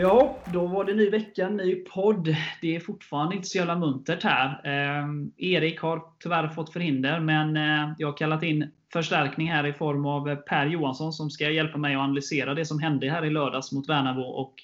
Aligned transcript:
Ja, 0.00 0.38
då 0.52 0.66
var 0.66 0.84
det 0.84 0.94
ny 0.94 1.10
vecka, 1.10 1.48
ny 1.48 1.74
podd. 1.74 2.36
Det 2.60 2.76
är 2.76 2.80
fortfarande 2.80 3.36
inte 3.36 3.48
så 3.48 3.58
jävla 3.58 3.76
muntert 3.76 4.22
här. 4.22 4.60
Eh, 4.64 5.06
Erik 5.36 5.80
har 5.80 6.02
tyvärr 6.20 6.48
fått 6.48 6.72
förhinder, 6.72 7.20
men 7.20 7.56
eh, 7.56 7.94
jag 7.98 8.08
har 8.08 8.16
kallat 8.16 8.42
in 8.42 8.70
förstärkning 8.92 9.52
här 9.52 9.66
i 9.66 9.72
form 9.72 10.06
av 10.06 10.28
eh, 10.28 10.36
Per 10.36 10.66
Johansson 10.66 11.12
som 11.12 11.30
ska 11.30 11.50
hjälpa 11.50 11.78
mig 11.78 11.94
att 11.94 12.00
analysera 12.00 12.54
det 12.54 12.64
som 12.64 12.78
hände 12.78 13.10
här 13.10 13.24
i 13.24 13.30
lördags 13.30 13.72
mot 13.72 13.88
Värnamo 13.88 14.22
och 14.22 14.54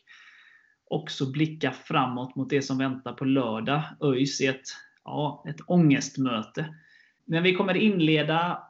också 0.91 1.33
blicka 1.33 1.73
framåt 1.73 2.37
mot 2.37 2.51
det 2.51 2.63
som 2.63 2.79
väntar 2.79 3.13
på 3.13 3.25
lördag. 3.25 3.83
ÖIS 4.01 4.41
i 4.41 4.47
ett, 4.47 4.67
ja, 5.05 5.45
ett 5.49 5.61
ångestmöte. 5.67 6.75
Men 7.25 7.43
vi 7.43 7.55
kommer 7.55 7.75
inleda 7.75 8.63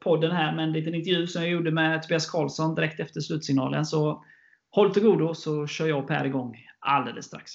podden 0.00 0.30
här 0.30 0.54
med 0.54 0.64
en 0.64 0.72
liten 0.72 0.94
intervju 0.94 1.26
som 1.26 1.42
jag 1.42 1.50
gjorde 1.50 1.70
med 1.70 2.02
Tobias 2.02 2.30
Karlsson 2.30 2.74
direkt 2.74 3.00
efter 3.00 3.20
slutsignalen. 3.20 3.84
Så 3.84 4.24
Håll 4.76 4.94
till 4.94 5.02
godo 5.02 5.34
så 5.34 5.66
kör 5.66 5.86
jag 5.86 5.98
och 5.98 6.08
Per 6.08 6.24
igång 6.24 6.56
alldeles 6.80 7.26
strax. 7.26 7.52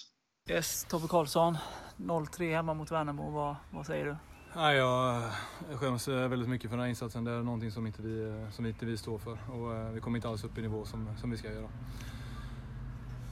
Yes, 0.49 0.85
Tobbe 0.89 1.07
Karlsson. 1.07 1.57
0-3 1.97 2.55
hemma 2.55 2.73
mot 2.73 2.91
Värnamo. 2.91 3.31
Vad, 3.31 3.55
vad 3.71 3.85
säger 3.85 4.05
du? 4.05 4.15
Ja, 4.53 4.73
jag 4.73 5.79
skäms 5.79 6.07
väldigt 6.07 6.49
mycket 6.49 6.69
för 6.69 6.77
den 6.77 6.83
här 6.83 6.89
insatsen. 6.89 7.23
Det 7.23 7.31
är 7.31 7.43
någonting 7.43 7.71
som 7.71 7.87
inte 7.87 8.01
vi, 8.01 8.45
som 8.51 8.65
inte 8.65 8.85
vi 8.85 8.97
står 8.97 9.17
för. 9.17 9.37
Och 9.51 9.75
eh, 9.75 9.91
vi 9.91 9.99
kommer 9.99 10.17
inte 10.17 10.29
alls 10.29 10.43
upp 10.43 10.57
i 10.57 10.61
nivå 10.61 10.85
som, 10.85 11.09
som 11.17 11.31
vi 11.31 11.37
ska 11.37 11.51
göra. 11.51 11.69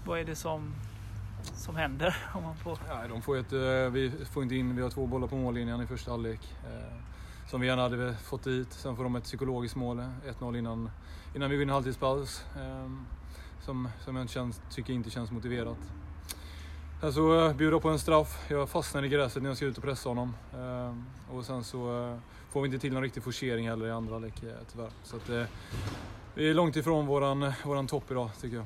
Vad 0.05 0.19
är 0.19 0.23
det 0.23 0.35
som, 0.35 0.73
som 1.43 1.75
händer? 1.75 2.17
Om 2.35 2.43
man 2.43 2.57
får... 2.57 2.79
ja, 2.87 3.07
de 3.09 3.21
får 3.21 3.37
ett, 3.37 3.53
eh, 3.53 3.59
vi 3.91 4.11
får 4.31 4.43
inte 4.43 4.55
in, 4.55 4.75
vi 4.75 4.81
har 4.81 4.89
två 4.89 5.07
bollar 5.07 5.27
på 5.27 5.35
mållinjen 5.35 5.81
i 5.81 5.87
första 5.87 6.11
halvlek. 6.11 6.55
Eh, 6.63 6.97
som 7.47 7.61
vi 7.61 7.67
gärna 7.67 7.81
hade 7.81 8.13
fått 8.13 8.43
dit. 8.43 8.73
Sen 8.73 8.95
får 8.95 9.03
de 9.03 9.15
ett 9.15 9.23
psykologiskt 9.23 9.75
mål, 9.75 10.03
1-0 10.39 10.57
innan, 10.57 10.89
innan 11.35 11.49
vi 11.49 11.57
vinner 11.57 11.73
halvtidspaus. 11.73 12.45
Som, 13.61 13.89
som 14.05 14.15
jag 14.15 14.29
känns, 14.29 14.61
tycker 14.71 14.93
inte 14.93 15.09
känns 15.09 15.31
motiverat. 15.31 15.77
Sen 17.01 17.13
så 17.13 17.47
uh, 17.47 17.55
bjuder 17.55 17.73
jag 17.73 17.81
på 17.81 17.89
en 17.89 17.99
straff. 17.99 18.45
Jag 18.49 18.69
fastnar 18.69 19.03
i 19.03 19.09
gräset 19.09 19.43
när 19.43 19.49
jag 19.49 19.57
ska 19.57 19.65
ut 19.65 19.77
och 19.77 19.83
pressa 19.83 20.09
honom. 20.09 20.35
Uh, 20.55 21.37
och 21.37 21.45
sen 21.45 21.63
så 21.63 21.91
uh, 21.91 22.17
får 22.49 22.61
vi 22.61 22.65
inte 22.65 22.79
till 22.79 22.93
någon 22.93 23.03
riktig 23.03 23.23
forcering 23.23 23.69
heller 23.69 23.87
i 23.87 23.91
andra 23.91 24.13
halvlek 24.13 24.33
tyvärr. 24.71 24.89
Så 25.03 25.15
att, 25.15 25.29
vi 26.35 26.49
är 26.49 26.53
långt 26.53 26.75
ifrån 26.75 27.05
våran, 27.05 27.53
våran 27.65 27.87
topp 27.87 28.11
idag 28.11 28.29
tycker 28.41 28.57
jag. 28.57 28.65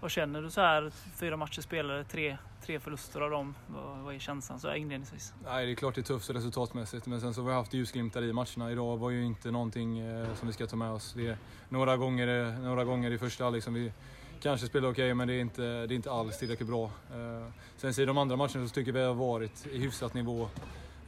Vad 0.00 0.10
känner 0.10 0.42
du 0.42 0.50
så 0.50 0.60
här? 0.60 0.92
Fyra 1.14 1.36
matcher 1.36 1.60
spelade, 1.60 2.04
tre, 2.04 2.38
tre 2.62 2.80
förluster 2.80 3.20
av 3.20 3.30
dem. 3.30 3.54
Vad, 3.66 3.98
vad 3.98 4.14
är 4.14 4.18
känslan 4.18 4.60
så 4.60 4.68
här 4.68 4.74
inledningsvis? 4.74 5.34
Nej, 5.44 5.66
det 5.66 5.72
är 5.72 5.74
klart 5.74 5.94
det 5.94 6.00
är 6.00 6.02
tufft 6.02 6.30
resultatmässigt. 6.30 7.06
Men 7.06 7.20
sen 7.20 7.34
så 7.34 7.40
har 7.42 7.48
vi 7.48 7.54
haft 7.54 7.74
ljusglimtar 7.74 8.22
i 8.22 8.32
matcherna. 8.32 8.72
Idag 8.72 8.96
var 8.96 9.10
ju 9.10 9.24
inte 9.24 9.50
någonting 9.50 10.02
som 10.34 10.48
vi 10.48 10.52
ska 10.52 10.66
ta 10.66 10.76
med 10.76 10.90
oss. 10.90 11.12
Det 11.16 11.26
är 11.26 11.36
några 11.68 11.96
gånger, 11.96 12.58
några 12.60 12.84
gånger 12.84 13.10
i 13.10 13.18
första 13.18 13.44
halvlek 13.44 13.64
som 13.64 13.74
vi 13.74 13.92
kanske 14.42 14.66
spelar 14.66 14.88
okej, 14.88 15.04
okay, 15.04 15.14
men 15.14 15.28
det 15.28 15.34
är, 15.34 15.40
inte, 15.40 15.62
det 15.62 15.94
är 15.94 15.96
inte 15.96 16.10
alls 16.10 16.38
tillräckligt 16.38 16.68
bra. 16.68 16.84
Eh, 16.84 17.48
sen 17.76 18.02
i 18.02 18.04
de 18.04 18.18
andra 18.18 18.36
matcherna 18.36 18.68
så 18.68 18.74
tycker 18.74 18.92
vi 18.92 19.02
har 19.02 19.14
varit 19.14 19.66
i 19.66 19.78
hyfsat 19.78 20.14
nivå 20.14 20.48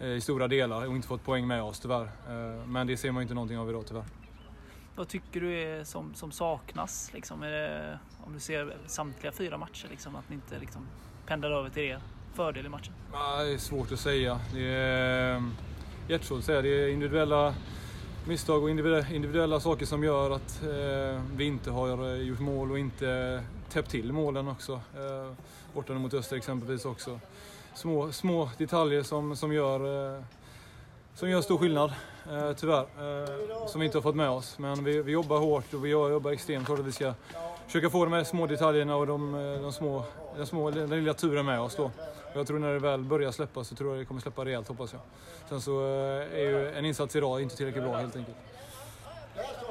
eh, 0.00 0.08
i 0.08 0.20
stora 0.20 0.48
delar 0.48 0.86
och 0.86 0.96
inte 0.96 1.08
fått 1.08 1.24
poäng 1.24 1.46
med 1.46 1.62
oss 1.62 1.80
tyvärr. 1.80 2.04
Eh, 2.04 2.66
men 2.66 2.86
det 2.86 2.96
ser 2.96 3.12
man 3.12 3.22
inte 3.22 3.34
någonting 3.34 3.58
av 3.58 3.70
idag 3.70 3.84
tyvärr. 3.86 4.04
Vad 4.96 5.08
tycker 5.08 5.40
du 5.40 5.54
är 5.54 5.84
som, 5.84 6.14
som 6.14 6.32
saknas? 6.32 7.10
Liksom? 7.14 7.40
Det, 7.40 7.98
om 8.26 8.32
du 8.32 8.40
ser 8.40 8.76
samtliga 8.86 9.32
fyra 9.32 9.58
matcher, 9.58 9.86
liksom, 9.90 10.16
att 10.16 10.28
ni 10.28 10.34
inte 10.34 10.58
liksom, 10.58 10.86
pendlar 11.26 11.50
över 11.50 11.70
till 11.70 11.82
er 11.82 12.00
fördel 12.34 12.66
i 12.66 12.68
matchen? 12.68 12.92
Ja, 13.12 13.42
det 13.44 13.52
är 13.52 13.58
svårt 13.58 13.92
att 13.92 14.00
säga. 14.00 14.40
Det 14.54 14.68
är 14.68 15.42
jättesvårt 16.08 16.38
att 16.38 16.44
säga. 16.44 16.62
Det 16.62 16.68
är 16.68 16.88
individuella 16.88 17.54
misstag 18.28 18.62
och 18.62 18.70
individuella 18.70 19.60
saker 19.60 19.86
som 19.86 20.04
gör 20.04 20.30
att 20.30 20.62
eh, 20.62 21.22
vi 21.36 21.44
inte 21.44 21.70
har 21.70 22.14
eh, 22.14 22.22
gjort 22.22 22.38
mål 22.40 22.70
och 22.70 22.78
inte 22.78 23.42
täppt 23.72 23.90
till 23.90 24.12
målen 24.12 24.48
också. 24.48 24.72
Eh, 24.72 25.32
borta 25.74 25.92
mot 25.92 26.14
Öster 26.14 26.36
exempelvis 26.36 26.84
också. 26.84 27.20
Små, 27.74 28.12
små 28.12 28.50
detaljer 28.58 29.02
som, 29.02 29.36
som, 29.36 29.52
gör, 29.52 30.14
eh, 30.16 30.22
som 31.14 31.30
gör 31.30 31.40
stor 31.40 31.58
skillnad, 31.58 31.92
eh, 32.30 32.52
tyvärr. 32.52 32.82
Eh, 32.82 33.66
som 33.66 33.80
vi 33.80 33.86
inte 33.86 33.98
har 33.98 34.02
fått 34.02 34.16
med 34.16 34.30
oss. 34.30 34.58
Men 34.58 34.84
vi, 34.84 35.02
vi 35.02 35.12
jobbar 35.12 35.38
hårt 35.38 35.74
och 35.74 35.84
vi 35.84 35.90
jobbar 35.90 36.30
extremt 36.30 36.68
hårt 36.68 36.78
att 36.78 36.86
vi 36.86 36.92
ska 36.92 37.14
försöka 37.66 37.90
få 37.90 38.04
de 38.04 38.12
här 38.12 38.24
små 38.24 38.46
detaljerna 38.46 38.96
och 38.96 39.06
de, 39.06 39.34
eh, 39.34 39.62
de 39.62 39.72
små, 39.72 40.04
den, 40.36 40.46
små, 40.46 40.70
den 40.70 40.90
lilla 40.90 41.14
turen 41.14 41.46
med 41.46 41.60
oss 41.60 41.76
då. 41.76 41.90
Jag 42.38 42.46
tror 42.46 42.58
när 42.58 42.72
det 42.72 42.78
väl 42.78 43.04
börjar 43.04 43.30
släppa 43.30 43.64
så 43.64 43.74
tror 43.74 43.90
jag 43.90 44.00
det 44.00 44.04
kommer 44.04 44.20
släppa 44.20 44.44
rejält 44.44 44.68
hoppas 44.68 44.92
jag. 44.92 45.00
Sen 45.48 45.60
så 45.60 45.80
eh, 45.80 46.40
är 46.40 46.48
ju 46.48 46.68
en 46.68 46.84
insats 46.84 47.16
idag 47.16 47.42
inte 47.42 47.56
tillräckligt 47.56 47.84
bra 47.84 47.96
helt 47.96 48.16
enkelt. 48.16 48.36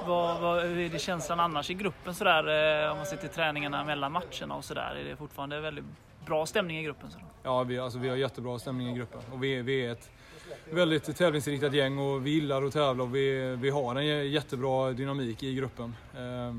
Vad, 0.06 0.42
vad 0.42 0.60
är 0.60 0.90
det 0.90 1.00
känslan 1.00 1.40
annars 1.40 1.70
i 1.70 1.74
gruppen 1.74 2.16
sådär 2.16 2.84
eh, 2.86 2.92
om 2.92 2.98
man 2.98 3.06
ser 3.06 3.18
till 3.18 3.30
träningarna 3.30 3.84
mellan 3.84 4.12
matcherna 4.12 4.56
och 4.56 4.66
sådär? 4.66 4.98
Är 5.02 5.10
det 5.10 5.16
fortfarande 5.16 5.60
väldigt 5.60 5.86
bra 6.26 6.46
stämning 6.46 6.80
i 6.80 6.84
gruppen? 6.84 7.12
Sådär? 7.12 7.26
Ja, 7.44 7.64
vi, 7.64 7.80
alltså, 7.80 8.00
vi 8.00 8.10
har 8.10 8.16
jättebra 8.16 8.60
stämning 8.60 8.90
i 8.90 8.94
gruppen 8.94 9.22
och 9.32 9.44
vi, 9.44 9.62
vi 9.62 9.86
är 9.86 9.92
ett 9.92 10.10
väldigt 10.72 11.18
tävlingsinriktat 11.18 11.74
gäng 11.74 12.00
och 12.00 12.26
vi 12.26 12.30
gillar 12.30 12.64
att 12.64 12.74
tävla 12.74 13.04
och 13.04 13.16
vi, 13.16 13.56
vi 13.56 13.70
har 13.70 13.96
en 13.96 14.32
jättebra 14.32 14.92
dynamik 14.92 15.44
i 15.44 15.56
gruppen. 15.56 15.96
Eh, 16.14 16.56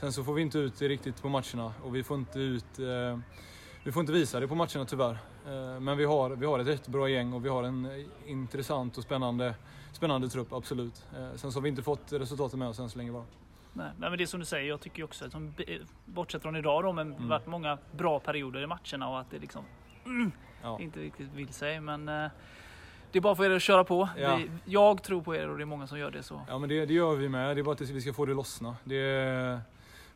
sen 0.00 0.12
så 0.12 0.24
får 0.24 0.34
vi 0.34 0.42
inte 0.42 0.58
ut 0.58 0.78
det 0.78 0.88
riktigt 0.88 1.22
på 1.22 1.28
matcherna 1.28 1.72
och 1.84 1.96
vi 1.96 2.02
får 2.02 2.16
inte 2.16 2.38
ut 2.38 2.78
eh, 2.78 3.18
vi 3.84 3.92
får 3.92 4.00
inte 4.00 4.12
visa 4.12 4.40
det 4.40 4.48
på 4.48 4.54
matcherna 4.54 4.84
tyvärr. 4.84 5.18
Eh, 5.46 5.80
men 5.80 5.98
vi 5.98 6.04
har, 6.04 6.30
vi 6.30 6.46
har 6.46 6.58
ett 6.58 6.66
jättebra 6.66 7.08
gäng 7.08 7.32
och 7.32 7.44
vi 7.44 7.48
har 7.48 7.62
en 7.62 8.06
intressant 8.26 8.98
och 8.98 9.04
spännande, 9.04 9.54
spännande 9.92 10.28
trupp, 10.28 10.52
absolut. 10.52 11.06
Eh, 11.16 11.36
sen 11.36 11.52
så 11.52 11.58
har 11.58 11.62
vi 11.62 11.68
inte 11.68 11.82
fått 11.82 12.12
resultaten 12.12 12.58
med 12.58 12.68
oss 12.68 12.78
än 12.78 12.90
så 12.90 12.98
länge 12.98 13.12
bara. 13.12 13.24
Nej, 13.72 13.92
men 13.98 14.18
det 14.18 14.24
är 14.24 14.26
som 14.26 14.40
du 14.40 14.46
säger, 14.46 14.68
jag 14.68 14.80
tycker 14.80 15.04
också 15.04 15.24
att 15.24 15.32
bortsett 16.04 16.42
från 16.42 16.56
idag 16.56 16.82
då, 16.82 16.92
men 16.92 17.12
mm. 17.12 17.28
varit 17.28 17.46
många 17.46 17.78
bra 17.92 18.20
perioder 18.20 18.62
i 18.62 18.66
matcherna 18.66 19.08
och 19.08 19.20
att 19.20 19.30
det 19.30 19.38
liksom 19.38 19.64
mm, 20.04 20.32
ja. 20.62 20.80
inte 20.80 21.00
riktigt 21.00 21.32
vill 21.34 21.52
sig. 21.52 21.80
Men 21.80 22.08
eh, 22.08 22.30
det 23.12 23.18
är 23.18 23.20
bara 23.20 23.34
för 23.34 23.44
er 23.44 23.56
att 23.56 23.62
köra 23.62 23.84
på. 23.84 24.08
Ja. 24.18 24.36
Vi, 24.36 24.50
jag 24.64 25.02
tror 25.02 25.22
på 25.22 25.34
er 25.34 25.48
och 25.48 25.56
det 25.56 25.64
är 25.64 25.66
många 25.66 25.86
som 25.86 25.98
gör 25.98 26.10
det. 26.10 26.22
så. 26.22 26.40
Ja, 26.48 26.58
men 26.58 26.68
det, 26.68 26.86
det 26.86 26.94
gör 26.94 27.16
vi 27.16 27.28
med. 27.28 27.56
Det 27.56 27.60
är 27.60 27.64
bara 27.64 27.72
att 27.72 27.80
vi 27.80 28.00
ska 28.00 28.12
få 28.12 28.26
det 28.26 28.34
lossna. 28.34 28.76
Det, 28.84 29.60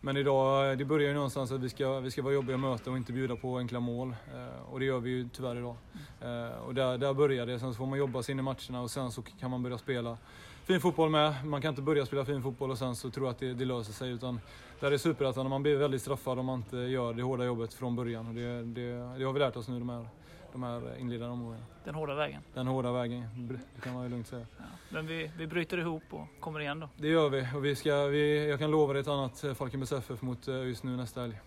men 0.01 0.17
idag, 0.17 0.79
det 0.79 0.85
börjar 0.85 1.09
ju 1.09 1.15
någonstans 1.15 1.53
att 1.53 1.61
vi 1.61 1.69
ska, 1.69 2.01
vi 2.01 2.11
ska 2.11 2.23
vara 2.23 2.35
jobbiga 2.35 2.57
möten 2.57 2.93
och 2.93 2.97
inte 2.97 3.13
bjuda 3.13 3.37
på 3.37 3.59
enkla 3.59 3.81
mål. 3.81 4.09
Eh, 4.35 4.73
och 4.73 4.81
det 4.81 4.85
gör 4.87 5.01
vi 5.01 5.11
ju 5.11 5.29
tyvärr 5.33 5.57
idag. 5.57 5.77
Eh, 6.21 6.59
och 6.67 6.75
där, 6.75 6.99
där 6.99 7.15
börjar 7.15 7.47
det. 7.47 7.59
Sen 7.59 7.73
så 7.73 7.79
får 7.79 7.87
man 7.87 7.99
jobba 7.99 8.23
sig 8.23 8.33
in 8.33 8.39
i 8.39 8.43
matcherna 8.43 8.81
och 8.81 8.91
sen 8.91 9.13
så 9.13 9.23
kan 9.23 9.51
man 9.51 9.63
börja 9.63 9.79
spela 9.79 10.17
fin 10.65 10.81
fotboll 10.81 11.11
med. 11.11 11.47
Man 11.47 11.63
kan 11.63 11.69
inte 11.69 11.83
börja 11.83 12.07
spela 12.07 12.25
fin 12.25 12.43
fotboll 12.43 12.71
och 12.71 12.79
sen 12.79 12.97
så 12.97 13.11
tro 13.11 13.27
att 13.27 13.39
det, 13.39 13.55
det 13.55 13.65
löser 13.65 13.93
sig. 13.93 14.11
Utan 14.11 14.41
där 14.81 14.93
är 14.93 14.99
superettan 14.99 15.51
man 15.51 15.63
blir 15.63 15.77
väldigt 15.77 16.03
straffad 16.03 16.39
om 16.39 16.47
man 16.47 16.59
inte 16.59 16.77
gör 16.77 17.13
det 17.13 17.23
hårda 17.23 17.45
jobbet 17.45 17.75
från 17.75 17.97
början. 17.97 18.29
Och 18.29 18.35
det, 18.35 18.63
det, 18.63 19.19
det 19.19 19.25
har 19.25 19.33
vi 19.33 19.39
lärt 19.39 19.57
oss 19.57 19.69
nu 19.69 19.79
de 19.79 19.89
här 19.89 20.09
de 20.57 20.63
här 20.63 20.99
inledande 20.99 21.33
omgångarna. 21.33 21.65
Den 21.85 21.95
hårda 21.95 22.15
vägen? 22.15 22.43
Den 22.55 22.67
hårda 22.67 22.93
vägen, 22.93 23.49
det 23.75 23.81
kan 23.81 23.95
man 23.95 24.03
ju 24.03 24.09
lugnt 24.09 24.27
säga. 24.27 24.47
Ja. 24.59 24.65
Men 24.89 25.07
vi, 25.07 25.31
vi 25.39 25.47
bryter 25.47 25.79
ihop 25.79 26.03
och 26.11 26.27
kommer 26.41 26.61
igen 26.61 26.81
då? 26.81 26.89
Det 26.97 27.09
gör 27.09 27.29
vi 27.29 27.47
och 27.55 27.65
vi 27.65 27.77
ska, 27.77 28.05
vi, 28.05 28.49
jag 28.49 28.59
kan 28.59 28.71
lova 28.71 28.93
dig 28.93 29.03
ett 29.03 29.09
annat 29.09 29.45
eh, 29.45 29.55
Falkenbergs 29.55 29.93
FF 29.93 30.23
mot 30.23 30.49
eh, 30.49 30.55
just 30.55 30.85
nu 30.85 30.97
nästa 30.97 31.21
helg. 31.21 31.41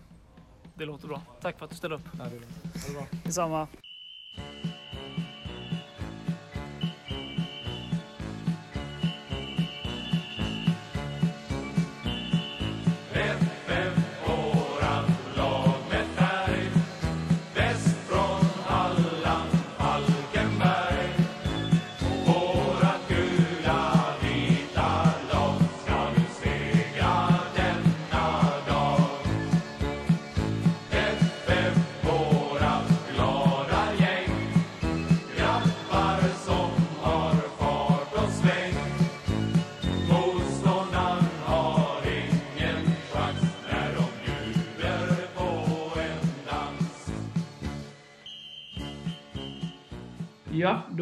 Det 0.74 0.84
låter 0.84 1.08
bra. 1.08 1.22
Tack 1.40 1.58
för 1.58 1.64
att 1.64 1.70
du 1.70 1.76
ställde 1.76 1.96
upp. 1.96 2.08
Ja, 2.18 2.24
det 2.24 2.36
är 2.36 2.40
bra. 2.40 2.48
Ha 2.48 2.88
det 2.88 2.94
bra. 2.94 3.20
Detsamma. 3.24 3.66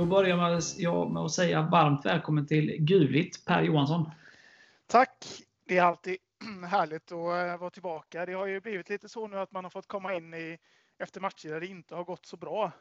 Då 0.09 0.15
börjar 0.15 0.61
jag 0.77 1.11
med 1.11 1.23
att 1.23 1.33
säga 1.33 1.63
varmt 1.63 2.07
välkommen 2.07 2.47
till 2.47 2.77
Gulit, 2.79 3.45
Per 3.45 3.63
Johansson. 3.63 4.11
Tack! 4.87 5.25
Det 5.67 5.79
är 5.79 5.83
alltid 5.83 6.17
härligt 6.71 7.13
att 7.13 7.13
eh, 7.13 7.61
vara 7.61 7.71
tillbaka. 7.71 8.27
Det 8.27 8.33
har 8.33 8.47
ju 8.47 8.61
blivit 8.61 8.89
lite 8.89 9.09
så 9.09 9.27
nu 9.27 9.39
att 9.39 9.53
man 9.53 9.65
har 9.65 9.71
fått 9.71 9.89
komma 9.89 10.15
in 10.15 10.35
i, 10.35 10.59
efter 10.99 11.21
matcher 11.21 11.49
där 11.49 11.61
det 11.61 11.67
inte 11.67 11.95
har 11.95 12.05
gått 12.05 12.27
så 12.27 12.37
bra. 12.37 12.73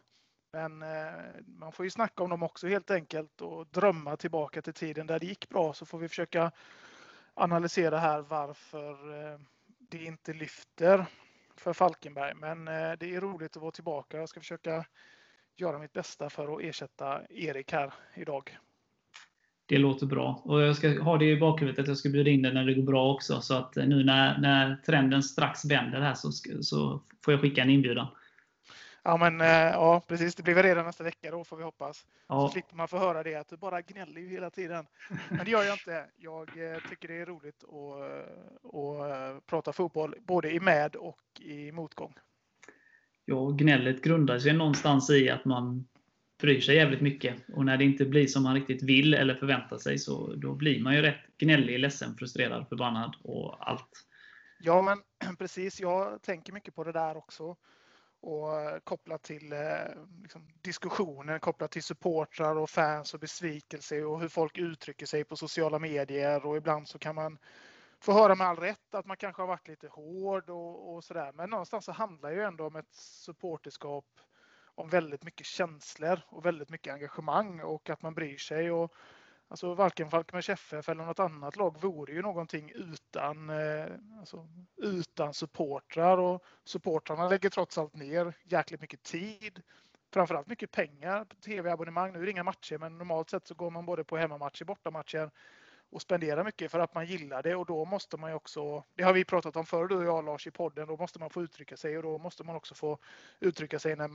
Men 0.53 0.81
eh, 0.81 1.13
man 1.45 1.71
får 1.71 1.85
ju 1.85 1.89
snacka 1.89 2.23
om 2.23 2.29
dem 2.29 2.43
också 2.43 2.67
helt 2.67 2.91
enkelt 2.91 3.41
och 3.41 3.67
drömma 3.67 4.17
tillbaka 4.17 4.61
till 4.61 4.73
tiden 4.73 5.07
där 5.07 5.19
det 5.19 5.25
gick 5.25 5.49
bra 5.49 5.73
så 5.73 5.85
får 5.85 5.97
vi 5.97 6.09
försöka 6.09 6.51
analysera 7.33 7.97
här 7.99 8.21
varför 8.21 8.91
eh, 8.91 9.39
det 9.79 10.03
inte 10.03 10.33
lyfter. 10.33 11.05
för 11.55 11.73
Falkenberg. 11.73 12.33
Men 12.35 12.65
det 12.99 13.15
är 13.15 13.21
roligt 13.21 13.55
att 13.55 13.61
vara 13.61 13.71
tillbaka. 13.71 14.17
Jag 14.17 14.29
ska 14.29 14.39
försöka 14.39 14.85
göra 15.59 15.79
mitt 15.79 15.93
bästa 15.93 16.29
för 16.29 16.55
att 16.55 16.63
ersätta 16.63 17.21
Erik 17.29 17.71
här 17.71 17.93
idag. 18.15 18.57
Det 19.65 19.77
låter 19.77 20.05
bra. 20.05 20.41
Och 20.43 20.61
jag 20.61 20.75
ska 20.75 21.01
ha 21.01 21.17
det 21.17 21.25
i 21.25 21.39
bakhuvudet 21.39 21.79
att 21.79 21.87
jag 21.87 21.97
ska 21.97 22.09
bjuda 22.09 22.29
in 22.29 22.41
dig 22.41 22.53
när 22.53 22.65
det 22.65 22.73
går 22.73 22.83
bra 22.83 23.13
också. 23.13 23.41
Så 23.41 23.53
att 23.53 23.75
nu 23.75 24.03
när, 24.03 24.37
när 24.37 24.75
trenden 24.85 25.23
strax 25.23 25.65
vänder 25.65 26.01
här 26.01 26.13
så, 26.13 26.31
så 26.61 27.03
får 27.25 27.33
jag 27.33 27.41
skicka 27.41 27.61
en 27.61 27.69
inbjudan. 27.69 28.07
Ja, 29.03 29.17
men 29.17 29.41
eh, 29.41 29.47
ja, 29.47 30.01
precis. 30.07 30.35
Det 30.35 30.43
blir 30.43 30.53
väl 30.53 30.63
redan 30.63 30.85
nästa 30.85 31.03
vecka 31.03 31.31
då 31.31 31.43
får 31.43 31.57
vi 31.57 31.63
hoppas. 31.63 32.05
Ja. 32.27 32.47
Så 32.47 32.51
slipper 32.51 32.75
man 32.75 32.87
få 32.87 32.97
höra 32.97 33.23
det 33.23 33.35
att 33.35 33.47
du 33.47 33.57
bara 33.57 33.81
gnäller 33.81 34.21
ju 34.21 34.29
hela 34.29 34.49
tiden. 34.49 34.85
Men 35.29 35.45
det 35.45 35.51
gör 35.51 35.63
jag 35.63 35.73
inte. 35.73 36.05
Jag 36.17 36.71
eh, 36.73 36.77
tycker 36.89 37.07
det 37.07 37.21
är 37.21 37.25
roligt 37.25 37.63
att, 37.63 38.75
att 38.75 39.45
prata 39.45 39.73
fotboll 39.73 40.15
både 40.21 40.51
i 40.51 40.59
med 40.59 40.95
och 40.95 41.21
i 41.39 41.71
motgång. 41.71 42.13
Ja, 43.29 43.49
gnället 43.49 44.03
grundar 44.03 44.39
sig 44.39 44.53
någonstans 44.53 45.09
i 45.09 45.29
att 45.29 45.45
man 45.45 45.87
bryr 46.41 46.61
sig 46.61 46.75
jävligt 46.75 47.01
mycket. 47.01 47.35
Och 47.53 47.65
när 47.65 47.77
det 47.77 47.83
inte 47.83 48.05
blir 48.05 48.27
som 48.27 48.43
man 48.43 48.55
riktigt 48.55 48.83
vill 48.83 49.13
eller 49.13 49.35
förväntar 49.35 49.77
sig 49.77 49.97
så 49.97 50.33
då 50.35 50.53
blir 50.53 50.83
man 50.83 50.95
ju 50.95 51.01
rätt 51.01 51.37
gnällig, 51.37 51.79
ledsen, 51.79 52.15
frustrerad, 52.17 52.69
förbannad 52.69 53.15
och 53.23 53.69
allt. 53.69 53.89
Ja, 54.59 54.81
men 54.81 55.01
precis. 55.37 55.79
Jag 55.79 56.21
tänker 56.21 56.53
mycket 56.53 56.75
på 56.75 56.83
det 56.83 56.91
där 56.91 57.17
också. 57.17 57.55
Och 58.21 58.61
eh, 58.61 58.79
kopplat 58.83 59.23
till 59.23 59.53
eh, 59.53 59.59
liksom, 60.21 60.47
diskussioner, 60.61 61.39
kopplat 61.39 61.71
till 61.71 61.83
supportrar 61.83 62.55
och 62.55 62.69
fans 62.69 63.13
och 63.13 63.19
besvikelse 63.19 64.03
och 64.03 64.21
hur 64.21 64.27
folk 64.27 64.57
uttrycker 64.57 65.05
sig 65.05 65.23
på 65.23 65.35
sociala 65.35 65.79
medier. 65.79 66.45
Och 66.45 66.57
ibland 66.57 66.87
så 66.87 66.99
kan 66.99 67.15
man 67.15 67.37
få 67.99 68.13
höra 68.13 68.35
med 68.35 68.47
all 68.47 68.57
rätt 68.57 68.95
att 68.95 69.05
man 69.05 69.17
kanske 69.17 69.41
har 69.41 69.47
varit 69.47 69.67
lite 69.67 69.87
hård 69.87 70.49
och, 70.49 70.93
och 70.93 71.03
sådär. 71.03 71.31
Men 71.33 71.49
någonstans 71.49 71.85
så 71.85 71.91
handlar 71.91 72.31
ju 72.31 72.41
ändå 72.41 72.67
om 72.67 72.75
ett 72.75 72.93
supporterskap 72.95 74.05
om 74.75 74.89
väldigt 74.89 75.23
mycket 75.23 75.45
känslor 75.45 76.21
och 76.27 76.45
väldigt 76.45 76.69
mycket 76.69 76.93
engagemang 76.93 77.61
och 77.61 77.89
att 77.89 78.01
man 78.01 78.13
bryr 78.13 78.37
sig. 78.37 78.71
Och, 78.71 78.93
alltså 79.47 79.73
varken 79.73 80.09
Falkenbergs 80.09 80.49
FF 80.49 80.89
eller 80.89 81.05
något 81.05 81.19
annat 81.19 81.55
lag 81.55 81.81
vore 81.81 82.13
ju 82.13 82.21
någonting 82.21 82.71
utan, 82.75 83.49
eh, 83.49 83.85
alltså, 84.19 84.47
utan 84.77 85.33
supportrar 85.33 86.17
och 86.17 86.43
supportrarna 86.63 87.29
lägger 87.29 87.49
trots 87.49 87.77
allt 87.77 87.95
ner 87.95 88.33
jäkligt 88.43 88.81
mycket 88.81 89.03
tid. 89.03 89.61
Framförallt 90.13 90.47
mycket 90.47 90.71
pengar 90.71 91.25
på 91.25 91.35
tv-abonnemang. 91.35 92.13
Nu 92.13 92.19
är 92.21 92.25
det 92.25 92.31
inga 92.31 92.43
matcher 92.43 92.77
men 92.77 92.97
normalt 92.97 93.29
sett 93.29 93.47
så 93.47 93.53
går 93.55 93.71
man 93.71 93.85
både 93.85 94.03
på 94.03 94.17
hemmamatcher, 94.17 94.65
bortamatcher 94.65 95.31
och 95.89 96.01
spendera 96.01 96.43
mycket 96.43 96.71
för 96.71 96.79
att 96.79 96.95
man 96.95 97.05
gillar 97.05 97.43
det 97.43 97.55
och 97.55 97.65
då 97.65 97.85
måste 97.85 98.17
man 98.17 98.29
ju 98.29 98.35
också, 98.35 98.83
det 98.95 99.03
har 99.03 99.13
vi 99.13 99.25
pratat 99.25 99.55
om 99.55 99.65
förr 99.65 99.87
du 99.87 99.95
och 99.95 100.05
jag 100.05 100.25
Lars 100.25 100.47
i 100.47 100.51
podden, 100.51 100.87
då 100.87 100.97
måste 100.97 101.19
man 101.19 101.29
få 101.29 101.41
uttrycka 101.41 101.77
sig 101.77 101.97
och 101.97 102.03
då 102.03 102.17
måste 102.17 102.43
man 102.43 102.55
också 102.55 102.75
få 102.75 102.97
uttrycka 103.39 103.79
sig 103.79 103.95
när 103.95 104.09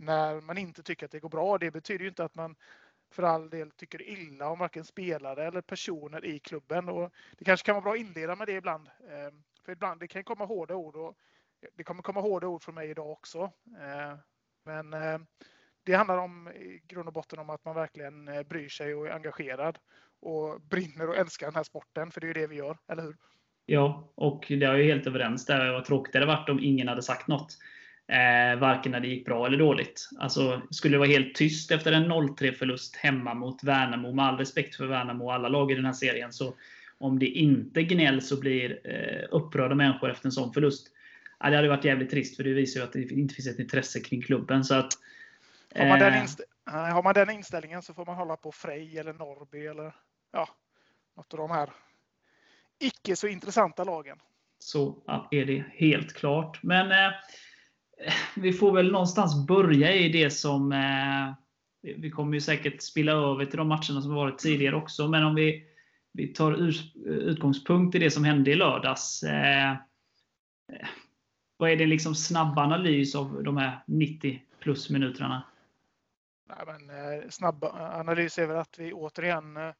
när 0.00 0.40
man 0.40 0.58
inte 0.58 0.82
tycker 0.82 1.06
att 1.06 1.12
det 1.12 1.20
går 1.20 1.28
bra. 1.28 1.58
Det 1.58 1.70
betyder 1.70 2.02
ju 2.02 2.08
inte 2.08 2.24
att 2.24 2.34
man 2.34 2.56
för 3.10 3.22
all 3.22 3.50
del 3.50 3.70
tycker 3.70 4.02
illa 4.02 4.48
om 4.48 4.58
varken 4.58 4.84
spelare 4.84 5.46
eller 5.46 5.60
personer 5.60 6.24
i 6.24 6.38
klubben. 6.38 6.88
Och 6.88 7.12
det 7.38 7.44
kanske 7.44 7.66
kan 7.66 7.74
vara 7.74 7.82
bra 7.82 7.92
att 7.92 7.98
inleda 7.98 8.36
med 8.36 8.46
det 8.46 8.52
ibland. 8.52 8.90
Ehm, 9.08 9.42
för 9.64 9.72
ibland 9.72 10.00
det 10.00 10.08
kan 10.08 10.24
komma 10.24 10.44
hårda 10.44 10.74
ord 10.74 10.96
och 10.96 11.16
det 11.74 11.84
kommer 11.84 12.02
komma 12.02 12.20
hårda 12.20 12.46
ord 12.46 12.62
från 12.62 12.74
mig 12.74 12.90
idag 12.90 13.10
också. 13.10 13.52
Ehm, 13.80 14.18
men 14.64 14.94
ehm, 14.94 15.26
det 15.82 15.94
handlar 15.94 16.18
om 16.18 16.48
i 16.48 16.82
grund 16.84 17.08
och 17.08 17.14
botten 17.14 17.38
om 17.38 17.50
att 17.50 17.64
man 17.64 17.74
verkligen 17.74 18.28
eh, 18.28 18.42
bryr 18.42 18.68
sig 18.68 18.94
och 18.94 19.06
är 19.06 19.12
engagerad 19.12 19.78
och 20.20 20.60
brinner 20.60 21.08
och 21.08 21.16
älskar 21.16 21.46
den 21.46 21.56
här 21.56 21.62
sporten, 21.62 22.10
för 22.10 22.20
det 22.20 22.24
är 22.24 22.28
ju 22.28 22.34
det 22.34 22.46
vi 22.46 22.56
gör, 22.56 22.78
eller 22.88 23.02
hur? 23.02 23.16
Ja, 23.66 24.12
och 24.14 24.44
det 24.48 24.62
är 24.62 24.74
ju 24.74 24.84
helt 24.84 25.06
överens 25.06 25.46
där. 25.46 25.72
Vad 25.72 25.84
tråkigt 25.84 26.12
det 26.12 26.18
hade 26.18 26.32
varit 26.32 26.48
om 26.48 26.60
ingen 26.60 26.88
hade 26.88 27.02
sagt 27.02 27.28
något. 27.28 27.58
Eh, 28.06 28.58
varken 28.58 28.92
när 28.92 29.00
det 29.00 29.08
gick 29.08 29.24
bra 29.24 29.46
eller 29.46 29.58
dåligt. 29.58 30.08
Alltså, 30.18 30.62
skulle 30.70 30.94
det 30.94 30.98
vara 30.98 31.08
helt 31.08 31.34
tyst 31.34 31.70
efter 31.70 31.92
en 31.92 32.12
0-3 32.12 32.52
förlust 32.52 32.96
hemma 32.96 33.34
mot 33.34 33.64
Värnamo, 33.64 34.12
med 34.12 34.24
all 34.24 34.38
respekt 34.38 34.76
för 34.76 34.86
Värnamo 34.86 35.24
och 35.24 35.34
alla 35.34 35.48
lag 35.48 35.72
i 35.72 35.74
den 35.74 35.84
här 35.84 35.92
serien, 35.92 36.32
så 36.32 36.54
om 36.98 37.18
det 37.18 37.26
inte 37.26 37.82
gnälls 37.82 38.32
och 38.32 38.40
blir 38.40 38.80
eh, 38.84 39.26
upprörda 39.30 39.74
människor 39.74 40.10
efter 40.10 40.26
en 40.26 40.32
sån 40.32 40.52
förlust, 40.52 40.86
ja, 41.40 41.50
det 41.50 41.56
hade 41.56 41.68
varit 41.68 41.84
jävligt 41.84 42.10
trist, 42.10 42.36
för 42.36 42.44
det 42.44 42.52
visar 42.52 42.80
ju 42.80 42.86
att 42.86 42.92
det 42.92 43.10
inte 43.10 43.34
finns 43.34 43.48
ett 43.48 43.58
intresse 43.58 44.00
kring 44.00 44.22
klubben. 44.22 44.64
Så 44.64 44.74
att, 44.74 44.92
eh... 45.70 45.82
har, 45.82 45.88
man 45.88 45.98
den 45.98 46.14
eh, 46.66 46.94
har 46.94 47.02
man 47.02 47.14
den 47.14 47.30
inställningen 47.30 47.82
så 47.82 47.94
får 47.94 48.06
man 48.06 48.16
hålla 48.16 48.36
på 48.36 48.52
Frej 48.52 48.98
eller 48.98 49.12
Norrby 49.12 49.66
eller 49.66 49.92
ja, 50.32 50.48
något 51.16 51.34
av 51.34 51.38
de 51.38 51.50
här 51.50 51.70
icke 52.78 53.16
så 53.16 53.26
intressanta 53.26 53.84
lagen. 53.84 54.18
Så 54.58 55.02
är 55.30 55.44
det 55.44 55.64
helt 55.72 56.12
klart. 56.12 56.62
Men 56.62 56.90
eh, 56.90 57.12
vi 58.36 58.52
får 58.52 58.72
väl 58.72 58.92
någonstans 58.92 59.46
börja 59.46 59.94
i 59.94 60.08
det 60.08 60.30
som 60.30 60.72
eh, 60.72 61.34
vi 61.80 62.10
kommer 62.10 62.34
ju 62.34 62.40
säkert 62.40 62.82
spilla 62.82 63.12
över 63.12 63.44
till 63.44 63.58
de 63.58 63.68
matcherna 63.68 64.02
som 64.02 64.14
varit 64.14 64.38
tidigare 64.38 64.76
också. 64.76 65.08
Men 65.08 65.24
om 65.24 65.34
vi, 65.34 65.66
vi 66.12 66.28
tar 66.28 66.52
utgångspunkt 67.06 67.94
i 67.94 67.98
det 67.98 68.10
som 68.10 68.24
hände 68.24 68.50
i 68.50 68.54
lördags. 68.54 69.22
Eh, 69.22 69.76
vad 71.56 71.70
är 71.70 71.76
det 71.76 71.86
liksom 71.86 72.14
snabb 72.14 72.58
analys 72.58 73.14
av 73.14 73.42
de 73.42 73.56
här 73.56 73.84
90 73.86 74.42
plus 74.60 74.90
minuterna? 74.90 75.42
Nej, 76.48 76.58
men, 76.66 76.90
eh, 76.90 77.28
snabb 77.28 77.64
analys 77.74 78.38
är 78.38 78.46
väl 78.46 78.56
att 78.56 78.78
vi 78.78 78.92
återigen 78.92 79.56
eh, 79.56 79.72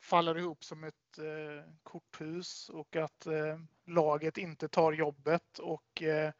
faller 0.00 0.38
ihop 0.38 0.64
som 0.64 0.84
ett 0.84 1.18
eh, 1.18 1.72
korthus 1.82 2.68
och 2.68 2.96
att 2.96 3.26
eh, 3.26 3.58
laget 3.86 4.38
inte 4.38 4.68
tar 4.68 4.92
jobbet 4.92 5.58
och 5.58 6.02
eh, 6.02 6.32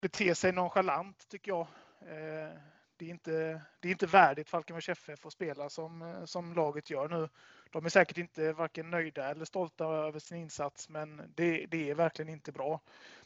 beter 0.00 0.34
sig 0.34 0.52
nonchalant 0.52 1.28
tycker 1.28 1.50
jag. 1.50 1.66
Eh, 2.00 2.58
det 2.98 3.04
är 3.04 3.10
inte, 3.10 3.62
det 3.80 3.88
är 3.88 3.92
inte 3.92 4.06
värdigt 4.06 4.50
Falkenbergs 4.50 4.88
FF 4.88 5.26
att 5.26 5.32
spela 5.32 5.68
som, 5.68 6.02
eh, 6.02 6.24
som 6.24 6.54
laget 6.54 6.90
gör 6.90 7.08
nu. 7.08 7.28
De 7.70 7.84
är 7.84 7.88
säkert 7.88 8.18
inte 8.18 8.52
varken 8.52 8.90
nöjda 8.90 9.30
eller 9.30 9.44
stolta 9.44 9.84
över 9.84 10.18
sin 10.18 10.38
insats, 10.38 10.88
men 10.88 11.32
det, 11.34 11.66
det 11.66 11.90
är 11.90 11.94
verkligen 11.94 12.28
inte 12.28 12.52
bra. 12.52 12.80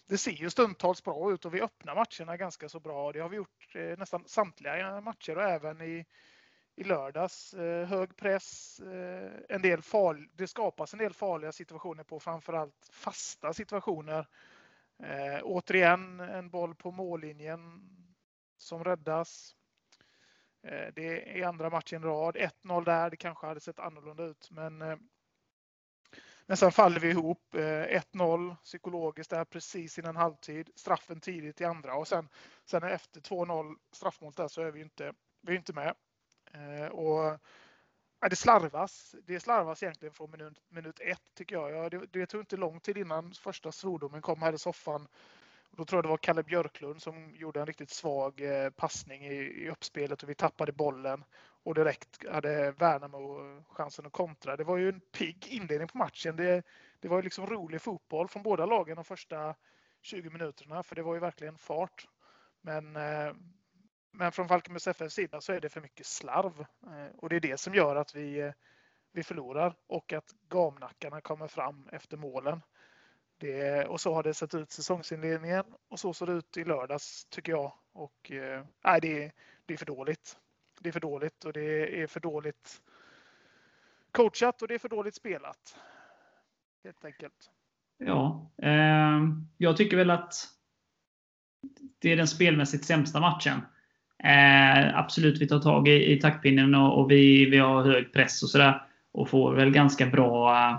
Det 0.07 0.19
ser 0.19 0.31
ju 0.31 0.51
stundtals 0.51 1.05
bra 1.05 1.33
ut 1.33 1.45
och 1.45 1.55
vi 1.55 1.61
öppnar 1.61 1.95
matcherna 1.95 2.37
ganska 2.37 2.69
så 2.69 2.81
bra. 2.81 3.13
Det 3.13 3.21
har 3.21 3.29
vi 3.29 3.37
gjort 3.37 3.75
eh, 3.75 3.99
nästan 3.99 4.25
samtliga 4.27 5.01
matcher 5.01 5.37
och 5.37 5.45
även 5.45 5.81
i, 5.81 6.07
i 6.77 6.85
lördags. 6.85 7.55
Eh, 7.55 7.87
hög 7.87 8.17
press, 8.17 8.81
eh, 8.81 9.33
en 9.49 9.63
del 9.63 9.83
far, 9.83 10.29
det 10.33 10.47
skapas 10.47 10.93
en 10.93 10.99
del 10.99 11.13
farliga 11.13 11.53
situationer 11.53 12.05
på 12.05 12.21
framförallt 12.21 12.89
fasta 12.93 13.53
situationer 13.53 14.27
Eh, 15.03 15.41
återigen 15.43 16.21
en 16.21 16.51
boll 16.51 16.75
på 16.75 16.91
mållinjen 16.91 17.83
som 18.57 18.85
räddas. 18.85 19.55
Eh, 20.63 20.93
det 20.95 21.41
är 21.41 21.47
andra 21.47 21.71
matchen 21.71 22.03
i 22.03 22.07
rad. 22.07 22.37
1-0 22.37 22.85
där, 22.85 23.11
det 23.11 23.17
kanske 23.17 23.47
hade 23.47 23.61
sett 23.61 23.79
annorlunda 23.79 24.25
ut. 24.25 24.51
Men, 24.51 24.83
eh, 24.83 24.97
men 26.47 26.57
sen 26.57 26.73
faller 26.73 27.01
vi 27.01 27.11
ihop. 27.11 27.55
Eh, 27.55 27.97
1-0 27.97 28.57
psykologiskt 28.65 29.31
där 29.31 29.45
precis 29.45 29.99
innan 29.99 30.17
halvtid. 30.17 30.71
Straffen 30.75 31.21
tidigt 31.21 31.61
i 31.61 31.65
andra 31.65 31.95
och 31.95 32.09
sen, 32.09 32.29
sen 32.65 32.83
efter 32.83 33.21
2-0 33.21 33.77
straffmål 33.93 34.33
där 34.33 34.49
så 34.49 34.63
är 34.63 34.71
vi 34.71 34.81
inte, 34.81 35.13
vi 35.41 35.53
är 35.53 35.57
inte 35.57 35.73
med. 35.73 35.95
Eh, 36.55 36.87
och 36.87 37.41
Ja, 38.23 38.29
det 38.29 38.37
slarvas. 38.37 39.15
Det 39.27 39.41
slarvas 39.41 39.83
egentligen 39.83 40.15
från 40.15 40.31
minut, 40.31 40.61
minut 40.69 41.01
ett 41.01 41.35
tycker 41.35 41.57
jag. 41.57 41.71
Ja, 41.71 41.89
det, 41.91 42.07
det 42.13 42.27
tog 42.27 42.41
inte 42.41 42.57
lång 42.57 42.81
tid 42.81 42.99
innan 42.99 43.33
första 43.33 43.73
svordomen 43.73 44.23
kom 44.23 44.43
här 44.43 44.53
i 44.53 44.59
soffan. 44.59 45.09
Då 45.71 45.85
tror 45.85 45.99
jag 45.99 46.05
det 46.05 46.09
var 46.09 46.17
Kalle 46.17 46.43
Björklund 46.43 47.03
som 47.03 47.35
gjorde 47.35 47.61
en 47.61 47.67
riktigt 47.67 47.91
svag 47.91 48.41
eh, 48.41 48.71
passning 48.71 49.27
i, 49.27 49.35
i 49.35 49.71
uppspelet 49.71 50.23
och 50.23 50.29
vi 50.29 50.35
tappade 50.35 50.73
bollen. 50.73 51.25
Och 51.65 51.75
direkt 51.75 52.29
hade 52.29 52.71
Värnamo 52.73 53.63
chansen 53.69 54.07
att 54.07 54.13
kontra. 54.13 54.57
Det 54.57 54.65
var 54.65 54.77
ju 54.77 54.89
en 54.89 55.01
pigg 55.01 55.47
inledning 55.49 55.89
på 55.89 55.99
matchen. 55.99 56.37
Det, 56.37 56.63
det 57.01 57.09
var 57.09 57.17
ju 57.17 57.23
liksom 57.23 57.47
rolig 57.47 57.83
fotboll 57.83 58.29
från 58.29 58.43
båda 58.43 58.67
lagen 58.67 58.97
de 58.97 59.05
första 59.05 59.55
20 60.03 60.31
minuterna, 60.31 60.83
för 60.83 60.95
det 60.95 61.03
var 61.03 61.15
ju 61.15 61.21
verkligen 61.21 61.59
fart. 61.59 62.07
Men 62.61 62.97
eh, 62.97 63.33
men 64.13 64.33
från 64.33 64.49
Falkenbergs 64.49 64.87
FFs 64.87 65.15
sida 65.15 65.41
så 65.41 65.53
är 65.53 65.61
det 65.61 65.69
för 65.69 65.81
mycket 65.81 66.07
slarv 66.07 66.61
eh, 66.87 67.17
och 67.17 67.29
det 67.29 67.37
är 67.37 67.41
det 67.41 67.61
som 67.61 67.75
gör 67.75 67.97
att 67.97 68.15
vi, 68.15 68.41
eh, 68.41 68.53
vi 69.13 69.23
förlorar 69.23 69.75
och 69.87 70.13
att 70.13 70.35
gamnackarna 70.49 71.21
kommer 71.21 71.49
fram 71.49 71.89
efter 71.93 72.17
målen. 72.17 72.61
Det, 73.39 73.85
och 73.87 74.01
så 74.01 74.15
har 74.15 74.23
det 74.23 74.35
sett 74.35 74.55
ut 74.55 74.71
säsongsinledningen 74.71 75.65
och 75.89 76.01
så 76.01 76.15
såg 76.15 76.29
det 76.29 76.35
ut 76.35 76.57
i 76.57 76.65
lördags 76.65 77.27
tycker 77.31 77.53
jag. 77.53 77.73
Och, 77.93 78.31
eh, 78.31 78.65
nej, 78.85 79.01
det, 79.01 79.33
det 79.67 79.75
är 79.75 79.79
för 79.79 79.87
dåligt. 79.87 80.39
Det 80.81 80.89
är 80.89 80.93
för 80.93 81.01
dåligt 81.01 81.45
och 81.45 81.53
det 81.53 82.03
är 82.03 82.07
för 82.07 82.21
dåligt 82.21 82.83
coachat 84.11 84.63
och 84.63 84.69
det 84.69 84.75
är 84.75 84.79
för 84.79 84.89
dåligt 84.89 85.15
spelat. 85.15 85.77
Helt 86.85 87.05
enkelt. 87.05 87.51
Ja, 87.99 88.51
eh, 88.63 89.21
jag 89.57 89.77
tycker 89.77 89.97
väl 89.97 90.11
att 90.11 90.35
det 91.99 92.13
är 92.13 92.17
den 92.17 92.29
spelmässigt 92.29 92.85
sämsta 92.85 93.21
matchen. 93.21 93.61
Eh, 94.25 94.99
absolut, 94.99 95.41
vi 95.41 95.49
tar 95.49 95.59
tag 95.59 95.89
i, 95.89 96.13
i 96.13 96.21
taktpinnen 96.21 96.75
och, 96.75 97.01
och, 97.01 97.11
vi, 97.11 97.45
vi 97.51 97.59
har 97.59 97.85
hög 97.85 98.13
press 98.13 98.43
och 98.43 98.49
sådär. 98.49 98.83
Och 99.13 99.29
får 99.29 99.55
väl 99.55 99.71
ganska 99.71 100.07
bra 100.07 100.57
eh, 100.57 100.79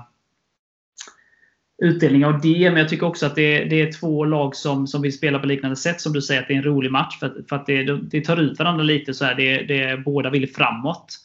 utdelning 1.87 2.25
av 2.25 2.41
det. 2.41 2.69
Men 2.69 2.79
jag 2.79 2.89
tycker 2.89 3.05
också 3.05 3.25
att 3.25 3.35
det, 3.35 3.63
det, 3.63 3.81
är 3.81 3.91
två 3.91 4.25
lag 4.25 4.55
som, 4.55 4.87
som 4.87 5.01
vill 5.01 5.13
spela 5.13 5.39
på 5.39 5.45
liknande 5.45 5.75
sätt. 5.75 6.01
Som 6.01 6.13
du 6.13 6.21
säger, 6.21 6.41
att 6.41 6.47
det 6.47 6.53
är 6.53 6.57
en 6.57 6.63
rolig 6.63 6.91
match. 6.91 7.19
För, 7.19 7.43
för 7.49 7.55
att 7.55 7.65
det, 7.65 7.83
det 7.83 8.21
tar 8.21 8.37
ut 8.37 8.59
varandra 8.59 8.83
lite. 8.83 9.13
så 9.13 9.25
här, 9.25 9.35
det, 9.35 9.63
det, 9.63 9.97
Båda 9.97 10.29
vill 10.29 10.53
framåt. 10.53 11.19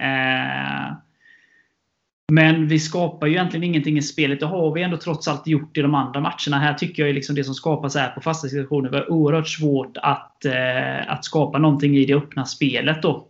Eh, 0.00 0.96
men 2.32 2.68
vi 2.68 2.78
skapar 2.78 3.26
ju 3.26 3.32
egentligen 3.32 3.64
ingenting 3.64 3.98
i 3.98 4.02
spelet. 4.02 4.40
Det 4.40 4.46
har 4.46 4.74
vi 4.74 4.82
ändå 4.82 4.96
trots 4.96 5.28
allt 5.28 5.46
gjort 5.46 5.78
i 5.78 5.82
de 5.82 5.94
andra 5.94 6.20
matcherna. 6.20 6.58
Här 6.58 6.74
tycker 6.74 7.06
jag 7.06 7.14
liksom 7.14 7.34
det 7.34 7.44
som 7.44 7.54
skapas 7.54 7.96
är 7.96 8.08
på 8.08 8.20
fasta 8.20 8.48
situationer. 8.48 8.90
Det 8.90 8.98
var 8.98 9.10
oerhört 9.12 9.48
svårt 9.48 9.96
att, 9.96 10.44
eh, 10.44 11.12
att 11.12 11.24
skapa 11.24 11.58
någonting 11.58 11.96
i 11.96 12.06
det 12.06 12.14
öppna 12.14 12.44
spelet. 12.44 13.02
Då. 13.02 13.28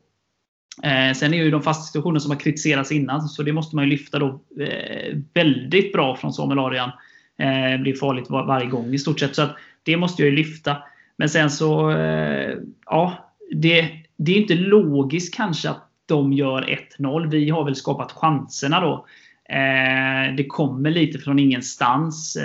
Eh, 0.83 1.15
sen 1.15 1.35
är 1.35 1.45
ju 1.45 1.51
de 1.51 1.63
fasta 1.63 1.83
situationerna 1.83 2.21
som 2.21 2.31
har 2.31 2.39
kritiserats 2.39 2.93
innan, 2.93 3.29
så 3.29 3.43
det 3.43 3.53
måste 3.53 3.77
man 3.77 3.85
ju 3.85 3.91
lyfta 3.91 4.19
då 4.19 4.41
eh, 4.61 5.17
väldigt 5.35 5.93
bra 5.93 6.17
från 6.17 6.33
Samuel 6.33 6.59
Arian. 6.59 6.91
Eh, 7.39 7.81
blir 7.81 7.95
farligt 7.95 8.31
var, 8.31 8.47
varje 8.47 8.67
gång 8.67 8.95
i 8.95 8.99
stort 8.99 9.21
sett. 9.21 9.35
Så 9.35 9.43
att 9.43 9.57
det 9.83 9.97
måste 9.97 10.23
jag 10.23 10.31
ju 10.31 10.37
lyfta. 10.37 10.77
Men 11.17 11.29
sen 11.29 11.51
så, 11.51 11.91
eh, 11.91 12.55
ja. 12.87 13.33
Det, 13.51 13.89
det 14.17 14.33
är 14.33 14.37
inte 14.41 14.55
logiskt 14.55 15.35
kanske 15.35 15.71
att 15.71 15.86
de 16.07 16.33
gör 16.33 16.79
1-0. 16.99 17.31
Vi 17.31 17.51
har 17.51 17.65
väl 17.65 17.77
skapat 17.77 18.13
chanserna 18.13 18.81
då. 18.81 19.07
Eh, 19.49 20.35
det 20.37 20.47
kommer 20.47 20.91
lite 20.91 21.19
från 21.19 21.39
ingenstans. 21.39 22.39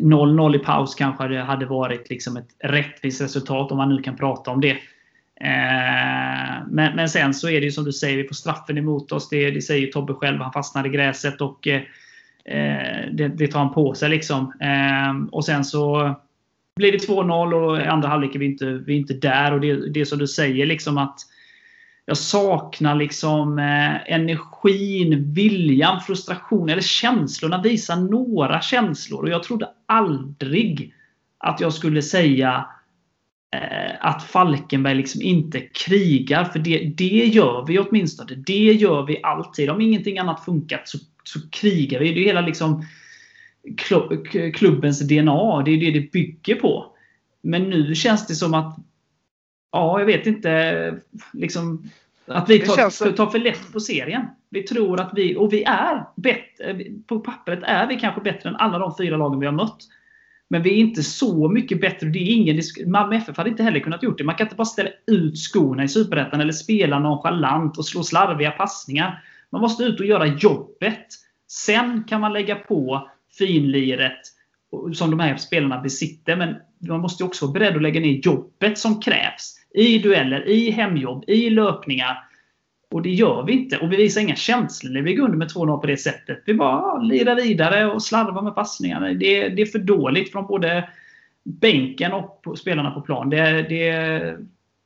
0-0 0.00 0.54
eh, 0.54 0.60
i 0.60 0.64
paus 0.64 0.94
kanske 0.94 1.28
det 1.28 1.40
hade 1.40 1.66
varit 1.66 2.10
liksom 2.10 2.36
ett 2.36 2.48
rättvist 2.58 3.20
resultat 3.20 3.70
om 3.70 3.76
man 3.76 3.88
nu 3.88 4.02
kan 4.02 4.16
prata 4.16 4.50
om 4.50 4.60
det. 4.60 4.76
Eh, 5.40 6.66
men, 6.70 6.96
men 6.96 7.08
sen 7.08 7.34
så 7.34 7.48
är 7.48 7.60
det 7.60 7.66
ju 7.66 7.72
som 7.72 7.84
du 7.84 7.92
säger, 7.92 8.16
vi 8.16 8.28
får 8.28 8.34
straffen 8.34 8.78
emot 8.78 9.12
oss. 9.12 9.28
Det, 9.28 9.50
det 9.50 9.62
säger 9.62 9.86
Tobbe 9.86 10.14
själv. 10.14 10.40
Han 10.40 10.52
fastnar 10.52 10.86
i 10.86 10.90
gräset 10.90 11.40
och 11.40 11.68
eh, 11.68 11.82
eh, 12.44 13.10
det, 13.12 13.28
det, 13.28 13.48
tar 13.48 13.58
han 13.58 13.74
på 13.74 13.94
sig. 13.94 14.08
liksom. 14.08 14.52
Eh, 14.60 15.28
och 15.32 15.44
sen 15.44 15.64
så 15.64 16.14
blir 16.76 16.92
det 16.92 17.08
2-0 17.08 17.52
och 17.52 17.80
i 17.80 17.84
andra 17.84 18.08
halvlek 18.08 18.34
är 18.34 18.38
vi 18.38 18.46
inte, 18.46 18.66
vi 18.66 18.94
är 18.94 18.98
inte 18.98 19.14
där. 19.14 19.52
Och 19.52 19.60
det, 19.60 19.90
det 19.90 20.00
är 20.00 20.04
som 20.04 20.18
du 20.18 20.26
säger, 20.26 20.66
liksom 20.66 20.98
att 20.98 21.18
jag 22.06 22.18
saknar 22.18 22.94
liksom 22.94 23.58
eh, 23.58 24.12
energin, 24.12 25.32
viljan, 25.34 26.00
frustrationen 26.00 26.68
eller 26.68 26.82
känslorna. 26.82 27.62
Visa 27.62 27.96
några 27.96 28.60
känslor. 28.60 29.22
Och 29.22 29.30
jag 29.30 29.42
trodde 29.42 29.68
aldrig 29.86 30.94
att 31.38 31.60
jag 31.60 31.72
skulle 31.72 32.02
säga 32.02 32.66
Eh, 33.56 33.94
att 34.00 34.22
Falkenberg 34.22 34.94
liksom 34.94 35.22
inte 35.22 35.60
krigar. 35.60 36.44
För 36.44 36.58
det, 36.58 36.78
det 36.96 37.26
gör 37.26 37.64
vi 37.66 37.78
åtminstone. 37.78 38.34
Det 38.34 38.72
gör 38.72 39.06
vi 39.06 39.22
alltid. 39.22 39.70
Om 39.70 39.80
ingenting 39.80 40.18
annat 40.18 40.44
funkat 40.44 40.88
så, 40.88 40.98
så 41.24 41.50
krigar 41.50 42.00
vi. 42.00 42.14
Det 42.14 42.20
är 42.20 42.24
hela 42.24 42.40
liksom 42.40 42.84
klubbens 44.54 45.00
DNA. 45.00 45.62
Det 45.62 45.70
är 45.70 45.80
det 45.80 45.90
det 45.90 46.12
bygger 46.12 46.54
på. 46.54 46.86
Men 47.42 47.70
nu 47.70 47.94
känns 47.94 48.26
det 48.26 48.34
som 48.34 48.54
att 48.54 48.76
Ja, 49.76 49.98
jag 49.98 50.06
vet 50.06 50.26
inte. 50.26 50.94
Liksom, 51.32 51.90
att 52.26 52.50
vi 52.50 52.58
tar, 52.58 52.76
känns... 52.76 52.98
tar 52.98 53.26
för 53.26 53.38
lätt 53.38 53.72
på 53.72 53.80
serien. 53.80 54.26
Vi 54.50 54.62
tror 54.62 55.00
att 55.00 55.10
vi, 55.14 55.36
och 55.36 55.52
vi 55.52 55.64
är 55.64 56.04
bättre. 56.16 56.84
På 57.06 57.20
pappret 57.20 57.62
är 57.62 57.86
vi 57.86 57.96
kanske 58.00 58.20
bättre 58.20 58.48
än 58.48 58.56
alla 58.56 58.78
de 58.78 58.96
fyra 58.98 59.16
lagen 59.16 59.40
vi 59.40 59.46
har 59.46 59.52
mött. 59.52 59.78
Men 60.48 60.62
vi 60.62 60.70
är 60.70 60.76
inte 60.76 61.02
så 61.02 61.48
mycket 61.48 61.80
bättre. 61.80 62.06
Det 62.06 62.18
är 62.18 62.32
ingen, 62.32 62.62
Malmö 62.86 63.16
FF 63.16 63.36
hade 63.36 63.50
inte 63.50 63.62
heller 63.62 63.80
kunnat 63.80 64.02
gjort 64.02 64.18
det. 64.18 64.24
Man 64.24 64.34
kan 64.34 64.46
inte 64.46 64.56
bara 64.56 64.64
ställa 64.64 64.90
ut 65.06 65.38
skorna 65.38 65.84
i 65.84 65.88
Superettan 65.88 66.40
eller 66.40 66.52
spela 66.52 66.98
nonchalant 66.98 67.78
och 67.78 67.86
slå 67.86 68.02
slarviga 68.02 68.50
passningar. 68.50 69.24
Man 69.50 69.60
måste 69.60 69.84
ut 69.84 70.00
och 70.00 70.06
göra 70.06 70.26
jobbet. 70.26 71.06
Sen 71.48 72.04
kan 72.04 72.20
man 72.20 72.32
lägga 72.32 72.54
på 72.54 73.10
finliret 73.38 74.35
som 74.94 75.10
de 75.10 75.20
här 75.20 75.36
spelarna 75.36 75.80
besitter. 75.80 76.36
Men 76.36 76.54
man 76.88 77.00
måste 77.00 77.24
också 77.24 77.46
vara 77.46 77.52
beredd 77.52 77.76
att 77.76 77.82
lägga 77.82 78.00
ner 78.00 78.20
jobbet 78.22 78.78
som 78.78 79.00
krävs. 79.00 79.54
I 79.74 79.98
dueller, 79.98 80.48
i 80.48 80.70
hemjobb, 80.70 81.24
i 81.26 81.50
löpningar. 81.50 82.24
Och 82.90 83.02
det 83.02 83.10
gör 83.10 83.42
vi 83.42 83.52
inte. 83.52 83.78
Och 83.78 83.92
vi 83.92 83.96
visar 83.96 84.20
inga 84.20 84.36
känslor 84.36 84.92
när 84.92 85.02
vi 85.02 85.14
går 85.14 85.24
under 85.24 85.38
med 85.38 85.48
2-0 85.48 85.80
på 85.80 85.86
det 85.86 85.96
sättet. 85.96 86.42
Vi 86.46 86.54
bara 86.54 86.98
lirar 86.98 87.34
vidare 87.34 87.92
och 87.92 88.02
slarvar 88.02 88.42
med 88.42 88.54
passningarna. 88.54 89.06
Det, 89.06 89.48
det 89.48 89.62
är 89.62 89.66
för 89.66 89.78
dåligt 89.78 90.32
från 90.32 90.46
både 90.46 90.88
bänken 91.44 92.12
och 92.12 92.58
spelarna 92.58 92.90
på 92.90 93.00
plan. 93.00 93.30
Det, 93.30 93.62
det, 93.62 93.90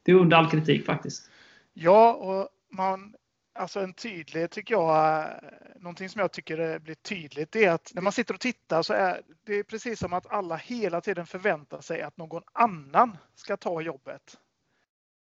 det 0.03 0.13
är 0.13 0.15
under 0.15 0.37
all 0.37 0.51
kritik 0.51 0.87
faktiskt. 0.87 1.31
Ja, 1.75 2.13
och 2.13 2.49
man, 2.77 3.15
alltså 3.61 3.81
en 3.81 3.95
tydlig, 3.95 4.51
tycker 4.51 4.75
jag, 4.75 5.19
eh, 5.23 5.33
någonting 5.77 6.09
som 6.09 6.21
jag 6.21 6.33
tycker 6.33 6.79
blir 6.79 6.95
tydligt, 6.95 7.53
det 7.53 7.65
är 7.65 7.71
att 7.71 7.93
när 7.95 8.03
man 8.03 8.13
sitter 8.13 8.35
och 8.35 8.41
tittar 8.41 8.83
så 8.83 8.93
är 8.95 9.23
det 9.45 9.65
precis 9.65 9.99
som 9.99 10.13
att 10.13 10.27
alla 10.27 10.57
hela 10.57 11.01
tiden 11.01 11.27
förväntar 11.27 11.81
sig 11.81 12.03
att 12.03 12.17
någon 12.17 12.43
annan 12.53 13.17
ska 13.35 13.57
ta 13.57 13.81
jobbet. 13.81 14.39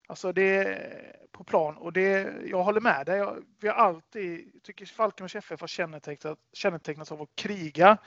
Alltså 0.08 0.32
det 0.32 0.58
är 0.58 1.16
på 1.32 1.44
plan 1.44 1.78
och 1.78 1.94
det, 1.94 2.34
jag 2.46 2.63
håller 2.63 2.82
med 2.82 3.06
dig. 3.06 3.28
Vi 3.60 3.68
har 3.68 3.75
alltid, 3.75 4.63
tycker 4.63 4.86
Falkenbergs 4.86 5.36
FF 5.36 5.62
har 5.62 5.68
kännetecknat, 5.68 6.40
kännetecknats 6.54 7.12
av 7.12 7.22
att 7.22 7.36
kriga, 7.36 7.98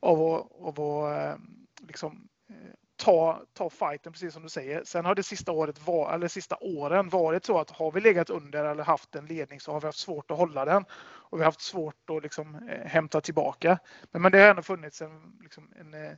av 0.00 0.22
att, 0.22 0.52
av 0.60 0.80
att 0.80 1.16
eh, 1.16 1.44
liksom, 1.86 2.28
eh, 2.48 2.74
ta, 3.00 3.42
ta 3.52 3.70
fighten, 3.70 4.12
precis 4.12 4.34
som 4.34 4.42
du 4.42 4.48
säger. 4.48 4.84
Sen 4.84 5.04
har 5.04 5.14
det 5.14 5.22
sista, 5.22 5.52
året 5.52 5.86
var, 5.86 6.14
eller 6.14 6.28
sista 6.28 6.56
åren 6.60 7.08
varit 7.08 7.44
så 7.44 7.58
att 7.58 7.70
har 7.70 7.92
vi 7.92 8.00
legat 8.00 8.30
under 8.30 8.64
eller 8.64 8.84
haft 8.84 9.14
en 9.14 9.26
ledning 9.26 9.60
så 9.60 9.72
har 9.72 9.80
vi 9.80 9.86
haft 9.86 9.98
svårt 9.98 10.30
att 10.30 10.38
hålla 10.38 10.64
den 10.64 10.84
och 11.02 11.38
vi 11.38 11.42
har 11.42 11.44
haft 11.44 11.60
svårt 11.60 12.10
att 12.10 12.22
liksom, 12.22 12.54
eh, 12.54 12.86
hämta 12.86 13.20
tillbaka. 13.20 13.78
Men, 14.10 14.22
men 14.22 14.32
det 14.32 14.38
har 14.38 14.50
ändå 14.50 14.62
funnits 14.62 15.02
en, 15.02 15.38
liksom, 15.42 15.72
en 15.80 15.94
eh, 15.94 16.12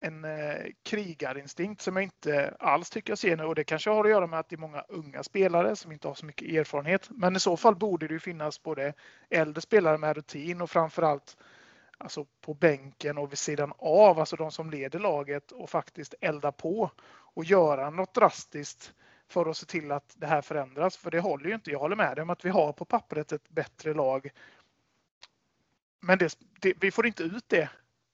en 0.00 0.24
eh, 0.24 0.66
krigarinstinkt 0.82 1.82
som 1.82 1.96
jag 1.96 2.02
inte 2.02 2.54
alls 2.58 2.90
tycker 2.90 3.10
jag 3.10 3.18
ser 3.18 3.36
nu 3.36 3.44
och 3.44 3.54
det 3.54 3.64
kanske 3.64 3.90
har 3.90 4.04
att 4.04 4.10
göra 4.10 4.26
med 4.26 4.38
att 4.38 4.48
det 4.48 4.56
är 4.56 4.58
många 4.58 4.84
unga 4.88 5.22
spelare 5.22 5.76
som 5.76 5.92
inte 5.92 6.08
har 6.08 6.14
så 6.14 6.26
mycket 6.26 6.48
erfarenhet. 6.48 7.08
Men 7.10 7.36
i 7.36 7.40
så 7.40 7.56
fall 7.56 7.76
borde 7.76 8.08
det 8.08 8.14
ju 8.14 8.20
finnas 8.20 8.62
både 8.62 8.92
äldre 9.30 9.60
spelare 9.60 9.98
med 9.98 10.16
rutin 10.16 10.60
och 10.60 10.70
framförallt 10.70 11.36
alltså 11.98 12.26
på 12.40 12.54
bänken 12.54 13.18
och 13.18 13.32
vid 13.32 13.38
sidan 13.38 13.72
av, 13.78 14.18
alltså 14.18 14.36
de 14.36 14.50
som 14.50 14.70
leder 14.70 14.98
laget 14.98 15.52
och 15.52 15.70
faktiskt 15.70 16.14
elda 16.20 16.52
på 16.52 16.90
och 17.34 17.44
göra 17.44 17.90
något 17.90 18.14
drastiskt 18.14 18.92
för 19.28 19.50
att 19.50 19.56
se 19.56 19.66
till 19.66 19.92
att 19.92 20.14
det 20.16 20.26
här 20.26 20.42
förändras. 20.42 20.96
För 20.96 21.10
det 21.10 21.20
håller 21.20 21.48
ju 21.48 21.54
inte. 21.54 21.70
Jag 21.70 21.78
håller 21.78 21.96
med 21.96 22.16
dig 22.16 22.22
om 22.22 22.30
att 22.30 22.44
vi 22.44 22.50
har 22.50 22.72
på 22.72 22.84
pappret 22.84 23.32
ett 23.32 23.48
bättre 23.48 23.94
lag. 23.94 24.30
Men 26.00 26.18
det, 26.18 26.38
det, 26.60 26.74
vi 26.80 26.90
får 26.90 27.06
inte 27.06 27.22
ut 27.22 27.44
det 27.48 27.68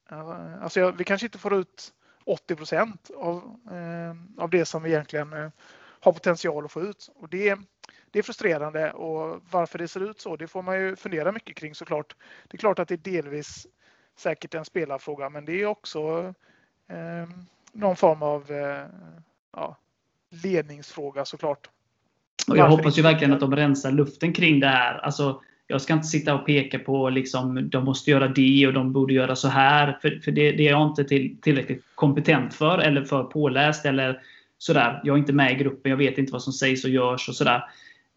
Alltså 0.06 0.90
vi 0.90 1.04
kanske 1.04 1.26
inte 1.26 1.38
får 1.38 1.54
ut 1.54 1.92
80 2.24 2.56
procent 2.56 3.10
av, 3.16 3.36
eh, 3.70 4.42
av 4.42 4.50
det 4.50 4.64
som 4.64 4.82
vi 4.82 4.90
egentligen 4.90 5.32
eh, 5.32 5.50
har 6.00 6.12
potential 6.12 6.64
att 6.64 6.72
få 6.72 6.82
ut. 6.82 7.10
Och 7.14 7.28
det, 7.28 7.58
det 8.10 8.18
är 8.18 8.22
frustrerande 8.22 8.92
och 8.92 9.42
varför 9.50 9.78
det 9.78 9.88
ser 9.88 10.10
ut 10.10 10.20
så, 10.20 10.36
det 10.36 10.48
får 10.48 10.62
man 10.62 10.80
ju 10.80 10.96
fundera 10.96 11.32
mycket 11.32 11.56
kring 11.56 11.74
såklart. 11.74 12.16
Det 12.48 12.56
är 12.56 12.58
klart 12.58 12.78
att 12.78 12.88
det 12.88 12.96
delvis 12.96 13.66
säkert 14.16 14.54
en 14.54 14.64
spelarfråga, 14.64 15.28
men 15.28 15.44
det 15.44 15.62
är 15.62 15.66
också 15.66 16.34
eh, 16.88 17.28
någon 17.72 17.96
form 17.96 18.22
av 18.22 18.50
eh, 18.50 18.86
ja, 19.52 19.76
ledningsfråga 20.42 21.24
såklart. 21.24 21.68
Och 22.48 22.56
jag 22.56 22.68
hoppas 22.68 22.98
ju 22.98 23.02
verkligen 23.02 23.32
att 23.32 23.40
de 23.40 23.56
rensar 23.56 23.92
luften 23.92 24.32
kring 24.32 24.60
det 24.60 24.66
här. 24.66 24.98
Alltså, 24.98 25.40
jag 25.66 25.80
ska 25.80 25.92
inte 25.92 26.06
sitta 26.06 26.34
och 26.34 26.46
peka 26.46 26.78
på 26.78 27.10
liksom, 27.10 27.70
de 27.70 27.84
måste 27.84 28.10
göra 28.10 28.28
det 28.28 28.66
och 28.66 28.72
de 28.72 28.92
borde 28.92 29.14
göra 29.14 29.36
så 29.36 29.48
här. 29.48 29.98
För, 30.02 30.20
för 30.24 30.32
det, 30.32 30.52
det, 30.52 30.68
är 30.68 30.70
jag 30.70 30.88
inte 30.88 31.04
till, 31.04 31.40
tillräckligt 31.40 31.84
kompetent 31.94 32.54
för 32.54 32.78
eller 32.78 33.04
för 33.04 33.24
påläst. 33.24 33.86
Eller 33.86 34.22
sådär. 34.58 35.00
Jag 35.04 35.14
är 35.14 35.18
inte 35.18 35.32
med 35.32 35.52
i 35.52 35.54
gruppen, 35.54 35.90
jag 35.90 35.96
vet 35.96 36.18
inte 36.18 36.32
vad 36.32 36.42
som 36.42 36.52
sägs 36.52 36.84
och 36.84 36.90
görs. 36.90 37.28
och 37.28 37.34
sådär. 37.34 37.64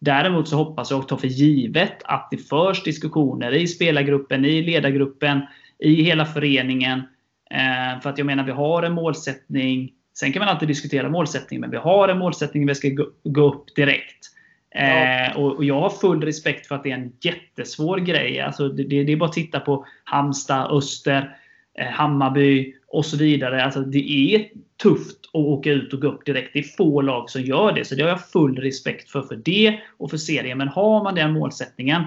Däremot 0.00 0.48
så 0.48 0.56
hoppas 0.56 0.90
jag 0.90 1.00
och 1.00 1.08
tar 1.08 1.16
för 1.16 1.28
givet 1.28 2.02
att 2.04 2.28
det 2.30 2.36
förs 2.36 2.82
diskussioner 2.82 3.54
i 3.54 3.66
spelargruppen, 3.66 4.44
i 4.44 4.62
ledargruppen, 4.62 5.40
i 5.78 6.02
hela 6.02 6.24
föreningen. 6.24 7.02
Eh, 7.50 8.00
för 8.02 8.10
att 8.10 8.18
jag 8.18 8.26
menar, 8.26 8.44
vi 8.44 8.52
har 8.52 8.82
en 8.82 8.92
målsättning. 8.92 9.92
Sen 10.14 10.32
kan 10.32 10.40
man 10.40 10.48
alltid 10.48 10.68
diskutera 10.68 11.08
målsättning, 11.08 11.60
men 11.60 11.70
vi 11.70 11.76
har 11.76 12.08
en 12.08 12.18
målsättning 12.18 12.66
vi 12.66 12.74
ska 12.74 12.88
gå, 13.24 13.54
upp 13.54 13.74
direkt. 13.76 14.26
Eh, 14.70 15.36
och, 15.36 15.64
jag 15.64 15.80
har 15.80 15.90
full 15.90 16.22
respekt 16.22 16.66
för 16.66 16.74
att 16.74 16.82
det 16.82 16.90
är 16.90 16.94
en 16.94 17.12
jättesvår 17.20 17.98
grej. 17.98 18.40
Alltså 18.40 18.68
det, 18.68 19.04
det 19.04 19.12
är 19.12 19.16
bara 19.16 19.28
att 19.28 19.34
titta 19.34 19.60
på 19.60 19.86
Halmstad, 20.04 20.70
Öster, 20.70 21.36
eh, 21.78 21.86
Hammarby 21.86 22.74
och 22.88 23.06
så 23.06 23.16
vidare. 23.16 23.64
Alltså 23.64 23.80
det 23.80 24.10
är 24.10 24.48
tufft 24.82 25.18
att 25.32 25.34
åka 25.34 25.70
ut 25.70 25.92
och 25.92 26.00
gå 26.00 26.08
upp 26.08 26.26
direkt. 26.26 26.50
Det 26.52 26.58
är 26.58 26.76
få 26.76 27.00
lag 27.00 27.30
som 27.30 27.42
gör 27.42 27.72
det. 27.72 27.84
Så 27.84 27.94
det 27.94 28.02
har 28.02 28.10
jag 28.10 28.30
full 28.30 28.56
respekt 28.56 29.10
för, 29.10 29.22
för 29.22 29.36
det 29.36 29.80
och 29.96 30.10
för 30.10 30.16
serien. 30.16 30.58
Men 30.58 30.68
har 30.68 31.04
man 31.04 31.14
den 31.14 31.32
målsättningen 31.32 32.02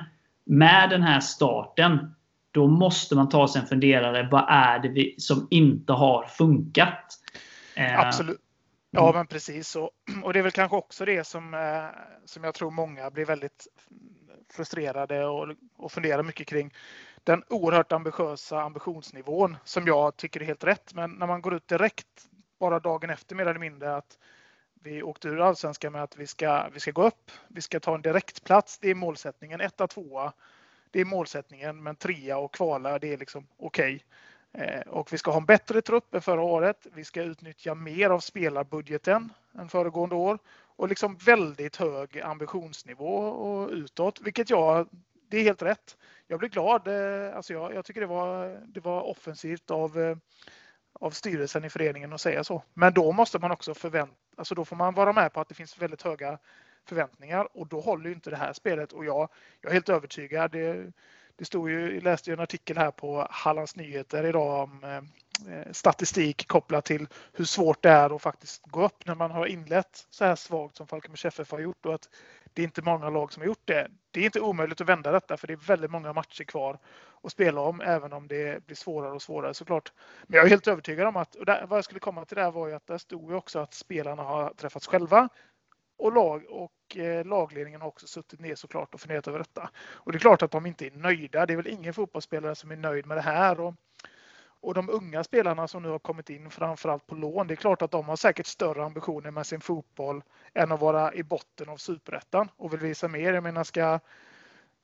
med 0.45 0.89
den 0.89 1.01
här 1.01 1.19
starten, 1.19 1.99
då 2.51 2.67
måste 2.67 3.15
man 3.15 3.29
ta 3.29 3.47
sig 3.47 3.61
en 3.61 3.67
funderare. 3.67 4.27
Vad 4.31 4.45
är 4.49 4.79
det 4.79 4.89
vi, 4.89 5.15
som 5.17 5.47
inte 5.49 5.93
har 5.93 6.25
funkat? 6.25 7.19
Eh, 7.75 7.99
Absolut. 7.99 8.41
Ja, 8.91 9.03
mm. 9.03 9.15
men 9.15 9.27
precis. 9.27 9.75
Och, 9.75 9.89
och 10.23 10.33
det 10.33 10.39
är 10.39 10.43
väl 10.43 10.51
kanske 10.51 10.77
också 10.77 11.05
det 11.05 11.23
som, 11.23 11.53
eh, 11.53 11.85
som 12.25 12.43
jag 12.43 12.53
tror 12.53 12.71
många 12.71 13.11
blir 13.11 13.25
väldigt 13.25 13.67
frustrerade 14.53 15.25
och, 15.25 15.55
och 15.77 15.91
funderar 15.91 16.23
mycket 16.23 16.47
kring. 16.47 16.73
den 17.23 17.43
oerhört 17.49 17.91
ambitiösa 17.91 18.61
ambitionsnivån 18.61 19.57
som 19.63 19.87
jag 19.87 20.17
tycker 20.17 20.41
är 20.41 20.45
helt 20.45 20.63
rätt. 20.63 20.93
Men 20.93 21.11
när 21.11 21.27
man 21.27 21.41
går 21.41 21.53
ut 21.53 21.67
direkt 21.67 22.07
bara 22.59 22.79
dagen 22.79 23.09
efter 23.09 23.35
mer 23.35 23.45
eller 23.45 23.59
mindre 23.59 23.95
att 23.95 24.17
vi 24.83 25.03
åkte 25.03 25.27
ur 25.27 25.41
allsvenskan 25.41 25.91
med 25.91 26.03
att 26.03 26.17
vi 26.17 26.27
ska, 26.27 26.69
vi 26.73 26.79
ska 26.79 26.91
gå 26.91 27.03
upp. 27.03 27.31
Vi 27.47 27.61
ska 27.61 27.79
ta 27.79 27.95
en 27.95 28.01
direktplats. 28.01 28.79
Det 28.79 28.89
är 28.89 28.95
målsättningen. 28.95 29.61
Etta, 29.61 29.87
tvåa. 29.87 30.33
Det 30.91 31.01
är 31.01 31.05
målsättningen. 31.05 31.83
Men 31.83 31.95
trea 31.95 32.37
och 32.37 32.53
kvala, 32.53 32.99
det 32.99 33.13
är 33.13 33.17
liksom 33.17 33.47
okej. 33.57 33.95
Okay. 33.95 34.01
Eh, 34.53 34.81
och 34.81 35.13
vi 35.13 35.17
ska 35.17 35.31
ha 35.31 35.37
en 35.37 35.45
bättre 35.45 35.81
trupp 35.81 36.15
än 36.15 36.21
förra 36.21 36.41
året. 36.41 36.87
Vi 36.93 37.03
ska 37.03 37.23
utnyttja 37.23 37.75
mer 37.75 38.09
av 38.09 38.19
spelarbudgeten 38.19 39.33
än 39.59 39.69
föregående 39.69 40.15
år 40.15 40.39
och 40.75 40.89
liksom 40.89 41.17
väldigt 41.17 41.75
hög 41.75 42.21
ambitionsnivå 42.21 43.15
och 43.17 43.69
utåt, 43.69 44.21
vilket 44.21 44.49
jag, 44.49 44.87
det 45.29 45.37
är 45.37 45.43
helt 45.43 45.61
rätt. 45.61 45.97
Jag 46.27 46.39
blir 46.39 46.49
glad. 46.49 46.87
Eh, 46.87 47.35
alltså 47.35 47.53
jag, 47.53 47.75
jag 47.75 47.85
tycker 47.85 48.01
det 48.01 48.07
var, 48.07 48.61
det 48.67 48.79
var 48.79 49.01
offensivt 49.01 49.71
av, 49.71 49.99
eh, 49.99 50.17
av 50.93 51.11
styrelsen 51.11 51.65
i 51.65 51.69
föreningen 51.69 52.13
att 52.13 52.21
säga 52.21 52.43
så. 52.43 52.63
Men 52.73 52.93
då 52.93 53.11
måste 53.11 53.39
man 53.39 53.51
också 53.51 53.73
förvänta, 53.73 54.15
alltså 54.35 54.55
då 54.55 54.65
får 54.65 54.75
man 54.75 54.93
vara 54.93 55.13
med 55.13 55.33
på 55.33 55.41
att 55.41 55.49
det 55.49 55.55
finns 55.55 55.81
väldigt 55.81 56.01
höga 56.01 56.37
förväntningar 56.85 57.47
och 57.57 57.67
då 57.67 57.79
håller 57.79 58.09
ju 58.09 58.15
inte 58.15 58.29
det 58.29 58.35
här 58.35 58.53
spelet 58.53 58.93
och 58.93 59.05
jag, 59.05 59.29
jag 59.61 59.69
är 59.69 59.73
helt 59.73 59.89
övertygad. 59.89 60.51
Det, 60.51 60.91
det 61.35 61.45
stod 61.45 61.69
ju, 61.69 61.93
jag 61.93 62.03
läste 62.03 62.29
ju 62.29 62.33
en 62.33 62.39
artikel 62.39 62.77
här 62.77 62.91
på 62.91 63.27
Hallands 63.29 63.75
Nyheter 63.75 64.23
idag 64.23 64.63
om 64.63 64.83
eh, 64.83 65.53
eh, 65.53 65.71
statistik 65.71 66.47
kopplat 66.47 66.85
till 66.85 67.07
hur 67.33 67.45
svårt 67.45 67.83
det 67.83 67.89
är 67.89 68.15
att 68.15 68.21
faktiskt 68.21 68.61
gå 68.65 68.85
upp 68.85 69.05
när 69.05 69.15
man 69.15 69.31
har 69.31 69.45
inlett 69.45 70.07
så 70.09 70.25
här 70.25 70.35
svagt 70.35 70.77
som 70.77 70.87
Falkenbergs 70.87 71.25
FF 71.25 71.51
har 71.51 71.59
gjort 71.59 71.85
och 71.85 71.93
att 71.93 72.09
det 72.53 72.61
är 72.61 72.63
inte 72.63 72.81
många 72.81 73.09
lag 73.09 73.33
som 73.33 73.41
har 73.41 73.47
gjort 73.47 73.67
det. 73.67 73.87
Det 74.11 74.19
är 74.19 74.25
inte 74.25 74.39
omöjligt 74.39 74.81
att 74.81 74.89
vända 74.89 75.11
detta 75.11 75.37
för 75.37 75.47
det 75.47 75.53
är 75.53 75.57
väldigt 75.57 75.91
många 75.91 76.13
matcher 76.13 76.43
kvar 76.43 76.77
att 77.23 77.31
spela 77.31 77.61
om 77.61 77.81
även 77.81 78.13
om 78.13 78.27
det 78.27 78.65
blir 78.65 78.75
svårare 78.75 79.11
och 79.11 79.21
svårare 79.21 79.53
såklart. 79.53 79.91
Men 80.27 80.37
jag 80.37 80.45
är 80.45 80.49
helt 80.49 80.67
övertygad 80.67 81.07
om 81.07 81.15
att, 81.15 81.35
och 81.35 81.45
där, 81.45 81.65
vad 81.67 81.77
jag 81.77 81.85
skulle 81.85 81.99
komma 81.99 82.25
till 82.25 82.37
där 82.37 82.51
var 82.51 82.67
ju 82.67 82.73
att 82.73 82.87
där 82.87 82.97
stod 82.97 83.31
ju 83.31 83.35
också 83.35 83.59
att 83.59 83.73
spelarna 83.73 84.23
har 84.23 84.53
träffats 84.53 84.87
själva 84.87 85.29
och, 86.01 86.13
lag, 86.13 86.45
och 86.49 86.97
eh, 86.97 87.25
lagledningen 87.25 87.81
har 87.81 87.87
också 87.87 88.07
suttit 88.07 88.39
ner 88.39 88.55
såklart 88.55 88.93
och 88.93 89.01
funderat 89.01 89.27
över 89.27 89.39
detta. 89.39 89.69
Och 89.93 90.11
det 90.11 90.17
är 90.17 90.19
klart 90.19 90.41
att 90.41 90.51
de 90.51 90.65
inte 90.65 90.85
är 90.85 90.91
nöjda. 90.91 91.45
Det 91.45 91.53
är 91.53 91.57
väl 91.57 91.67
ingen 91.67 91.93
fotbollsspelare 91.93 92.55
som 92.55 92.71
är 92.71 92.75
nöjd 92.75 93.05
med 93.05 93.17
det 93.17 93.21
här. 93.21 93.59
Och 93.59 93.73
och 94.63 94.73
de 94.73 94.89
unga 94.89 95.23
spelarna 95.23 95.67
som 95.67 95.83
nu 95.83 95.89
har 95.89 95.99
kommit 95.99 96.29
in, 96.29 96.49
framförallt 96.49 97.07
på 97.07 97.15
lån, 97.15 97.47
det 97.47 97.53
är 97.53 97.55
klart 97.55 97.81
att 97.81 97.91
de 97.91 98.05
har 98.05 98.15
säkert 98.15 98.45
större 98.45 98.83
ambitioner 98.83 99.31
med 99.31 99.45
sin 99.45 99.61
fotboll 99.61 100.23
än 100.53 100.71
att 100.71 100.79
vara 100.79 101.13
i 101.13 101.23
botten 101.23 101.69
av 101.69 101.77
superettan 101.77 102.49
och 102.57 102.73
vill 102.73 102.79
visa 102.79 103.07
mer. 103.07 103.33
Jag 103.33 103.43
menar, 103.43 103.63
ska, 103.63 103.99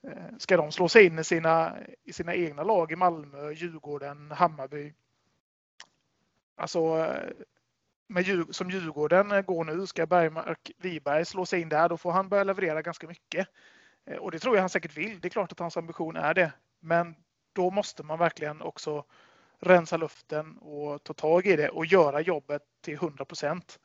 eh, 0.04 0.38
ska 0.38 0.58
de 0.58 0.72
slå 0.72 0.90
sig 0.90 1.06
in 1.06 1.20
i 1.20 1.24
sina, 1.24 1.78
i 2.04 2.14
sina 2.14 2.36
egna 2.36 2.64
lag 2.64 2.92
i 2.92 2.96
Malmö, 2.96 3.52
Djurgården, 3.52 4.32
Hammarby? 4.32 4.94
Alltså, 6.56 6.80
eh, 6.80 7.34
med, 8.08 8.56
som 8.56 8.70
Djurgården 8.70 9.32
eh, 9.32 9.42
går 9.42 9.64
nu, 9.64 9.88
ska 9.88 10.06
Bergmark 10.06 10.72
Wiberg 10.78 11.26
slå 11.26 11.46
sig 11.46 11.62
in 11.62 11.70
där, 11.70 11.90
då 11.90 11.98
får 11.98 12.12
han 12.12 12.30
börja 12.30 12.44
leverera 12.44 12.82
ganska 12.82 13.08
mycket. 13.08 13.48
Eh, 14.06 14.18
och 14.18 14.32
det 14.32 14.40
tror 14.40 14.56
jag 14.56 14.62
han 14.62 14.70
säkert 14.70 14.98
vill. 14.98 15.20
Det 15.20 15.28
är 15.28 15.30
klart 15.30 15.52
att 15.52 15.60
hans 15.60 15.78
ambition 15.78 16.16
är 16.16 16.34
det. 16.34 16.52
Men 16.80 17.16
då 17.54 17.72
måste 17.72 18.04
man 18.04 18.20
verkligen 18.20 18.62
också 18.62 19.06
rensa 19.60 19.98
luften 19.98 20.58
och 20.58 21.04
ta 21.04 21.14
tag 21.14 21.46
i 21.46 21.56
det 21.56 21.70
och 21.70 21.86
göra 21.86 22.22
jobbet 22.22 22.62
till 22.82 22.94
100 22.94 23.26
procent. 23.26 23.80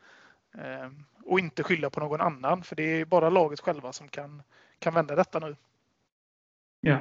Ehm, 0.58 1.04
och 1.24 1.38
inte 1.38 1.62
skylla 1.62 1.90
på 1.90 2.00
någon 2.00 2.20
annan, 2.20 2.62
för 2.62 2.76
det 2.76 2.82
är 2.82 3.04
bara 3.04 3.30
laget 3.30 3.60
själva 3.60 3.92
som 3.92 4.08
kan, 4.08 4.42
kan 4.78 4.94
vända 4.94 5.14
detta 5.16 5.38
nu. 5.38 5.56
Ja. 6.80 6.98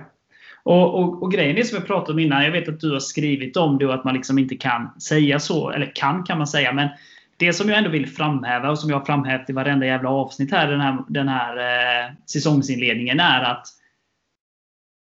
Och, 0.63 0.99
och, 0.99 1.23
och, 1.23 1.31
grejen 1.31 1.57
är 1.57 1.63
som 1.63 1.77
jag 1.77 1.87
pratade 1.87 2.13
om 2.13 2.19
innan, 2.19 2.43
jag 2.43 2.51
vet 2.51 2.69
att 2.69 2.79
du 2.79 2.91
har 2.91 2.99
skrivit 2.99 3.57
om 3.57 3.77
det 3.77 3.85
och 3.85 3.93
att 3.93 4.03
man 4.03 4.13
liksom 4.13 4.39
inte 4.39 4.55
kan 4.55 4.89
säga 5.01 5.39
så, 5.39 5.71
eller 5.71 5.95
kan 5.95 6.23
kan 6.23 6.37
man 6.37 6.47
säga, 6.47 6.73
men 6.73 6.89
det 7.37 7.53
som 7.53 7.69
jag 7.69 7.77
ändå 7.77 7.89
vill 7.89 8.07
framhäva 8.07 8.69
och 8.69 8.79
som 8.79 8.89
jag 8.89 8.97
har 8.97 9.05
framhävt 9.05 9.49
i 9.49 9.53
varenda 9.53 9.85
jävla 9.85 10.09
avsnitt 10.09 10.51
här 10.51 10.71
den 10.71 10.81
här, 10.81 11.03
den 11.07 11.27
här 11.27 11.57
eh, 11.57 12.11
säsongsinledningen 12.25 13.19
är 13.19 13.41
att 13.41 13.67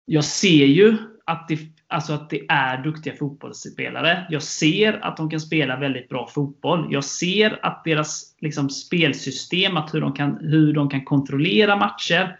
jag 0.06 0.24
ser 0.24 0.66
ju 0.66 0.96
att 1.24 1.48
det 1.48 1.58
Alltså 1.88 2.12
att 2.12 2.30
det 2.30 2.46
är 2.48 2.82
duktiga 2.82 3.16
fotbollsspelare. 3.16 4.26
Jag 4.30 4.42
ser 4.42 5.04
att 5.04 5.16
de 5.16 5.30
kan 5.30 5.40
spela 5.40 5.76
väldigt 5.76 6.08
bra 6.08 6.26
fotboll. 6.26 6.88
Jag 6.90 7.04
ser 7.04 7.66
att 7.66 7.84
deras 7.84 8.36
liksom, 8.40 8.70
spelsystem, 8.70 9.76
att 9.76 9.94
hur, 9.94 10.00
de 10.00 10.12
kan, 10.12 10.38
hur 10.40 10.72
de 10.72 10.90
kan 10.90 11.04
kontrollera 11.04 11.76
matcher, 11.76 12.38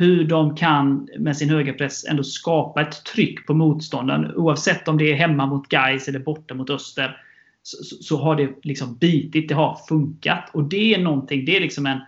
hur 0.00 0.24
de 0.24 0.56
kan 0.56 1.08
med 1.18 1.36
sin 1.36 1.50
höga 1.50 1.72
press 1.72 2.04
ändå 2.04 2.24
skapa 2.24 2.82
ett 2.82 3.04
tryck 3.04 3.46
på 3.46 3.54
motståndaren. 3.54 4.34
Oavsett 4.34 4.88
om 4.88 4.98
det 4.98 5.12
är 5.12 5.14
hemma 5.14 5.46
mot 5.46 5.68
Gais 5.68 6.08
eller 6.08 6.18
borta 6.18 6.54
mot 6.54 6.70
Öster. 6.70 7.16
Så, 7.62 7.96
så, 7.96 8.22
har 8.22 8.36
det 8.36 8.50
liksom 8.62 8.96
bitit. 8.96 9.48
Det 9.48 9.54
har 9.54 9.80
funkat. 9.88 10.50
Och 10.52 10.64
det 10.64 10.94
är 10.94 10.98
någonting, 10.98 11.44
det 11.44 11.56
är 11.56 11.60
liksom 11.60 11.86
en, 11.86 12.00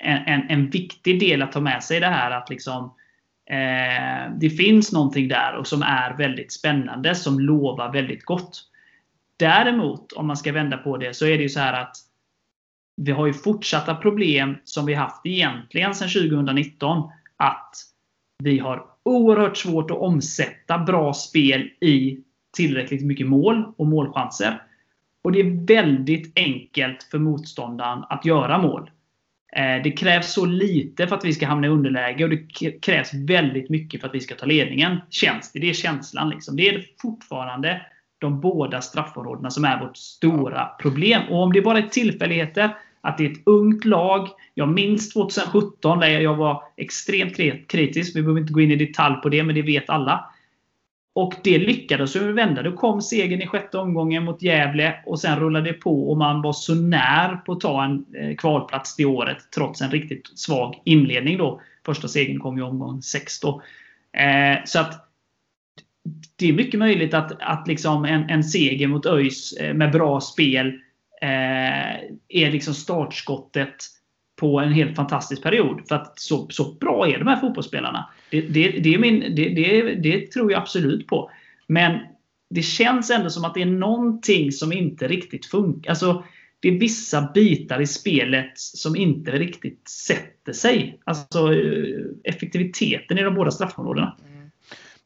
en, 0.00 0.42
en 0.48 0.70
viktig 0.70 1.20
del 1.20 1.42
att 1.42 1.52
ta 1.52 1.60
med 1.60 1.84
sig 1.84 2.00
det 2.00 2.06
här 2.06 2.30
att 2.30 2.50
liksom 2.50 2.94
Eh, 3.50 4.32
det 4.40 4.50
finns 4.50 4.92
någonting 4.92 5.28
där 5.28 5.56
och 5.56 5.66
som 5.66 5.82
är 5.82 6.16
väldigt 6.16 6.52
spännande, 6.52 7.14
som 7.14 7.40
lovar 7.40 7.92
väldigt 7.92 8.24
gott. 8.24 8.62
Däremot, 9.36 10.12
om 10.12 10.26
man 10.26 10.36
ska 10.36 10.52
vända 10.52 10.76
på 10.76 10.96
det, 10.96 11.14
så 11.14 11.26
är 11.26 11.36
det 11.36 11.42
ju 11.42 11.48
så 11.48 11.60
här 11.60 11.82
att 11.82 11.96
vi 12.96 13.12
har 13.12 13.26
ju 13.26 13.32
fortsatta 13.32 13.94
problem 13.94 14.56
som 14.64 14.86
vi 14.86 14.94
haft 14.94 15.26
egentligen 15.26 15.94
sedan 15.94 16.08
2019. 16.08 17.10
Att 17.42 17.74
vi 18.38 18.58
har 18.58 18.86
oerhört 19.02 19.56
svårt 19.56 19.90
att 19.90 19.96
omsätta 19.96 20.78
bra 20.78 21.12
spel 21.12 21.60
i 21.80 22.18
tillräckligt 22.56 23.04
mycket 23.04 23.26
mål 23.26 23.72
och 23.76 23.86
målchanser. 23.86 24.62
Och 25.22 25.32
det 25.32 25.40
är 25.40 25.66
väldigt 25.66 26.38
enkelt 26.38 27.02
för 27.10 27.18
motståndaren 27.18 28.04
att 28.08 28.24
göra 28.24 28.58
mål. 28.58 28.90
Eh, 29.56 29.82
det 29.84 29.90
krävs 29.90 30.32
så 30.32 30.46
lite 30.46 31.06
för 31.06 31.16
att 31.16 31.24
vi 31.24 31.32
ska 31.32 31.46
hamna 31.46 31.66
i 31.66 31.70
underläge 31.70 32.24
och 32.24 32.30
det 32.30 32.46
krävs 32.80 33.14
väldigt 33.14 33.70
mycket 33.70 34.00
för 34.00 34.08
att 34.08 34.14
vi 34.14 34.20
ska 34.20 34.34
ta 34.34 34.46
ledningen. 34.46 34.98
Känns 35.10 35.52
det. 35.52 35.60
Det 35.60 35.70
är 35.70 35.74
känslan. 35.74 36.30
Liksom. 36.30 36.56
Det 36.56 36.68
är 36.68 36.84
fortfarande 37.02 37.86
de 38.18 38.40
båda 38.40 38.80
straffområdena 38.80 39.50
som 39.50 39.64
är 39.64 39.80
vårt 39.80 39.96
stora 39.96 40.66
problem. 40.66 41.22
Och 41.30 41.42
om 41.42 41.52
det 41.52 41.62
bara 41.62 41.78
är 41.78 41.88
tillfälligheter, 41.88 42.76
att 43.02 43.18
det 43.18 43.26
är 43.26 43.30
ett 43.30 43.46
ungt 43.46 43.84
lag. 43.84 44.28
Jag 44.54 44.68
minns 44.68 45.12
2017 45.12 45.98
där 45.98 46.20
jag 46.20 46.36
var 46.36 46.62
extremt 46.76 47.36
kritisk. 47.68 48.16
Vi 48.16 48.22
behöver 48.22 48.40
inte 48.40 48.52
gå 48.52 48.60
in 48.60 48.70
i 48.70 48.76
detalj 48.76 49.16
på 49.22 49.28
det, 49.28 49.42
men 49.42 49.54
det 49.54 49.62
vet 49.62 49.90
alla. 49.90 50.32
Och 51.14 51.34
det 51.44 51.58
lyckades 51.58 52.16
vi 52.16 52.32
vända. 52.32 52.62
Då 52.62 52.72
kom 52.72 53.02
segern 53.02 53.42
i 53.42 53.46
sjätte 53.46 53.78
omgången 53.78 54.24
mot 54.24 54.42
Gävle 54.42 54.94
och 55.06 55.20
sen 55.20 55.40
rullade 55.40 55.70
det 55.70 55.72
på 55.72 56.10
och 56.10 56.18
man 56.18 56.42
var 56.42 56.52
så 56.52 56.74
när 56.74 57.36
på 57.36 57.52
att 57.52 57.60
ta 57.60 57.84
en 57.84 58.04
eh, 58.14 58.36
kvalplats 58.36 58.96
det 58.96 59.04
året 59.04 59.38
trots 59.54 59.80
en 59.80 59.90
riktigt 59.90 60.38
svag 60.38 60.80
inledning. 60.84 61.38
Då. 61.38 61.60
Första 61.86 62.08
segern 62.08 62.40
kom 62.40 62.58
i 62.58 62.62
omgång 62.62 63.02
6. 63.02 63.40
Då. 63.40 63.62
Eh, 64.12 64.58
så 64.64 64.80
att 64.80 65.08
det 66.36 66.48
är 66.48 66.52
mycket 66.52 66.78
möjligt 66.78 67.14
att, 67.14 67.32
att 67.40 67.68
liksom 67.68 68.04
en, 68.04 68.30
en 68.30 68.44
seger 68.44 68.86
mot 68.86 69.06
ÖIS 69.06 69.52
eh, 69.52 69.74
med 69.74 69.92
bra 69.92 70.20
spel 70.20 70.78
Eh, 71.22 72.00
är 72.28 72.50
liksom 72.50 72.74
startskottet 72.74 73.76
på 74.36 74.60
en 74.60 74.72
helt 74.72 74.96
fantastisk 74.96 75.42
period. 75.42 75.88
För 75.88 75.94
att 75.94 76.18
så, 76.18 76.46
så 76.50 76.72
bra 76.72 77.08
är 77.08 77.18
de 77.18 77.26
här 77.26 77.40
fotbollsspelarna. 77.40 78.10
Det, 78.30 78.40
det, 78.40 78.70
det, 78.70 78.94
är 78.94 78.98
min, 78.98 79.20
det, 79.20 79.48
det, 79.48 79.94
det 79.94 80.32
tror 80.32 80.52
jag 80.52 80.60
absolut 80.60 81.06
på. 81.06 81.30
Men 81.66 81.98
det 82.50 82.62
känns 82.62 83.10
ändå 83.10 83.30
som 83.30 83.44
att 83.44 83.54
det 83.54 83.62
är 83.62 83.66
någonting 83.66 84.52
som 84.52 84.72
inte 84.72 85.08
riktigt 85.08 85.46
funkar. 85.46 85.90
Alltså, 85.90 86.24
det 86.60 86.68
är 86.68 86.78
vissa 86.78 87.30
bitar 87.34 87.80
i 87.80 87.86
spelet 87.86 88.58
som 88.58 88.96
inte 88.96 89.30
riktigt 89.30 89.88
sätter 89.88 90.52
sig. 90.52 91.00
Alltså 91.04 91.54
eh, 91.54 92.04
effektiviteten 92.24 93.18
i 93.18 93.22
de 93.22 93.34
båda 93.34 93.50
straffområdena. 93.50 94.16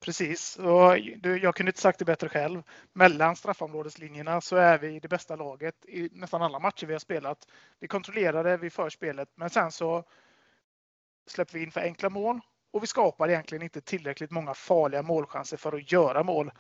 Precis, 0.01 0.57
och 0.57 0.99
jag 1.23 1.55
kunde 1.55 1.71
inte 1.71 1.81
sagt 1.81 1.99
det 1.99 2.05
bättre 2.05 2.29
själv. 2.29 2.63
Mellan 2.93 3.37
straffområdeslinjerna 3.37 4.41
så 4.41 4.57
är 4.57 4.79
vi 4.79 5.01
det 5.01 5.09
bästa 5.09 5.37
laget 5.37 5.85
i 5.89 6.09
nästan 6.13 6.43
alla 6.43 6.59
matcher 6.59 6.87
vi 6.87 6.93
har 6.93 7.01
spelat. 7.01 7.49
Vi 7.81 7.89
kontrollerade 7.89 8.51
vid 8.51 8.61
vi 8.61 8.71
för 8.71 8.91
spelet, 8.91 9.29
men 9.35 9.51
sen 9.51 9.73
så 9.73 10.05
släpper 11.27 11.55
vi 11.55 11.63
in 11.63 11.71
för 11.71 11.81
enkla 11.81 12.11
mål 12.11 12.41
och 12.73 12.83
vi 12.83 12.87
skapar 12.87 13.29
egentligen 13.29 13.63
inte 13.63 13.81
tillräckligt 13.81 14.31
många 14.31 14.55
farliga 14.55 15.03
målchanser 15.03 15.57
för 15.57 15.73
att 15.73 15.93
göra 15.93 16.23
mål. 16.23 16.53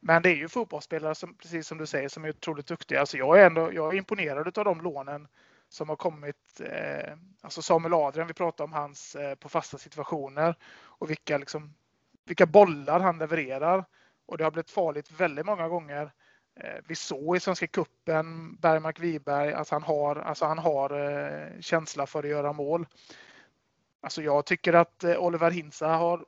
Men 0.00 0.22
det 0.22 0.30
är 0.30 0.36
ju 0.36 0.48
fotbollsspelare 0.48 1.14
som, 1.14 1.34
precis 1.34 1.66
som 1.66 1.78
du 1.78 1.86
säger, 1.86 2.08
som 2.08 2.24
är 2.24 2.30
otroligt 2.30 2.66
duktiga. 2.66 3.00
Alltså 3.00 3.16
jag 3.16 3.40
är 3.40 3.46
ändå, 3.46 3.72
jag 3.72 3.94
är 3.94 3.98
imponerad 3.98 4.58
av 4.58 4.64
de 4.64 4.80
lånen 4.80 5.28
som 5.68 5.88
har 5.88 5.96
kommit. 5.96 6.60
Eh, 6.60 7.12
alltså 7.40 7.62
Samuel 7.62 7.94
Adrian, 7.94 8.26
vi 8.26 8.34
pratade 8.34 8.64
om 8.64 8.72
hans 8.72 9.14
eh, 9.14 9.34
på 9.34 9.48
fasta 9.48 9.78
situationer 9.78 10.56
och 10.82 11.10
vilka, 11.10 11.38
liksom, 11.38 11.74
vilka 12.24 12.46
bollar 12.46 13.00
han 13.00 13.18
levererar. 13.18 13.84
Och 14.26 14.38
det 14.38 14.44
har 14.44 14.50
blivit 14.50 14.70
farligt 14.70 15.10
väldigt 15.10 15.46
många 15.46 15.68
gånger. 15.68 16.12
Eh, 16.60 16.80
vi 16.86 16.94
såg 16.94 17.36
i 17.36 17.40
Svenska 17.40 17.66
Kuppen 17.66 18.56
Bergmark 18.56 19.00
Wiberg 19.00 19.52
att 19.52 19.68
han 19.68 19.82
har, 19.82 20.16
alltså 20.16 20.44
han 20.44 20.58
har 20.58 20.90
eh, 21.00 21.60
känsla 21.60 22.06
för 22.06 22.22
att 22.22 22.30
göra 22.30 22.52
mål. 22.52 22.86
Alltså 24.00 24.22
jag 24.22 24.46
tycker 24.46 24.72
att 24.72 25.04
eh, 25.04 25.16
Oliver 25.16 25.50
Hinsa 25.50 25.88
har, 25.88 26.24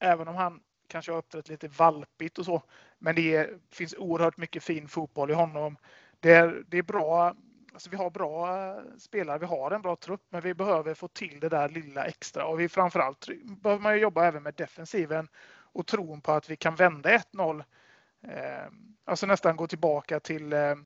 även 0.00 0.28
om 0.28 0.36
han 0.36 0.60
kanske 0.88 1.12
har 1.12 1.18
uppträtt 1.18 1.48
lite 1.48 1.68
valpigt 1.68 2.38
och 2.38 2.44
så. 2.44 2.62
Men 2.98 3.14
det 3.14 3.50
finns 3.70 3.94
oerhört 3.98 4.36
mycket 4.36 4.62
fin 4.62 4.88
fotboll 4.88 5.30
i 5.30 5.34
honom. 5.34 5.76
Det 6.20 6.32
är, 6.32 6.64
det 6.68 6.78
är 6.78 6.82
bra. 6.82 7.34
Alltså 7.72 7.90
vi 7.90 7.96
har 7.96 8.10
bra 8.10 8.56
eh, 8.56 8.82
spelare, 8.98 9.38
vi 9.38 9.46
har 9.46 9.70
en 9.70 9.82
bra 9.82 9.96
trupp, 9.96 10.26
men 10.30 10.40
vi 10.40 10.54
behöver 10.54 10.94
få 10.94 11.08
till 11.08 11.40
det 11.40 11.48
där 11.48 11.68
lilla 11.68 12.04
extra. 12.04 12.46
Och 12.46 12.60
vi 12.60 12.68
framförallt 12.68 13.28
behöver 13.44 13.82
man 13.82 14.00
jobba 14.00 14.24
även 14.26 14.42
med 14.42 14.54
defensiven 14.54 15.28
och 15.72 15.86
tron 15.86 16.20
på 16.20 16.32
att 16.32 16.50
vi 16.50 16.56
kan 16.56 16.74
vända 16.74 17.18
1-0. 17.18 17.64
Eh, 18.28 18.66
alltså 19.04 19.26
nästan 19.26 19.56
gå 19.56 19.66
tillbaka 19.66 20.20
till 20.20 20.52
ehm, 20.52 20.84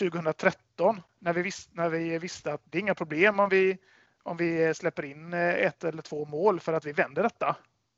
2013 0.00 1.02
när 1.18 1.32
vi, 1.32 1.42
visste, 1.42 1.70
när 1.74 1.88
vi 1.88 2.18
visste 2.18 2.52
att 2.52 2.62
det 2.64 2.78
är 2.78 2.82
inga 2.82 2.94
problem 2.94 3.40
om 3.40 3.48
vi, 3.48 3.78
om 4.22 4.36
vi 4.36 4.74
släpper 4.74 5.04
in 5.04 5.32
eh, 5.32 5.54
ett 5.54 5.84
eller 5.84 6.02
två 6.02 6.24
mål 6.24 6.60
för 6.60 6.72
att 6.72 6.86
vi 6.86 6.92
vänder 6.92 7.22
detta. 7.22 7.56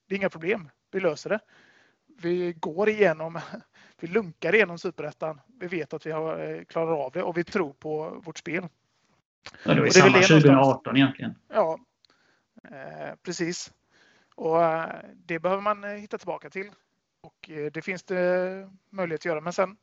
Det 0.09 0.15
är 0.15 0.19
inga 0.19 0.31
problem. 0.31 0.71
Vi 0.91 1.01
löser 1.01 1.31
det. 1.31 1.41
Vi 2.23 2.53
går 2.53 2.89
igenom, 2.89 3.41
vi 4.01 4.09
lunkar 4.09 4.55
igenom 4.55 4.79
superettan. 4.79 5.41
Vi 5.61 5.67
vet 5.67 5.93
att 5.93 6.07
vi 6.07 6.11
har, 6.11 6.39
eh, 6.39 6.65
klarar 6.65 7.05
av 7.05 7.13
det 7.13 7.23
och 7.23 7.39
vi 7.39 7.45
tror 7.45 7.73
på 7.73 8.23
vårt 8.25 8.39
spel. 8.39 8.69
Ja, 9.65 9.75
det 9.75 9.81
var 9.81 9.87
ju 9.87 9.93
samma 9.93 10.23
2018 10.23 10.97
egentligen. 10.97 11.35
Ja, 11.49 11.79
eh, 12.65 13.15
precis. 13.23 13.73
Och 14.35 14.65
eh, 14.65 14.91
det 15.15 15.39
behöver 15.39 15.63
man 15.63 15.85
hitta 15.85 16.19
tillbaka 16.19 16.51
till. 16.51 16.71
Och 17.21 17.51
eh, 17.51 17.73
det 17.73 17.83
finns 17.83 18.03
det 18.03 18.71
möjlighet 18.91 19.21
att 19.21 19.25
göra. 19.25 19.41
Men 19.41 19.53
sen 19.53 19.77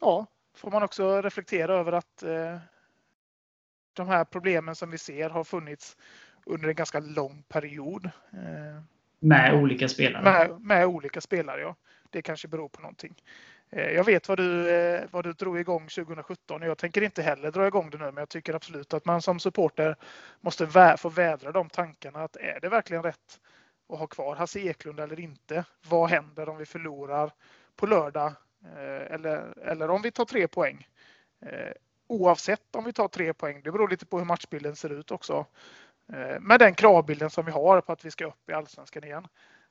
ja, 0.00 0.26
får 0.56 0.70
man 0.70 0.82
också 0.82 1.22
reflektera 1.22 1.74
över 1.74 1.92
att 1.92 2.24
de 3.92 4.08
här 4.08 4.24
problemen 4.24 4.74
som 4.74 4.90
vi 4.90 4.98
ser 4.98 5.30
har 5.30 5.44
funnits 5.44 5.96
under 6.46 6.68
en 6.68 6.74
ganska 6.74 7.00
lång 7.00 7.42
period. 7.48 8.10
Med 9.24 9.54
olika 9.54 9.88
spelare? 9.88 10.22
Med, 10.22 10.60
med 10.60 10.86
olika 10.86 11.20
spelare, 11.20 11.60
ja. 11.60 11.76
Det 12.10 12.22
kanske 12.22 12.48
beror 12.48 12.68
på 12.68 12.80
någonting. 12.80 13.14
Eh, 13.70 13.90
jag 13.90 14.04
vet 14.04 14.28
vad 14.28 14.38
du, 14.38 14.70
eh, 14.70 15.04
vad 15.10 15.24
du 15.24 15.32
drog 15.32 15.58
igång 15.58 15.88
2017 15.88 16.62
och 16.62 16.68
jag 16.68 16.78
tänker 16.78 17.02
inte 17.02 17.22
heller 17.22 17.50
dra 17.50 17.66
igång 17.66 17.90
det 17.90 17.98
nu, 17.98 18.04
men 18.04 18.16
jag 18.16 18.28
tycker 18.28 18.54
absolut 18.54 18.94
att 18.94 19.04
man 19.04 19.22
som 19.22 19.40
supporter 19.40 19.96
måste 20.40 20.66
vä 20.66 20.96
få 20.96 21.08
vädra 21.08 21.52
de 21.52 21.70
tankarna. 21.70 22.24
Att 22.24 22.36
är 22.36 22.58
det 22.60 22.68
verkligen 22.68 23.02
rätt 23.02 23.40
att 23.88 23.98
ha 23.98 24.06
kvar 24.06 24.36
Hasse 24.36 24.60
Eklund 24.60 25.00
eller 25.00 25.20
inte? 25.20 25.64
Vad 25.88 26.10
händer 26.10 26.48
om 26.48 26.56
vi 26.56 26.66
förlorar 26.66 27.32
på 27.76 27.86
lördag 27.86 28.32
eh, 28.64 29.14
eller, 29.14 29.58
eller 29.58 29.90
om 29.90 30.02
vi 30.02 30.10
tar 30.10 30.24
tre 30.24 30.48
poäng? 30.48 30.88
Oavsett 32.06 32.76
om 32.76 32.84
vi 32.84 32.92
tar 32.92 33.08
tre 33.08 33.32
poäng, 33.32 33.60
det 33.64 33.72
beror 33.72 33.88
lite 33.88 34.06
på 34.06 34.18
hur 34.18 34.24
matchbilden 34.24 34.76
ser 34.76 34.92
ut 34.92 35.10
också. 35.10 35.46
Eh, 36.12 36.40
med 36.40 36.60
den 36.60 36.74
kravbilden 36.74 37.30
som 37.30 37.44
vi 37.44 37.52
har 37.52 37.80
på 37.80 37.92
att 37.92 38.04
vi 38.04 38.10
ska 38.10 38.26
upp 38.26 38.50
i 38.50 38.52
allsvenskan 38.52 39.04
igen. 39.04 39.26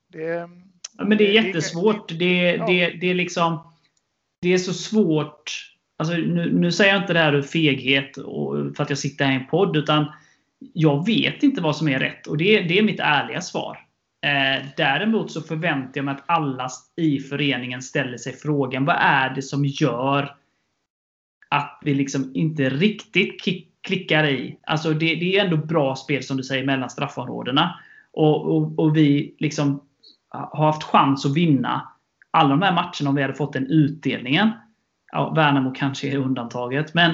Det, 0.07 0.49
ja, 0.97 1.05
men 1.05 1.17
det 1.17 1.27
är 1.27 1.43
jättesvårt. 1.43 2.19
Det, 2.19 2.55
ja. 2.55 2.65
det, 2.65 2.89
det, 2.89 3.09
är 3.09 3.13
liksom, 3.13 3.73
det 4.41 4.53
är 4.53 4.57
så 4.57 4.73
svårt. 4.73 5.69
Alltså, 5.97 6.15
nu, 6.15 6.53
nu 6.53 6.71
säger 6.71 6.93
jag 6.93 7.03
inte 7.03 7.13
det 7.13 7.19
här 7.19 7.33
ur 7.33 7.41
feghet 7.41 8.17
och 8.17 8.75
för 8.75 8.83
att 8.83 8.89
jag 8.89 8.99
sitter 8.99 9.25
här 9.25 9.31
i 9.31 9.35
en 9.35 9.47
podd, 9.47 9.77
utan 9.77 10.05
jag 10.73 11.05
vet 11.05 11.43
inte 11.43 11.61
vad 11.61 11.75
som 11.75 11.87
är 11.87 11.99
rätt. 11.99 12.27
Och 12.27 12.37
det, 12.37 12.61
det 12.61 12.79
är 12.79 12.83
mitt 12.83 12.99
ärliga 12.99 13.41
svar. 13.41 13.79
Eh, 14.25 14.65
däremot 14.77 15.31
så 15.31 15.41
förväntar 15.41 15.91
jag 15.93 16.05
mig 16.05 16.13
att 16.15 16.23
alla 16.25 16.69
i 16.95 17.19
föreningen 17.19 17.81
ställer 17.81 18.17
sig 18.17 18.33
frågan, 18.33 18.85
vad 18.85 18.95
är 18.99 19.29
det 19.35 19.41
som 19.41 19.65
gör 19.65 20.35
att 21.49 21.79
vi 21.81 21.93
liksom 21.93 22.31
inte 22.35 22.69
riktigt 22.69 23.41
klickar 23.83 24.27
i. 24.27 24.57
Alltså 24.63 24.89
det, 24.89 25.15
det 25.15 25.37
är 25.37 25.45
ändå 25.45 25.57
bra 25.57 25.95
spel 25.95 26.23
som 26.23 26.37
du 26.37 26.43
säger 26.43 26.65
mellan 26.65 26.89
straffområdena. 26.89 27.79
Och, 28.13 28.55
och, 28.55 28.79
och, 28.79 28.97
vi 28.97 29.35
liksom 29.39 29.81
har 30.29 30.65
haft 30.65 30.83
chans 30.83 31.25
att 31.25 31.33
vinna 31.33 31.89
alla 32.31 32.49
de 32.49 32.61
här 32.61 32.73
matcherna 32.73 33.09
om 33.09 33.15
vi 33.15 33.21
hade 33.21 33.33
fått 33.33 33.53
den 33.53 33.67
utdelningen. 33.67 34.51
Ja, 35.11 35.29
Värnamo 35.29 35.73
kanske 35.75 36.07
är 36.07 36.17
undantaget. 36.17 36.93
Men 36.93 37.13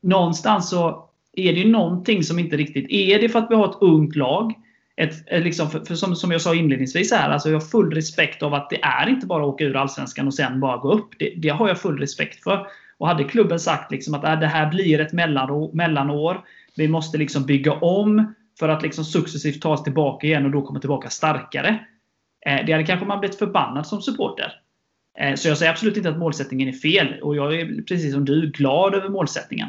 någonstans 0.00 0.70
så 0.70 1.08
är 1.32 1.52
det 1.52 1.60
ju 1.60 1.70
någonting 1.70 2.22
som 2.22 2.38
inte 2.38 2.56
riktigt... 2.56 2.86
Är 2.90 3.20
det 3.20 3.28
för 3.28 3.38
att 3.38 3.50
vi 3.50 3.54
har 3.54 3.68
ett 3.68 3.78
ungt 3.80 4.16
lag? 4.16 4.54
Ett, 4.96 5.44
liksom, 5.44 5.70
för, 5.70 5.80
för 5.80 5.94
som, 5.94 6.16
som 6.16 6.30
jag 6.30 6.40
sa 6.40 6.54
inledningsvis 6.54 7.12
här, 7.12 7.30
alltså 7.30 7.48
jag 7.48 7.56
har 7.56 7.66
full 7.66 7.94
respekt 7.94 8.42
av 8.42 8.54
att 8.54 8.70
det 8.70 8.82
är 8.82 9.08
inte 9.08 9.26
bara 9.26 9.42
att 9.42 9.48
åka 9.48 9.64
ur 9.64 9.76
Allsvenskan 9.76 10.26
och 10.26 10.34
sen 10.34 10.60
bara 10.60 10.76
gå 10.76 10.92
upp. 10.92 11.08
Det, 11.18 11.34
det 11.36 11.48
har 11.48 11.68
jag 11.68 11.80
full 11.80 11.98
respekt 11.98 12.42
för. 12.42 12.66
Och 13.02 13.08
hade 13.08 13.24
klubben 13.24 13.60
sagt 13.60 13.92
liksom 13.92 14.14
att 14.14 14.24
äh, 14.24 14.40
det 14.40 14.46
här 14.46 14.70
blir 14.70 15.00
ett 15.00 15.12
mellanår, 15.72 16.44
vi 16.76 16.88
måste 16.88 17.18
liksom 17.18 17.46
bygga 17.46 17.72
om 17.72 18.34
för 18.58 18.68
att 18.68 18.82
liksom 18.82 19.04
successivt 19.04 19.62
ta 19.62 19.72
oss 19.72 19.82
tillbaka 19.82 20.26
igen 20.26 20.44
och 20.44 20.50
då 20.50 20.62
komma 20.62 20.80
tillbaka 20.80 21.10
starkare. 21.10 21.78
Eh, 22.46 22.66
det 22.66 22.72
hade 22.72 22.84
kanske 22.84 23.06
man 23.06 23.20
blivit 23.20 23.38
förbannad 23.38 23.86
som 23.86 24.02
supporter. 24.02 24.52
Eh, 25.18 25.34
så 25.34 25.48
jag 25.48 25.58
säger 25.58 25.72
absolut 25.72 25.96
inte 25.96 26.08
att 26.08 26.18
målsättningen 26.18 26.68
är 26.68 26.72
fel. 26.72 27.20
Och 27.22 27.36
jag 27.36 27.60
är 27.60 27.82
precis 27.82 28.12
som 28.12 28.24
du 28.24 28.50
glad 28.50 28.94
över 28.94 29.08
målsättningen. 29.08 29.68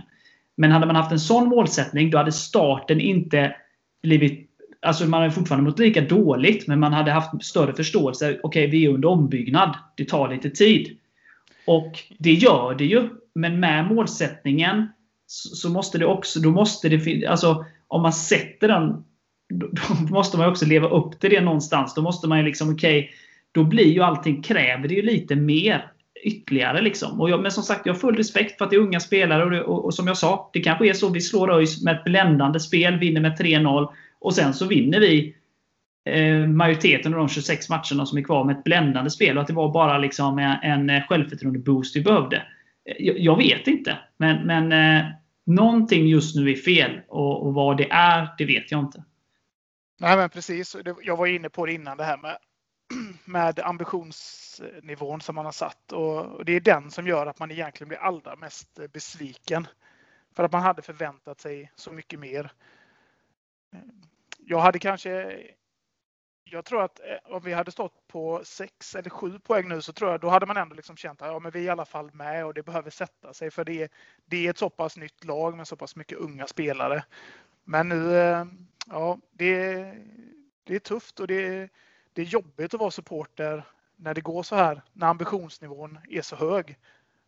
Men 0.58 0.72
hade 0.72 0.86
man 0.86 0.96
haft 0.96 1.12
en 1.12 1.20
sån 1.20 1.50
målsättning, 1.50 2.10
då 2.10 2.18
hade 2.18 2.32
starten 2.32 3.00
inte 3.00 3.56
blivit... 4.04 4.50
Alltså 4.82 5.06
man 5.06 5.22
hade 5.22 5.34
fortfarande 5.34 5.70
mått 5.70 5.80
lika 5.80 6.02
dåligt, 6.02 6.68
men 6.68 6.80
man 6.80 6.94
hade 6.94 7.12
haft 7.12 7.46
större 7.46 7.74
förståelse. 7.74 8.26
Okej, 8.30 8.40
okay, 8.44 8.68
vi 8.68 8.86
är 8.86 8.90
under 8.90 9.10
ombyggnad. 9.10 9.78
Det 9.98 10.06
tar 10.06 10.30
lite 10.30 10.50
tid. 10.50 10.98
Och 11.66 12.00
det 12.18 12.34
gör 12.34 12.76
det 12.76 12.86
ju. 12.86 13.10
Men 13.36 13.60
med 13.60 13.86
målsättningen 13.86 14.88
så 15.28 15.70
måste 15.70 15.98
det 15.98 16.06
också, 16.06 16.40
då 16.40 16.52
måste 16.52 16.90
det 16.90 17.26
alltså 17.26 17.66
om 17.88 18.02
man 18.02 18.14
sätter 18.14 18.68
den, 18.68 19.04
då 19.54 19.94
måste 20.10 20.38
man 20.38 20.50
också 20.50 20.66
leva 20.66 20.88
upp 20.88 21.20
till 21.20 21.30
det 21.30 21.42
någonstans. 21.42 21.94
Då 21.94 22.02
måste 22.02 22.28
man 22.28 22.38
ju 22.38 22.46
liksom, 22.46 22.74
okej, 22.74 23.00
okay, 23.00 23.12
då 23.52 23.64
blir 23.64 23.94
ju 23.94 24.02
allting, 24.02 24.42
kräver 24.42 24.88
det 24.88 24.94
ju 24.94 25.02
lite 25.02 25.36
mer 25.36 25.92
ytterligare. 26.24 26.82
Liksom. 26.82 27.22
Och 27.22 27.30
jag, 27.30 27.42
men 27.42 27.52
som 27.52 27.64
sagt, 27.64 27.86
jag 27.86 27.94
har 27.94 28.00
full 28.00 28.16
respekt 28.16 28.58
för 28.58 28.66
att 28.66 28.72
det 28.72 28.78
är 28.78 28.82
unga 28.82 29.00
spelare. 29.00 29.44
Och, 29.44 29.52
det, 29.52 29.64
och, 29.64 29.86
och 29.86 29.94
som 29.94 30.08
jag 30.08 30.18
sa, 30.18 30.50
det 30.54 30.60
kanske 30.60 30.90
är 30.90 30.94
så 30.94 31.10
vi 31.10 31.22
slår 31.22 31.58
ÖIS 31.58 31.84
med 31.84 31.96
ett 31.96 32.04
bländande 32.04 32.60
spel, 32.60 33.00
vinner 33.00 33.22
med 33.22 33.40
3-0. 33.40 33.90
Och 34.20 34.34
sen 34.34 34.54
så 34.54 34.66
vinner 34.66 35.00
vi 35.00 35.36
eh, 36.10 36.48
majoriteten 36.48 37.14
av 37.14 37.20
de 37.20 37.30
26 37.30 37.70
matcherna 37.70 38.06
som 38.06 38.18
är 38.18 38.24
kvar 38.24 38.44
med 38.44 38.58
ett 38.58 38.64
bländande 38.64 39.10
spel. 39.10 39.38
Och 39.38 39.42
att 39.42 39.48
det 39.48 39.54
var 39.54 39.74
bara 39.74 39.98
liksom 39.98 40.40
en, 40.40 40.90
en 40.90 41.02
självförtroende-boost 41.02 41.96
vi 41.96 42.02
behövde. 42.02 42.42
Jag, 42.84 43.20
jag 43.20 43.38
vet 43.38 43.68
inte. 43.68 44.00
Men, 44.18 44.48
men 44.48 44.72
eh, 44.72 45.12
någonting 45.46 46.08
just 46.08 46.36
nu 46.36 46.52
är 46.52 46.56
fel. 46.56 47.02
Och, 47.08 47.46
och, 47.46 47.54
vad 47.54 47.78
det 47.78 47.92
är, 47.92 48.28
det 48.38 48.46
vet 48.46 48.72
jag 48.72 48.80
inte. 48.80 49.04
Nej, 50.00 50.18
men 50.18 50.30
precis. 50.30 50.76
Jag 51.04 51.18
var 51.18 51.28
inne 51.28 51.50
på 51.50 51.66
det 51.66 51.74
innan, 51.74 51.98
det 51.98 52.04
här 52.04 52.18
med, 52.18 52.38
med 53.26 53.60
ambitionsnivån 53.60 55.22
som 55.22 55.36
man 55.36 55.46
har 55.46 55.52
satt. 55.52 55.92
Och 55.92 56.46
det 56.46 56.54
är 56.54 56.60
den 56.60 56.92
som 56.92 57.08
gör 57.08 57.26
att 57.26 57.40
man 57.40 57.52
egentligen 57.52 57.88
blir 57.88 58.00
allra 58.00 58.36
mest 58.36 58.80
besviken. 58.94 59.68
För 60.36 60.44
att 60.44 60.52
man 60.52 60.62
hade 60.62 60.82
förväntat 60.82 61.42
sig 61.42 61.72
så 61.76 61.92
mycket 61.92 62.20
mer. 62.20 62.52
Jag 64.38 64.60
hade 64.60 64.80
kanske 64.80 65.38
jag 66.46 66.66
tror 66.66 66.84
att 66.84 67.00
eh, 67.00 67.36
om 67.36 67.42
vi 67.44 67.54
hade 67.54 67.72
stått 67.72 68.08
på 68.08 68.42
sex 68.44 68.96
eller 68.96 69.10
sju 69.10 69.40
poäng 69.40 69.70
nu 69.70 69.82
så 69.82 69.94
tror 69.94 70.12
jag 70.12 70.20
då 70.20 70.30
hade 70.30 70.46
man 70.46 70.58
ändå 70.58 70.76
liksom 70.76 70.98
känt 70.98 71.22
att 71.22 71.28
ja, 71.28 71.40
men 71.40 71.52
vi 71.52 71.60
är 71.60 71.64
i 71.64 71.70
alla 71.70 71.86
fall 71.86 72.10
med 72.14 72.46
och 72.46 72.54
det 72.54 72.64
behöver 72.64 72.90
sätta 72.90 73.34
sig 73.34 73.52
för 73.52 73.66
det, 73.66 73.92
det 74.26 74.46
är 74.46 74.50
ett 74.50 74.58
så 74.58 74.70
pass 74.70 74.98
nytt 74.98 75.24
lag 75.24 75.58
med 75.58 75.68
så 75.68 75.76
pass 75.76 75.96
mycket 75.96 76.18
unga 76.18 76.48
spelare. 76.48 77.04
Men 77.64 77.90
nu, 77.90 78.18
eh, 78.18 78.46
ja, 78.90 79.20
det, 79.32 79.76
det 80.64 80.76
är 80.76 80.80
tufft 80.80 81.20
och 81.20 81.28
det, 81.28 81.70
det 82.14 82.22
är 82.22 82.26
jobbigt 82.26 82.74
att 82.74 82.80
vara 82.80 82.92
supporter 82.92 83.64
när 83.96 84.14
det 84.14 84.22
går 84.22 84.44
så 84.44 84.56
här, 84.56 84.82
när 84.94 85.08
ambitionsnivån 85.08 86.00
är 86.10 86.22
så 86.22 86.36
hög. 86.36 86.78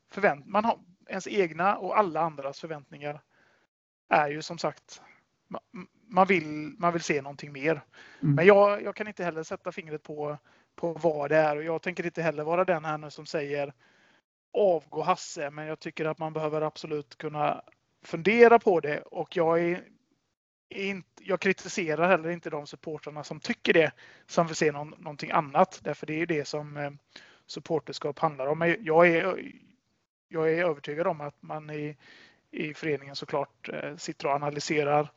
Förvänt 0.10 0.48
man 0.48 0.66
har 0.66 0.80
ens 1.08 1.28
egna 1.28 1.78
och 1.78 1.98
alla 1.98 2.22
andras 2.22 2.60
förväntningar 2.60 3.22
är 4.10 4.30
ju 4.30 4.42
som 4.42 4.58
sagt 4.58 5.02
man 6.16 6.28
vill, 6.28 6.76
man 6.78 6.94
vill 6.94 7.02
se 7.02 7.22
någonting 7.22 7.52
mer. 7.52 7.82
Mm. 8.22 8.36
Men 8.36 8.46
jag, 8.46 8.84
jag 8.84 8.96
kan 8.96 9.08
inte 9.08 9.24
heller 9.24 9.44
sätta 9.44 9.72
fingret 9.72 10.04
på, 10.04 10.38
på 10.76 10.94
vad 10.94 11.30
det 11.30 11.38
är 11.38 11.56
och 11.56 11.64
jag 11.64 11.82
tänker 11.82 12.06
inte 12.06 12.22
heller 12.22 12.44
vara 12.44 12.66
den 12.66 12.86
här 12.86 12.98
nu 12.98 13.10
som 13.10 13.26
säger 13.26 13.74
avgå 14.54 15.02
Hasse, 15.02 15.50
men 15.50 15.68
jag 15.68 15.80
tycker 15.80 16.06
att 16.06 16.18
man 16.18 16.34
behöver 16.34 16.62
absolut 16.62 17.18
kunna 17.18 17.62
fundera 18.04 18.60
på 18.60 18.80
det 18.80 19.02
och 19.02 19.38
jag 19.38 19.64
är, 19.64 19.84
inte, 20.70 21.24
jag 21.24 21.40
kritiserar 21.40 22.08
heller 22.08 22.30
inte 22.30 22.50
de 22.50 22.68
supportrarna 22.68 23.24
som 23.24 23.40
tycker 23.40 23.74
det, 23.74 23.92
som 24.28 24.48
vill 24.48 24.56
se 24.56 24.72
någon, 24.72 24.90
någonting 24.90 25.32
annat, 25.32 25.80
därför 25.84 26.08
det 26.08 26.14
är 26.14 26.20
ju 26.20 26.26
det 26.26 26.46
som 26.46 26.78
eh, 26.78 26.92
supporterskap 27.46 28.20
handlar 28.20 28.48
om. 28.48 28.60
Men 28.60 28.78
jag 28.80 29.08
är, 29.08 29.52
jag 30.28 30.54
är 30.54 30.66
övertygad 30.66 31.08
om 31.08 31.22
att 31.22 31.42
man 31.42 31.70
i, 31.70 31.98
i 32.52 32.74
föreningen 32.74 33.16
såklart 33.16 33.70
eh, 33.70 33.96
sitter 33.96 34.28
och 34.28 34.34
analyserar 34.34 35.12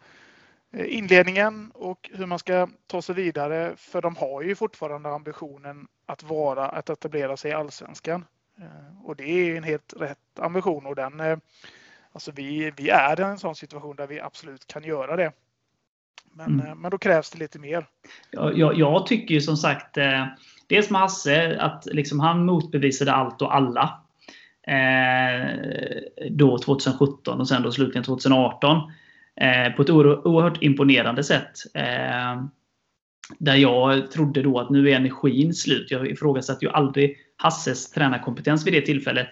inledningen 0.77 1.71
och 1.75 2.11
hur 2.13 2.27
man 2.27 2.39
ska 2.39 2.69
ta 2.87 3.03
sig 3.03 3.15
vidare. 3.15 3.73
För 3.77 4.03
de 4.03 4.17
har 4.17 4.43
ju 4.43 4.55
fortfarande 4.55 5.09
ambitionen 5.09 5.89
att 6.07 6.23
vara, 6.23 6.69
att 6.69 6.91
etablera 6.91 7.37
sig 7.37 7.51
i 7.51 7.55
allsvenskan. 7.55 8.25
Eh, 8.59 9.05
och 9.05 9.17
det 9.17 9.25
är 9.25 9.57
en 9.57 9.63
helt 9.63 9.95
rätt 9.97 10.39
ambition 10.39 10.87
och 10.87 10.95
den, 10.95 11.21
eh, 11.21 11.39
alltså 12.13 12.33
vi, 12.33 12.73
vi 12.77 12.89
är 12.89 13.21
i 13.21 13.23
en 13.23 13.39
sån 13.39 13.55
situation 13.55 13.97
där 13.97 14.07
vi 14.07 14.21
absolut 14.21 14.67
kan 14.67 14.85
göra 14.85 15.17
det. 15.17 15.33
Men, 16.33 16.61
mm. 16.61 16.79
men 16.79 16.91
då 16.91 16.99
krävs 16.99 17.31
det 17.31 17.39
lite 17.39 17.59
mer. 17.59 17.87
Jag, 18.31 18.59
jag, 18.59 18.79
jag 18.79 19.07
tycker 19.07 19.35
ju 19.35 19.41
som 19.41 19.57
sagt 19.57 19.99
dels 20.67 20.91
med 20.91 21.01
Hasse, 21.01 21.61
att 21.61 21.87
liksom 21.87 22.21
han 22.21 22.45
motbevisade 22.45 23.13
allt 23.13 23.43
och 23.43 23.55
alla. 23.55 24.01
Eh, 24.63 25.57
då 26.31 26.59
2017 26.59 27.41
och 27.41 27.49
sen 27.49 27.63
då 27.63 27.73
slutligen 27.73 28.05
2018. 28.05 28.93
Eh, 29.41 29.73
på 29.73 29.83
ett 29.83 29.91
oerhört 29.91 30.63
imponerande 30.63 31.25
sätt. 31.25 31.53
Eh, 31.75 32.43
där 33.39 33.55
jag 33.55 34.11
trodde 34.11 34.43
då 34.43 34.61
att 34.61 34.71
nu 34.71 34.91
är 34.91 34.97
energin 34.97 35.55
slut. 35.55 35.91
Jag 35.91 36.11
ifrågasatte 36.11 36.65
ju 36.65 36.71
aldrig 36.71 37.17
Hasses 37.37 37.91
tränarkompetens 37.91 38.67
vid 38.67 38.73
det 38.73 38.81
tillfället. 38.81 39.29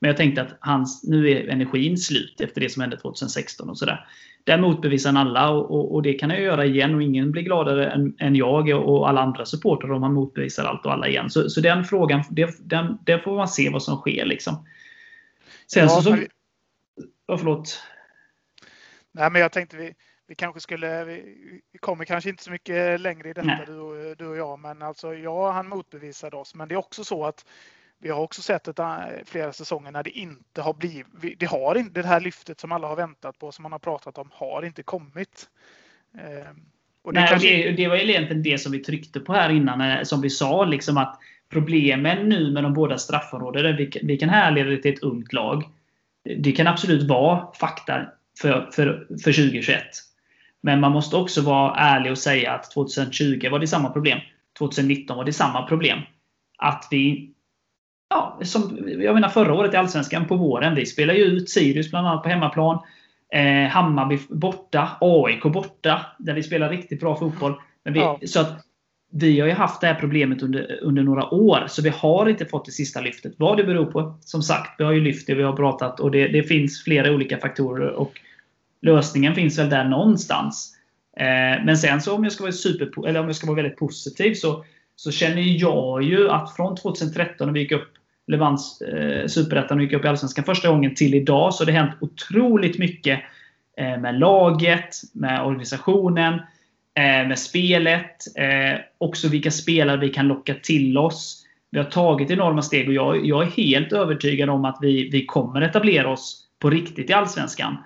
Men 0.00 0.08
jag 0.08 0.16
tänkte 0.16 0.42
att 0.42 0.56
hans, 0.60 1.04
nu 1.04 1.30
är 1.30 1.48
energin 1.48 1.98
slut 1.98 2.40
efter 2.40 2.60
det 2.60 2.68
som 2.68 2.80
hände 2.80 2.96
2016 2.96 3.70
och 3.70 3.78
sådär. 3.78 4.06
Där 4.44 4.58
motbevisar 4.58 5.12
han 5.12 5.26
alla 5.26 5.50
och, 5.50 5.70
och, 5.70 5.94
och, 5.94 6.02
det 6.02 6.12
kan 6.12 6.30
jag 6.30 6.40
göra 6.40 6.64
igen 6.64 6.94
och 6.94 7.02
ingen 7.02 7.32
blir 7.32 7.42
gladare 7.42 7.90
än, 7.90 8.14
än 8.18 8.36
jag 8.36 8.68
och 8.68 9.08
alla 9.08 9.20
andra 9.20 9.44
supportrar 9.46 9.92
om 9.92 10.02
han 10.02 10.14
motbevisar 10.14 10.64
allt 10.64 10.86
och 10.86 10.92
alla 10.92 11.08
igen. 11.08 11.30
Så, 11.30 11.50
så 11.50 11.60
den 11.60 11.84
frågan, 11.84 12.22
det, 12.30 12.56
den, 12.60 12.98
där 13.04 13.18
får 13.18 13.36
man 13.36 13.48
se 13.48 13.70
vad 13.70 13.82
som 13.82 13.96
sker 13.96 14.26
liksom. 14.26 14.66
Sen 15.66 15.82
ja, 15.82 15.88
så... 15.88 16.02
så 16.02 16.16
oh, 17.28 17.38
förlåt. 17.38 17.82
Nej, 19.16 19.30
men 19.30 19.40
jag 19.42 19.52
tänkte 19.52 19.76
vi, 19.76 19.94
vi 20.26 20.34
kanske 20.34 20.60
skulle, 20.60 21.04
vi, 21.04 21.14
vi 21.72 21.78
kommer 21.78 22.04
kanske 22.04 22.30
inte 22.30 22.42
så 22.42 22.50
mycket 22.50 23.00
längre 23.00 23.28
i 23.28 23.32
detta 23.32 23.64
du, 23.66 24.14
du, 24.18 24.26
och 24.26 24.36
jag, 24.36 24.58
men 24.58 24.82
alltså 24.82 25.14
ja, 25.14 25.50
han 25.50 25.68
motbevisade 25.68 26.36
oss. 26.36 26.54
Men 26.54 26.68
det 26.68 26.74
är 26.74 26.78
också 26.78 27.04
så 27.04 27.24
att 27.24 27.44
vi 27.98 28.08
har 28.08 28.20
också 28.20 28.42
sett 28.42 28.68
ett, 28.68 28.78
äh, 28.78 28.96
flera 29.24 29.52
säsonger 29.52 29.90
när 29.90 30.02
det 30.02 30.10
inte 30.10 30.62
har 30.62 30.74
blivit, 30.74 31.40
det 31.40 31.46
har 31.46 31.74
inte, 31.74 32.02
det 32.02 32.08
här 32.08 32.20
lyftet 32.20 32.60
som 32.60 32.72
alla 32.72 32.88
har 32.88 32.96
väntat 32.96 33.38
på, 33.38 33.52
som 33.52 33.62
man 33.62 33.72
har 33.72 33.78
pratat 33.78 34.18
om, 34.18 34.30
har 34.32 34.64
inte 34.64 34.82
kommit. 34.82 35.48
Ehm, 36.18 36.56
och 37.02 37.12
det, 37.12 37.20
Nej, 37.20 37.28
kanske... 37.28 37.48
det, 37.48 37.72
det 37.72 37.88
var 37.88 37.96
egentligen 37.96 38.42
det 38.42 38.58
som 38.58 38.72
vi 38.72 38.78
tryckte 38.78 39.20
på 39.20 39.32
här 39.32 39.50
innan, 39.50 39.80
eh, 39.80 40.02
som 40.02 40.20
vi 40.20 40.30
sa, 40.30 40.64
liksom 40.64 40.96
att 40.96 41.18
problemen 41.48 42.28
nu 42.28 42.52
med 42.52 42.62
de 42.62 42.74
båda 42.74 42.98
straffområdena, 42.98 43.76
vi, 43.76 43.90
vi 44.02 44.16
kan 44.16 44.28
härleda 44.28 44.70
det 44.70 44.82
till 44.82 44.92
ett 44.92 45.02
ungt 45.02 45.32
lag. 45.32 45.64
Det 46.36 46.52
kan 46.52 46.66
absolut 46.66 47.08
vara 47.08 47.52
fakta 47.52 48.06
för, 48.40 48.70
för, 48.72 49.06
för 49.24 49.32
2021. 49.32 49.82
Men 50.60 50.80
man 50.80 50.92
måste 50.92 51.16
också 51.16 51.40
vara 51.40 51.76
ärlig 51.76 52.12
och 52.12 52.18
säga 52.18 52.52
att 52.52 52.70
2020 52.70 53.48
var 53.50 53.58
det 53.58 53.66
samma 53.66 53.90
problem. 53.90 54.18
2019 54.58 55.16
var 55.16 55.24
det 55.24 55.32
samma 55.32 55.62
problem. 55.62 55.98
Att 56.58 56.88
vi 56.90 57.32
Ja, 58.08 58.40
som, 58.42 58.88
jag 58.98 59.14
menar 59.14 59.28
förra 59.28 59.54
året 59.54 59.74
i 59.74 59.76
Allsvenskan 59.76 60.26
på 60.26 60.36
våren. 60.36 60.74
Vi 60.74 60.86
spelade 60.86 61.18
ju 61.18 61.24
ut 61.24 61.50
Sirius 61.50 61.90
bland 61.90 62.06
annat 62.06 62.22
på 62.22 62.28
hemmaplan. 62.28 62.78
Eh, 63.32 63.68
Hammarby 63.68 64.18
borta. 64.28 64.88
AIK 65.00 65.42
borta. 65.42 66.06
Där 66.18 66.34
vi 66.34 66.42
spelar 66.42 66.70
riktigt 66.70 67.00
bra 67.00 67.16
fotboll. 67.16 67.54
Vi, 67.84 67.98
ja. 67.98 68.20
Så 68.26 68.40
att 68.40 68.66
vi 69.12 69.40
har 69.40 69.48
ju 69.48 69.54
haft 69.54 69.80
det 69.80 69.86
här 69.86 69.94
problemet 69.94 70.42
under, 70.42 70.78
under 70.82 71.02
några 71.02 71.34
år. 71.34 71.64
Så 71.68 71.82
vi 71.82 71.88
har 71.88 72.28
inte 72.28 72.46
fått 72.46 72.64
det 72.64 72.72
sista 72.72 73.00
lyftet. 73.00 73.34
Vad 73.36 73.56
det 73.56 73.64
beror 73.64 73.86
på, 73.86 74.18
som 74.20 74.42
sagt, 74.42 74.74
vi 74.78 74.84
har 74.84 74.92
ju 74.92 75.00
lyft 75.00 75.26
det, 75.26 75.34
vi 75.34 75.42
har 75.42 75.56
pratat 75.56 76.00
och 76.00 76.10
det, 76.10 76.28
det 76.28 76.42
finns 76.42 76.84
flera 76.84 77.12
olika 77.12 77.38
faktorer. 77.38 77.90
Och 77.90 78.20
lösningen 78.82 79.34
finns 79.34 79.58
väl 79.58 79.70
där 79.70 79.84
någonstans. 79.84 80.76
Eh, 81.16 81.64
men 81.64 81.76
sen 81.76 82.00
så 82.00 82.14
om 82.14 82.24
jag 82.24 82.32
ska 82.32 82.44
vara 82.44 82.52
super, 82.52 83.08
eller 83.08 83.20
om 83.20 83.26
jag 83.26 83.36
ska 83.36 83.46
vara 83.46 83.56
väldigt 83.56 83.78
positiv 83.78 84.34
så, 84.34 84.64
så 84.96 85.10
känner 85.10 85.42
jag 85.42 86.02
ju 86.02 86.30
att 86.30 86.56
från 86.56 86.76
2013 86.76 87.46
när 87.46 87.54
vi 87.54 87.60
gick 87.60 87.72
upp 87.72 87.92
Levans 88.26 88.82
vann 88.92 89.02
eh, 89.02 89.26
Superettan 89.26 89.78
och 89.78 89.84
gick 89.84 89.92
upp 89.92 90.04
i 90.04 90.08
Allsvenskan 90.08 90.44
första 90.44 90.68
gången 90.68 90.94
till 90.94 91.14
idag 91.14 91.54
så 91.54 91.64
har 91.64 91.66
det 91.66 91.78
hänt 91.78 91.94
otroligt 92.00 92.78
mycket 92.78 93.20
eh, 93.76 93.98
med 93.98 94.18
laget, 94.18 94.94
med 95.12 95.44
organisationen, 95.44 96.34
eh, 96.94 97.28
med 97.28 97.38
spelet. 97.38 98.36
Eh, 98.36 98.80
också 98.98 99.28
vilka 99.28 99.50
spelare 99.50 99.96
vi 99.96 100.08
kan 100.08 100.28
locka 100.28 100.54
till 100.54 100.98
oss. 100.98 101.42
Vi 101.70 101.78
har 101.78 101.86
tagit 101.90 102.30
enorma 102.30 102.62
steg 102.62 102.88
och 102.88 102.94
jag, 102.94 103.26
jag 103.26 103.42
är 103.42 103.50
helt 103.50 103.92
övertygad 103.92 104.50
om 104.50 104.64
att 104.64 104.78
vi, 104.80 105.10
vi 105.10 105.26
kommer 105.26 105.60
etablera 105.60 106.08
oss 106.08 106.44
på 106.58 106.70
riktigt 106.70 107.10
i 107.10 107.12
Allsvenskan. 107.12 107.76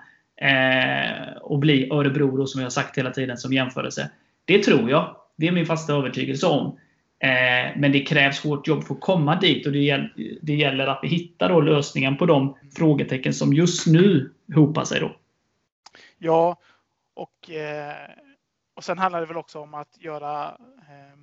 Eh, 0.41 1.37
och 1.41 1.59
bli 1.59 1.89
Örebro, 1.91 2.37
då, 2.37 2.47
som 2.47 2.61
jag 2.61 2.65
har 2.65 2.71
sagt 2.71 2.97
hela 2.97 3.11
tiden, 3.11 3.37
som 3.37 3.53
jämförelse. 3.53 4.11
Det 4.45 4.63
tror 4.63 4.89
jag. 4.89 5.15
Det 5.35 5.47
är 5.47 5.51
min 5.51 5.65
fasta 5.65 5.93
övertygelse 5.93 6.47
om. 6.47 6.79
Eh, 7.19 7.77
men 7.77 7.91
det 7.91 7.99
krävs 7.99 8.43
hårt 8.43 8.67
jobb 8.67 8.83
för 8.83 8.93
att 8.93 9.01
komma 9.01 9.35
dit 9.35 9.65
och 9.65 9.71
det 9.71 9.79
gäller, 9.79 10.37
det 10.41 10.55
gäller 10.55 10.87
att 10.87 10.99
vi 11.03 11.07
hittar 11.07 11.49
då 11.49 11.61
lösningen 11.61 12.17
på 12.17 12.25
de 12.25 12.57
frågetecken 12.75 13.33
som 13.33 13.53
just 13.53 13.87
nu 13.87 14.33
hopar 14.55 14.83
sig. 14.83 14.99
Då. 14.99 15.15
Ja, 16.17 16.57
och, 17.13 17.49
eh, 17.49 17.95
och 18.73 18.83
sen 18.83 18.97
handlar 18.97 19.19
det 19.19 19.27
väl 19.27 19.37
också 19.37 19.59
om 19.59 19.73
att 19.73 19.97
göra 19.99 20.45
eh, 20.77 21.19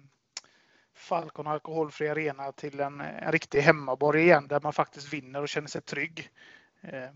Falcon 0.96 1.46
Alkoholfri 1.46 2.08
Arena 2.08 2.52
till 2.52 2.80
en, 2.80 3.00
en 3.00 3.32
riktig 3.32 3.60
hemmaborg 3.60 4.22
igen 4.22 4.48
där 4.48 4.60
man 4.60 4.72
faktiskt 4.72 5.12
vinner 5.12 5.42
och 5.42 5.48
känner 5.48 5.68
sig 5.68 5.82
trygg. 5.82 6.28
Eh, 6.82 7.10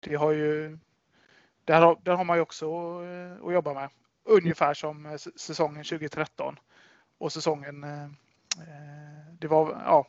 det 0.00 0.14
har 0.14 0.32
ju 0.32 0.78
där 1.68 1.80
har, 1.80 1.98
där 2.02 2.16
har 2.16 2.24
man 2.24 2.36
ju 2.36 2.42
också 2.42 2.66
att 3.46 3.52
jobba 3.52 3.74
med. 3.74 3.88
Ungefär 4.24 4.74
som 4.74 5.18
säsongen 5.36 5.84
2013 5.84 6.56
och 7.18 7.32
säsongen. 7.32 7.84
Eh, 7.84 8.02
eh, 8.02 9.34
det 9.38 9.48
var 9.48 9.82
ja, 9.84 10.06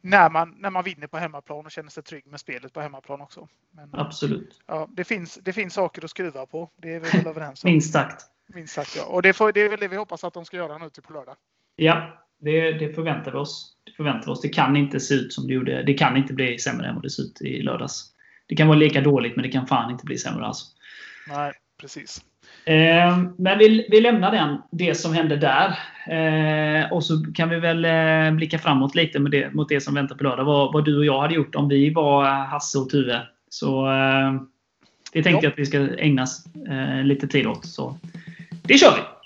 när 0.00 0.30
man, 0.30 0.54
när 0.58 0.70
man 0.70 0.84
vinner 0.84 1.06
på 1.06 1.18
hemmaplan 1.18 1.66
och 1.66 1.70
känner 1.70 1.90
sig 1.90 2.02
trygg 2.02 2.26
med 2.26 2.40
spelet 2.40 2.72
på 2.72 2.80
hemmaplan 2.80 3.20
också. 3.20 3.48
Men, 3.70 3.88
Absolut. 3.92 4.60
Ja, 4.66 4.88
det, 4.90 5.04
finns, 5.04 5.38
det 5.42 5.52
finns 5.52 5.74
saker 5.74 6.04
att 6.04 6.10
skruva 6.10 6.46
på. 6.46 6.70
Det 6.76 6.94
är 6.94 7.00
vi 7.00 7.10
väl 7.10 7.26
överens 7.26 7.64
om. 7.64 7.70
Minst 7.70 7.92
sagt. 7.92 8.22
Minst 8.46 8.74
sagt 8.74 8.96
ja. 8.96 9.04
Och 9.04 9.22
det, 9.22 9.32
får, 9.32 9.52
det 9.52 9.60
är 9.60 9.68
väl 9.68 9.80
det 9.80 9.88
vi 9.88 9.96
hoppas 9.96 10.24
att 10.24 10.34
de 10.34 10.44
ska 10.44 10.56
göra 10.56 10.78
nu 10.78 10.90
till 10.90 11.02
på 11.02 11.12
lördag. 11.12 11.36
Ja, 11.76 12.24
det, 12.38 12.72
det 12.72 12.94
förväntar 12.94 13.32
vi 13.32 13.38
oss. 13.38 13.76
Det 13.84 13.92
förväntar 13.92 14.30
oss. 14.30 14.40
Det 14.40 14.48
kan 14.48 14.76
inte 14.76 15.00
se 15.00 15.14
ut 15.14 15.32
som 15.32 15.46
det 15.46 15.52
gjorde. 15.52 15.82
Det 15.82 15.94
kan 15.94 16.16
inte 16.16 16.34
bli 16.34 16.58
sämre 16.58 16.86
än 16.88 16.94
vad 16.94 17.02
det 17.02 17.10
såg 17.10 17.24
ut 17.24 17.42
i 17.42 17.62
lördags. 17.62 18.12
Det 18.52 18.56
kan 18.56 18.68
vara 18.68 18.78
lika 18.78 19.00
dåligt, 19.00 19.36
men 19.36 19.42
det 19.42 19.48
kan 19.48 19.66
fan 19.66 19.90
inte 19.90 20.04
bli 20.04 20.18
sämre 20.18 20.46
alltså. 20.46 20.66
Nej, 21.28 21.52
precis. 21.80 22.24
Eh, 22.64 23.18
men 23.38 23.58
vi, 23.58 23.86
vi 23.90 24.00
lämnar 24.00 24.32
den, 24.32 24.58
det 24.70 24.94
som 24.94 25.14
hände 25.14 25.36
där. 25.36 25.78
Eh, 26.06 26.92
och 26.92 27.04
så 27.04 27.24
kan 27.34 27.48
vi 27.48 27.60
väl 27.60 27.84
eh, 27.84 28.36
blicka 28.36 28.58
framåt 28.58 28.94
lite 28.94 29.18
med 29.18 29.30
det, 29.30 29.54
mot 29.54 29.68
det 29.68 29.80
som 29.80 29.94
väntar 29.94 30.16
på 30.16 30.24
lördag. 30.24 30.44
Vad, 30.44 30.72
vad, 30.72 30.84
du 30.84 30.98
och 30.98 31.04
jag 31.04 31.20
hade 31.20 31.34
gjort 31.34 31.54
om 31.54 31.68
vi 31.68 31.90
var 31.90 32.24
Hasse 32.24 32.78
och 32.78 32.90
Tuve. 32.90 33.20
Så 33.48 33.86
det 35.12 35.22
tänkte 35.22 35.46
jag 35.46 35.52
att 35.52 35.58
vi 35.58 35.66
ska 35.66 35.96
ägna 35.98 36.26
lite 37.04 37.28
tid 37.28 37.46
åt. 37.46 37.66
Så 37.66 37.98
det 38.62 38.78
kör 38.78 38.96
vi! 38.96 39.21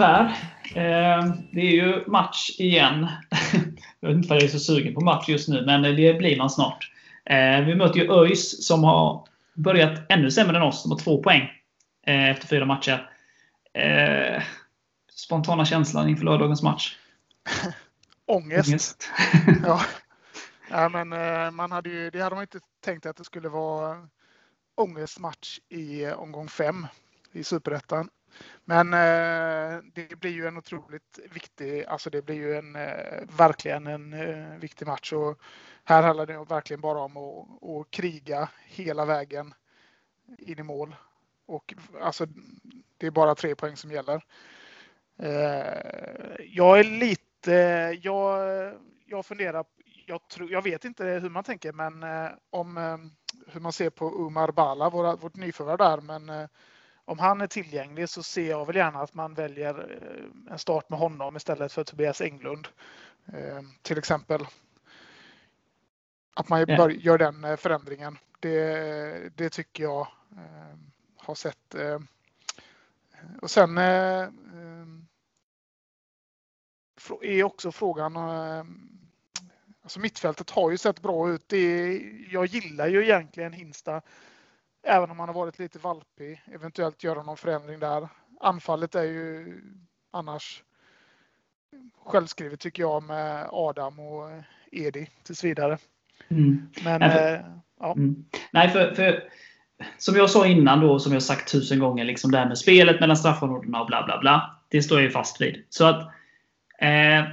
Per. 0.00 0.24
Eh, 0.74 1.24
det 1.52 1.60
är 1.60 1.72
ju 1.72 2.04
match 2.06 2.50
igen. 2.58 3.08
jag 4.00 4.08
vet 4.08 4.16
inte 4.16 4.28
vad 4.28 4.36
jag 4.36 4.44
är 4.44 4.48
så 4.48 4.58
sugen 4.58 4.94
på 4.94 5.00
match 5.00 5.28
just 5.28 5.48
nu, 5.48 5.66
men 5.66 5.82
det 5.82 6.14
blir 6.14 6.38
man 6.38 6.50
snart. 6.50 6.92
Eh, 7.24 7.60
vi 7.60 7.74
möter 7.74 8.00
ju 8.00 8.12
ÖIS 8.12 8.66
som 8.66 8.84
har 8.84 9.28
börjat 9.54 10.00
ännu 10.08 10.30
sämre 10.30 10.56
än 10.56 10.62
oss. 10.62 10.82
De 10.82 10.92
har 10.92 10.98
två 10.98 11.22
poäng 11.22 11.42
eh, 12.06 12.30
efter 12.30 12.46
fyra 12.46 12.64
matcher. 12.64 13.10
Spontana 15.12 15.64
känslan 15.64 16.08
inför 16.08 16.24
lördagens 16.24 16.62
match? 16.62 16.96
Ångest. 18.26 18.68
Ångest. 18.68 19.10
ja. 19.64 19.80
ja, 20.70 20.88
men 20.88 21.08
man 21.54 21.72
hade 21.72 21.90
ju, 21.90 22.10
det 22.10 22.20
hade 22.20 22.34
man 22.34 22.42
inte 22.42 22.60
tänkt 22.84 23.06
att 23.06 23.16
det 23.16 23.24
skulle 23.24 23.48
vara 23.48 24.08
ångestmatch 24.74 25.58
i 25.68 26.06
omgång 26.06 26.48
fem 26.48 26.86
i 27.32 27.44
Superettan. 27.44 28.08
Men 28.64 28.94
eh, 28.94 29.82
det 29.94 30.20
blir 30.20 30.30
ju 30.30 30.46
en 30.46 30.56
otroligt 30.56 31.18
viktig, 31.30 31.84
alltså 31.84 32.10
det 32.10 32.22
blir 32.22 32.36
ju 32.36 32.56
en, 32.56 32.76
eh, 32.76 33.22
verkligen 33.38 33.86
en 33.86 34.12
eh, 34.12 34.58
viktig 34.58 34.86
match. 34.86 35.12
Och 35.12 35.38
här 35.84 36.02
handlar 36.02 36.26
det 36.26 36.44
verkligen 36.44 36.80
bara 36.80 37.00
om 37.00 37.16
att, 37.16 37.62
att 37.62 37.90
kriga 37.90 38.48
hela 38.64 39.04
vägen 39.04 39.54
in 40.38 40.58
i 40.58 40.62
mål. 40.62 40.96
Och 41.46 41.74
alltså, 42.00 42.26
det 42.98 43.06
är 43.06 43.10
bara 43.10 43.34
tre 43.34 43.54
poäng 43.54 43.76
som 43.76 43.90
gäller. 43.90 44.24
Eh, 45.18 46.44
jag 46.48 46.80
är 46.80 46.84
lite, 46.84 47.52
jag, 48.02 48.38
jag 49.06 49.26
funderar, 49.26 49.64
jag, 50.06 50.28
tror, 50.28 50.50
jag 50.50 50.62
vet 50.62 50.84
inte 50.84 51.04
hur 51.04 51.30
man 51.30 51.44
tänker, 51.44 51.72
men 51.72 52.02
eh, 52.02 52.30
om 52.50 52.76
eh, 52.76 52.98
hur 53.52 53.60
man 53.60 53.72
ser 53.72 53.90
på 53.90 54.26
Umar 54.26 54.52
Bala, 54.52 54.90
våra, 54.90 55.16
vårt 55.16 55.36
nyförvärv 55.36 55.78
där, 55.78 56.00
men 56.00 56.48
om 57.10 57.18
han 57.18 57.40
är 57.40 57.46
tillgänglig 57.46 58.08
så 58.08 58.22
ser 58.22 58.50
jag 58.50 58.66
väl 58.66 58.76
gärna 58.76 59.00
att 59.00 59.14
man 59.14 59.34
väljer 59.34 60.02
en 60.50 60.58
start 60.58 60.90
med 60.90 60.98
honom 60.98 61.36
istället 61.36 61.72
för 61.72 61.84
Tobias 61.84 62.20
Englund. 62.20 62.68
Till 63.82 63.98
exempel. 63.98 64.46
Att 66.34 66.48
man 66.48 66.60
gör 66.98 67.18
den 67.18 67.56
förändringen. 67.58 68.18
Det, 68.40 69.36
det 69.36 69.50
tycker 69.50 69.82
jag 69.82 70.08
har 71.16 71.34
sett. 71.34 71.74
Och 73.42 73.50
sen 73.50 73.78
är 77.22 77.44
också 77.44 77.72
frågan. 77.72 78.16
Eh, 78.16 78.64
alltså 79.82 80.00
mittfältet 80.00 80.50
har 80.50 80.70
ju 80.70 80.78
sett 80.78 81.02
bra 81.02 81.30
ut. 81.30 81.48
Det, 81.48 81.96
jag 82.30 82.46
gillar 82.46 82.88
ju 82.88 83.02
egentligen 83.02 83.52
Hinsta. 83.52 84.02
Även 84.82 85.10
om 85.10 85.18
han 85.18 85.28
har 85.28 85.34
varit 85.34 85.58
lite 85.58 85.78
valpig. 85.78 86.42
Eventuellt 86.52 87.04
göra 87.04 87.22
någon 87.22 87.36
förändring 87.36 87.78
där. 87.78 88.08
Anfallet 88.40 88.94
är 88.94 89.02
ju 89.02 89.60
annars 90.10 90.62
självskrivet 92.04 92.60
tycker 92.60 92.82
jag 92.82 93.02
med 93.02 93.48
Adam 93.50 93.98
och 93.98 94.30
Edi 94.72 95.08
tills 95.22 95.44
vidare. 95.44 95.78
Mm. 96.28 96.68
Men, 96.84 97.00
Nej, 97.00 97.10
för, 97.10 97.34
äh, 97.34 97.40
ja. 97.80 97.92
Mm. 97.92 98.24
Nej, 98.52 98.68
för, 98.68 98.94
för, 98.94 99.30
som 99.98 100.16
jag 100.16 100.30
sa 100.30 100.46
innan 100.46 100.80
då, 100.80 100.98
som 100.98 101.12
jag 101.12 101.22
sagt 101.22 101.52
tusen 101.52 101.78
gånger, 101.78 102.04
liksom 102.04 102.30
det 102.30 102.38
här 102.38 102.48
med 102.48 102.58
spelet 102.58 103.00
mellan 103.00 103.16
straffområdena 103.16 103.80
och 103.80 103.86
bla 103.86 104.02
bla 104.04 104.18
bla. 104.18 104.60
Det 104.68 104.82
står 104.82 104.98
jag 104.98 105.04
ju 105.04 105.10
fast 105.10 105.40
vid. 105.40 105.64
Så 105.68 105.84
att 105.84 106.12
Eh, 106.80 107.24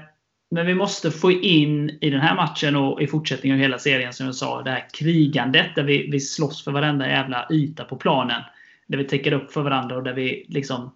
men 0.49 0.65
vi 0.65 0.75
måste 0.75 1.11
få 1.11 1.31
in 1.31 1.89
i 2.01 2.09
den 2.09 2.21
här 2.21 2.35
matchen 2.35 2.75
och 2.75 3.01
i 3.01 3.07
fortsättningen 3.07 3.57
av 3.57 3.61
hela 3.61 3.79
serien, 3.79 4.13
som 4.13 4.25
jag 4.25 4.35
sa, 4.35 4.61
det 4.61 4.71
här 4.71 4.85
krigandet 4.93 5.75
där 5.75 5.83
vi, 5.83 6.09
vi 6.11 6.19
slåss 6.19 6.63
för 6.63 6.71
varenda 6.71 7.07
jävla 7.07 7.47
yta 7.51 7.83
på 7.83 7.95
planen. 7.95 8.41
Där 8.87 8.97
vi 8.97 9.03
täcker 9.03 9.31
upp 9.31 9.51
för 9.51 9.61
varandra 9.61 9.95
och 9.95 10.03
där 10.03 10.13
vi 10.13 10.45
liksom 10.49 10.93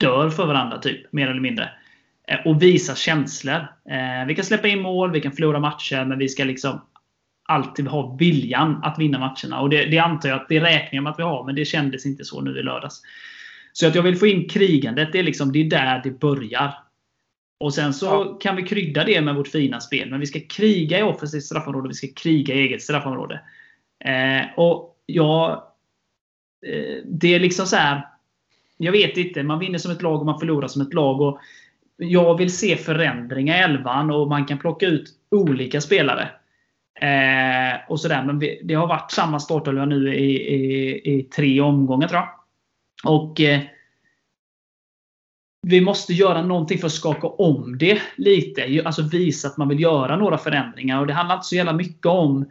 dör 0.00 0.30
för 0.30 0.46
varandra, 0.46 0.78
typ. 0.78 1.12
Mer 1.12 1.28
eller 1.28 1.40
mindre. 1.40 1.70
Eh, 2.28 2.46
och 2.46 2.62
visa 2.62 2.94
känslor. 2.94 3.66
Eh, 3.90 4.26
vi 4.26 4.34
kan 4.34 4.44
släppa 4.44 4.68
in 4.68 4.80
mål, 4.82 5.12
vi 5.12 5.20
kan 5.20 5.32
förlora 5.32 5.60
matcher, 5.60 6.04
men 6.04 6.18
vi 6.18 6.28
ska 6.28 6.44
liksom 6.44 6.80
alltid 7.48 7.86
ha 7.86 8.16
viljan 8.18 8.80
att 8.82 8.98
vinna 8.98 9.18
matcherna. 9.18 9.60
Och 9.60 9.70
det, 9.70 9.84
det 9.84 9.98
antar 9.98 10.28
jag 10.28 10.40
att 10.40 10.48
det 10.48 10.60
räknar 10.60 10.96
jag 10.96 11.02
med 11.02 11.10
att 11.10 11.18
vi 11.18 11.22
har, 11.22 11.44
men 11.44 11.54
det 11.54 11.64
kändes 11.64 12.06
inte 12.06 12.24
så 12.24 12.40
nu 12.40 12.58
i 12.58 12.62
lördags. 12.62 13.02
Så 13.72 13.86
att 13.86 13.94
jag 13.94 14.02
vill 14.02 14.16
få 14.16 14.26
in 14.26 14.48
krigandet, 14.48 15.12
det 15.12 15.18
är, 15.18 15.22
liksom, 15.22 15.52
det 15.52 15.58
är 15.58 15.64
där 15.64 16.00
det 16.04 16.20
börjar. 16.20 16.74
Och 17.62 17.74
sen 17.74 17.94
så 17.94 18.06
ja. 18.06 18.38
kan 18.40 18.56
vi 18.56 18.62
krydda 18.62 19.04
det 19.04 19.20
med 19.20 19.34
vårt 19.34 19.48
fina 19.48 19.80
spel. 19.80 20.10
Men 20.10 20.20
vi 20.20 20.26
ska 20.26 20.40
kriga 20.40 20.98
i 20.98 21.02
offensivt 21.02 21.44
straffområde, 21.44 21.88
vi 21.88 21.94
ska 21.94 22.06
kriga 22.16 22.54
i 22.54 22.58
eget 22.58 22.82
straffområde. 22.82 23.40
Eh, 24.04 24.58
och 24.58 24.96
ja, 25.06 25.52
eh, 26.66 27.04
det 27.04 27.34
är 27.34 27.40
liksom 27.40 27.66
så 27.66 27.76
här. 27.76 28.06
Jag 28.76 28.92
vet 28.92 29.16
inte. 29.16 29.42
Man 29.42 29.58
vinner 29.58 29.78
som 29.78 29.92
ett 29.92 30.02
lag 30.02 30.20
och 30.20 30.26
man 30.26 30.38
förlorar 30.38 30.68
som 30.68 30.82
ett 30.82 30.94
lag. 30.94 31.20
Och 31.20 31.38
jag 31.96 32.38
vill 32.38 32.56
se 32.56 32.76
förändringar 32.76 33.56
i 33.56 33.60
elvan 33.60 34.10
och 34.10 34.28
man 34.28 34.44
kan 34.44 34.58
plocka 34.58 34.86
ut 34.86 35.10
olika 35.30 35.80
spelare. 35.80 36.28
Eh, 37.00 37.80
och 37.88 38.00
sådär. 38.00 38.24
Men 38.24 38.38
vi, 38.38 38.60
det 38.64 38.74
har 38.74 38.86
varit 38.86 39.10
samma 39.12 39.40
startelva 39.40 39.84
nu 39.84 40.14
i, 40.14 40.54
i, 40.54 41.18
i, 41.18 41.22
tre 41.22 41.60
omgångar 41.60 42.08
tror 42.08 42.20
jag. 42.20 42.28
Och 43.12 43.40
eh, 43.40 43.60
vi 45.62 45.80
måste 45.80 46.12
göra 46.12 46.42
någonting 46.42 46.78
för 46.78 46.86
att 46.86 46.92
skaka 46.92 47.26
om 47.26 47.78
det 47.78 48.02
lite. 48.16 48.82
Alltså 48.84 49.02
visa 49.02 49.48
att 49.48 49.56
man 49.56 49.68
vill 49.68 49.80
göra 49.80 50.16
några 50.16 50.38
förändringar. 50.38 51.00
Och 51.00 51.06
Det 51.06 51.12
handlar 51.12 51.34
inte 51.34 51.46
så 51.46 51.56
jävla 51.56 51.72
mycket 51.72 52.06
om 52.06 52.46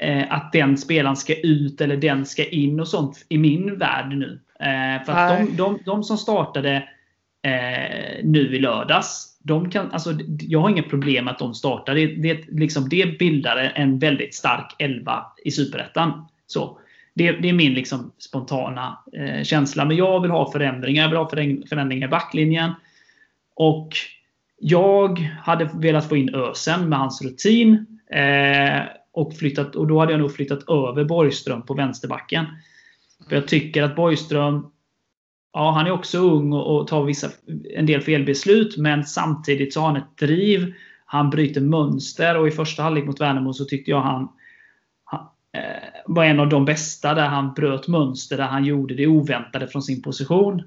eh, 0.00 0.32
att 0.32 0.52
den 0.52 0.76
spelaren 0.76 1.16
ska 1.16 1.40
ut 1.40 1.80
eller 1.80 1.96
den 1.96 2.26
ska 2.26 2.44
in 2.44 2.80
och 2.80 2.88
sånt 2.88 3.26
i 3.28 3.38
min 3.38 3.78
värld 3.78 4.08
nu. 4.08 4.40
Eh, 4.60 5.04
för 5.04 5.12
att 5.12 5.38
de, 5.38 5.56
de, 5.56 5.78
de, 5.84 6.04
som 6.04 6.18
startade 6.18 6.76
eh, 7.42 8.24
nu 8.24 8.56
i 8.56 8.58
lördags, 8.58 9.38
de 9.42 9.70
kan, 9.70 9.92
alltså, 9.92 10.12
jag 10.40 10.60
har 10.60 10.70
inga 10.70 10.82
problem 10.82 11.24
med 11.24 11.32
att 11.32 11.38
de 11.38 11.54
startar. 11.54 11.94
Det, 11.94 12.06
det, 12.06 12.48
liksom, 12.48 12.88
det 12.88 13.18
bildar 13.18 13.72
en 13.74 13.98
väldigt 13.98 14.34
stark 14.34 14.74
elva 14.78 15.26
i 15.44 15.50
Superettan. 15.50 16.26
Så. 16.46 16.78
Det, 17.14 17.32
det 17.32 17.48
är 17.48 17.52
min 17.52 17.74
liksom 17.74 18.12
spontana 18.18 18.98
eh, 19.12 19.42
känsla. 19.42 19.84
Men 19.84 19.96
jag 19.96 20.20
vill 20.20 20.30
ha 20.30 20.52
förändringar. 20.52 21.02
Jag 21.02 21.08
vill 21.08 21.18
ha 21.18 21.28
förändringar 21.68 22.06
i 22.06 22.10
backlinjen. 22.10 22.72
Och 23.54 23.88
jag 24.58 25.18
hade 25.18 25.70
velat 25.74 26.08
få 26.08 26.16
in 26.16 26.34
Ösen 26.34 26.88
med 26.88 26.98
hans 26.98 27.22
rutin. 27.22 27.86
Eh, 28.10 28.82
och, 29.12 29.36
flyttat, 29.36 29.76
och 29.76 29.86
då 29.86 30.00
hade 30.00 30.12
jag 30.12 30.20
nog 30.20 30.34
flyttat 30.34 30.68
över 30.68 31.04
Borgström 31.04 31.62
på 31.62 31.74
vänsterbacken. 31.74 32.46
För 33.28 33.36
jag 33.36 33.48
tycker 33.48 33.82
att 33.82 33.96
Borgström 33.96 34.70
Ja, 35.56 35.70
han 35.70 35.86
är 35.86 35.90
också 35.90 36.18
ung 36.18 36.52
och, 36.52 36.80
och 36.80 36.88
tar 36.88 37.04
vissa, 37.04 37.30
en 37.74 37.86
del 37.86 38.00
felbeslut, 38.00 38.76
men 38.76 39.04
samtidigt 39.04 39.74
så 39.74 39.80
har 39.80 39.86
han 39.86 39.96
ett 39.96 40.16
driv. 40.18 40.74
Han 41.04 41.30
bryter 41.30 41.60
mönster 41.60 42.36
och 42.36 42.48
i 42.48 42.50
första 42.50 42.82
halvlek 42.82 43.04
mot 43.04 43.20
Värnamo 43.20 43.52
så 43.52 43.64
tyckte 43.64 43.90
jag 43.90 44.00
han 44.00 44.22
Eh, 44.22 44.28
var 46.06 46.24
en 46.24 46.40
av 46.40 46.48
de 46.48 46.64
bästa 46.64 47.14
där 47.14 47.26
han 47.26 47.54
bröt 47.54 47.88
mönster, 47.88 48.36
där 48.36 48.44
han 48.44 48.64
gjorde 48.64 48.94
det 48.94 49.06
oväntade 49.06 49.68
från 49.68 49.82
sin 49.82 50.02
position. 50.02 50.62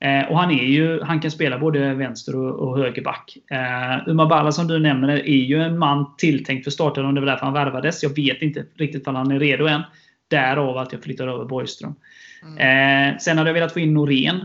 Eh, 0.00 0.30
och 0.30 0.38
han, 0.38 0.50
är 0.50 0.64
ju, 0.64 1.02
han 1.02 1.20
kan 1.20 1.30
spela 1.30 1.58
både 1.58 1.94
vänster 1.94 2.36
och, 2.36 2.68
och 2.68 2.78
högerback. 2.78 3.36
Eh, 3.50 4.08
Umar 4.08 4.50
som 4.50 4.66
du 4.68 4.78
nämner 4.78 5.08
är 5.08 5.44
ju 5.44 5.62
en 5.62 5.78
man 5.78 6.16
tilltänkt 6.16 6.64
för 6.64 6.70
starten 6.70 7.06
och 7.06 7.14
det 7.14 7.20
var 7.20 7.26
därför 7.26 7.44
han 7.44 7.54
värvades. 7.54 8.02
Jag 8.02 8.16
vet 8.16 8.42
inte 8.42 8.64
riktigt 8.74 9.08
om 9.08 9.14
han 9.14 9.30
är 9.30 9.38
redo 9.38 9.66
än. 9.66 9.82
Därav 10.28 10.78
att 10.78 10.92
jag 10.92 11.02
flyttar 11.02 11.28
över 11.28 11.44
Borgström. 11.44 11.94
Mm. 12.42 13.12
Eh, 13.12 13.18
sen 13.18 13.38
hade 13.38 13.50
jag 13.50 13.54
velat 13.54 13.72
få 13.72 13.80
in 13.80 13.94
Norén 13.94 14.44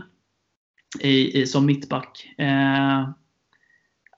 i, 1.00 1.40
i, 1.40 1.46
som 1.46 1.66
mittback. 1.66 2.34
Eh, 2.38 3.08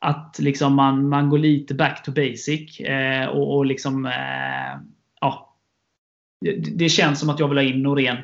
att 0.00 0.38
liksom 0.38 0.74
man, 0.74 1.08
man 1.08 1.30
går 1.30 1.38
lite 1.38 1.74
back 1.74 2.02
to 2.02 2.12
basic 2.12 2.80
eh, 2.80 3.26
och, 3.26 3.56
och 3.56 3.66
liksom 3.66 4.06
eh, 4.06 4.80
ja, 5.20 5.55
det 6.54 6.88
känns 6.88 7.20
som 7.20 7.30
att 7.30 7.40
jag 7.40 7.48
vill 7.48 7.58
ha 7.58 7.64
in 7.64 7.82
Norén 7.82 8.16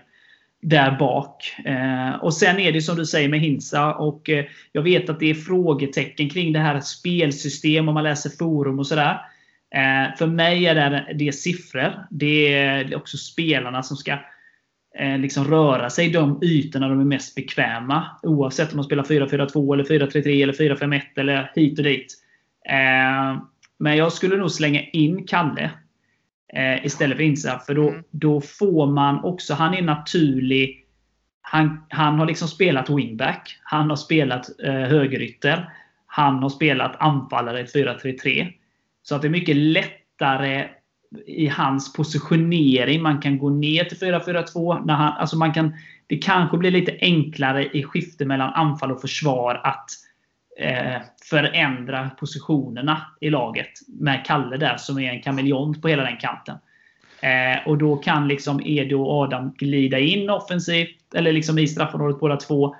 där 0.62 0.98
bak. 0.98 1.54
Eh, 1.64 2.14
och 2.14 2.34
Sen 2.34 2.58
är 2.58 2.72
det 2.72 2.82
som 2.82 2.96
du 2.96 3.06
säger 3.06 3.28
med 3.28 3.40
Hinsa. 3.40 3.94
Och, 3.94 4.30
eh, 4.30 4.44
jag 4.72 4.82
vet 4.82 5.10
att 5.10 5.20
det 5.20 5.30
är 5.30 5.34
frågetecken 5.34 6.28
kring 6.28 6.52
det 6.52 6.58
här 6.58 6.80
spelsystem 6.80 7.88
om 7.88 7.94
man 7.94 8.04
läser 8.04 8.30
forum 8.30 8.78
och 8.78 8.86
sådär. 8.86 9.20
Eh, 9.74 10.16
för 10.18 10.26
mig 10.26 10.66
är 10.66 10.74
det, 10.74 11.06
det 11.14 11.32
siffror. 11.32 12.06
Det 12.10 12.54
är 12.54 12.96
också 12.96 13.16
spelarna 13.16 13.82
som 13.82 13.96
ska 13.96 14.12
eh, 14.98 15.18
liksom 15.18 15.44
röra 15.44 15.90
sig 15.90 16.06
i 16.06 16.12
de 16.12 16.38
ytorna 16.42 16.88
de 16.88 17.00
är 17.00 17.04
mest 17.04 17.34
bekväma. 17.34 18.06
Oavsett 18.22 18.72
om 18.72 18.76
man 18.76 18.84
spelar 18.84 19.04
4-4-2, 19.04 19.74
eller 19.74 19.84
4-3-3 19.84 20.42
eller 20.42 20.52
4-5-1 20.52 21.02
eller 21.16 21.52
hit 21.54 21.78
och 21.78 21.84
dit. 21.84 22.14
Eh, 22.68 23.42
men 23.78 23.96
jag 23.96 24.12
skulle 24.12 24.36
nog 24.36 24.50
slänga 24.50 24.82
in 24.82 25.26
Kalle 25.26 25.70
eh, 26.56 26.86
istället 26.86 27.16
för 27.16 27.24
Insa. 27.24 27.58
För 27.58 27.74
då, 27.74 27.88
mm. 27.88 28.04
då 28.10 28.40
får 28.40 28.86
man 28.86 29.24
också, 29.24 29.54
han 29.54 29.74
är 29.74 29.82
naturlig. 29.82 30.84
Han, 31.40 31.84
han 31.88 32.18
har 32.18 32.26
liksom 32.26 32.48
spelat 32.48 32.90
wingback. 32.90 33.58
Han 33.62 33.90
har 33.90 33.96
spelat 33.96 34.60
eh, 34.64 34.72
högerytter. 34.72 35.72
Han 36.06 36.42
har 36.42 36.48
spelat 36.48 36.96
anfallare 36.98 37.60
i 37.60 37.64
4-3-3. 37.64 38.52
Så 39.02 39.14
att 39.14 39.22
det 39.22 39.28
är 39.28 39.30
mycket 39.30 39.56
lättare 39.56 40.68
i 41.26 41.46
hans 41.46 41.92
positionering. 41.92 43.02
Man 43.02 43.20
kan 43.20 43.38
gå 43.38 43.50
ner 43.50 43.84
till 43.84 43.98
4-4-2. 43.98 44.86
När 44.86 44.94
han, 44.94 45.12
alltså 45.12 45.36
man 45.36 45.52
kan, 45.52 45.72
det 46.06 46.16
kanske 46.16 46.58
blir 46.58 46.70
lite 46.70 46.96
enklare 47.00 47.76
i 47.76 47.82
skifte 47.82 48.24
mellan 48.24 48.52
anfall 48.52 48.92
och 48.92 49.00
försvar 49.00 49.60
att 49.64 49.90
Eh, 50.58 51.00
förändra 51.30 52.10
positionerna 52.10 53.06
i 53.20 53.30
laget. 53.30 53.70
Med 53.88 54.24
Kalle 54.26 54.56
där 54.56 54.76
som 54.76 54.98
är 54.98 55.12
en 55.12 55.22
kameleont 55.22 55.82
på 55.82 55.88
hela 55.88 56.02
den 56.02 56.16
kanten. 56.16 56.56
Eh, 57.20 57.68
och 57.68 57.78
då 57.78 57.96
kan 57.96 58.28
liksom 58.28 58.60
Edo 58.64 59.02
och 59.02 59.22
Adam 59.22 59.52
glida 59.58 59.98
in 59.98 60.30
offensivt, 60.30 61.14
eller 61.14 61.32
liksom 61.32 61.58
i 61.58 61.68
straffområdet 61.68 62.20
båda 62.20 62.36
två. 62.36 62.76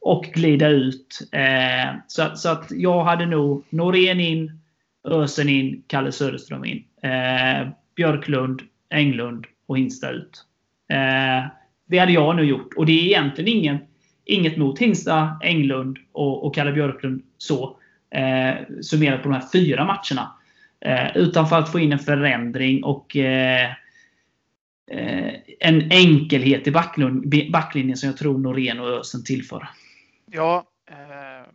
Och 0.00 0.24
glida 0.24 0.68
ut. 0.68 1.28
Eh, 1.32 1.94
så, 2.06 2.36
så 2.36 2.48
att 2.48 2.70
jag 2.70 3.04
hade 3.04 3.26
nog 3.26 3.64
Norén 3.70 4.20
in, 4.20 4.60
Ösen 5.04 5.48
in, 5.48 5.82
Kalle 5.86 6.12
Söderström 6.12 6.64
in. 6.64 6.84
Eh, 7.02 7.68
Björklund, 7.96 8.62
Englund 8.90 9.46
och 9.66 9.78
Hinsta 9.78 10.10
ut. 10.10 10.44
Eh, 10.88 11.46
det 11.86 11.98
hade 11.98 12.12
jag 12.12 12.36
nu 12.36 12.42
gjort. 12.42 12.74
Och 12.76 12.86
det 12.86 12.92
är 12.92 13.04
egentligen 13.04 13.58
ingen 13.58 13.78
Inget 14.24 14.56
mot 14.56 14.78
Hinsta, 14.78 15.38
Englund 15.42 15.98
och, 16.12 16.46
och 16.46 16.54
Kalle 16.54 16.72
Björklund 16.72 17.22
så. 17.38 17.76
Eh, 18.10 18.54
summerat 18.82 19.22
på 19.22 19.28
de 19.28 19.34
här 19.34 19.48
fyra 19.52 19.84
matcherna. 19.84 20.34
Eh, 20.80 21.16
utan 21.16 21.48
för 21.48 21.58
att 21.58 21.72
få 21.72 21.78
in 21.78 21.92
en 21.92 21.98
förändring 21.98 22.84
och 22.84 23.16
eh, 23.16 23.70
eh 24.90 25.32
en 25.60 25.92
enkelhet 25.92 26.66
i 26.66 26.70
backlinjen 27.52 27.96
som 27.96 28.06
jag 28.06 28.16
tror 28.16 28.38
Norén 28.38 28.80
och 28.80 28.88
Ösen 28.88 29.24
tillför. 29.24 29.68
Ja, 30.30 30.64
eh, 30.90 31.52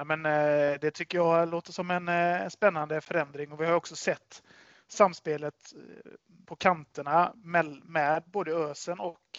Ja, 0.00 0.04
men, 0.04 0.26
eh, 0.26 0.78
det 0.80 0.90
tycker 0.90 1.18
jag 1.18 1.48
låter 1.48 1.72
som 1.72 1.90
en 1.90 2.08
eh, 2.08 2.48
spännande 2.48 3.00
förändring 3.00 3.52
och 3.52 3.60
vi 3.60 3.66
har 3.66 3.74
också 3.74 3.96
sett 3.96 4.42
samspelet 4.88 5.54
eh, 5.76 6.12
på 6.46 6.56
kanterna 6.56 7.32
med, 7.36 7.80
med 7.84 8.22
både 8.26 8.52
Ösen 8.52 9.00
och, 9.00 9.38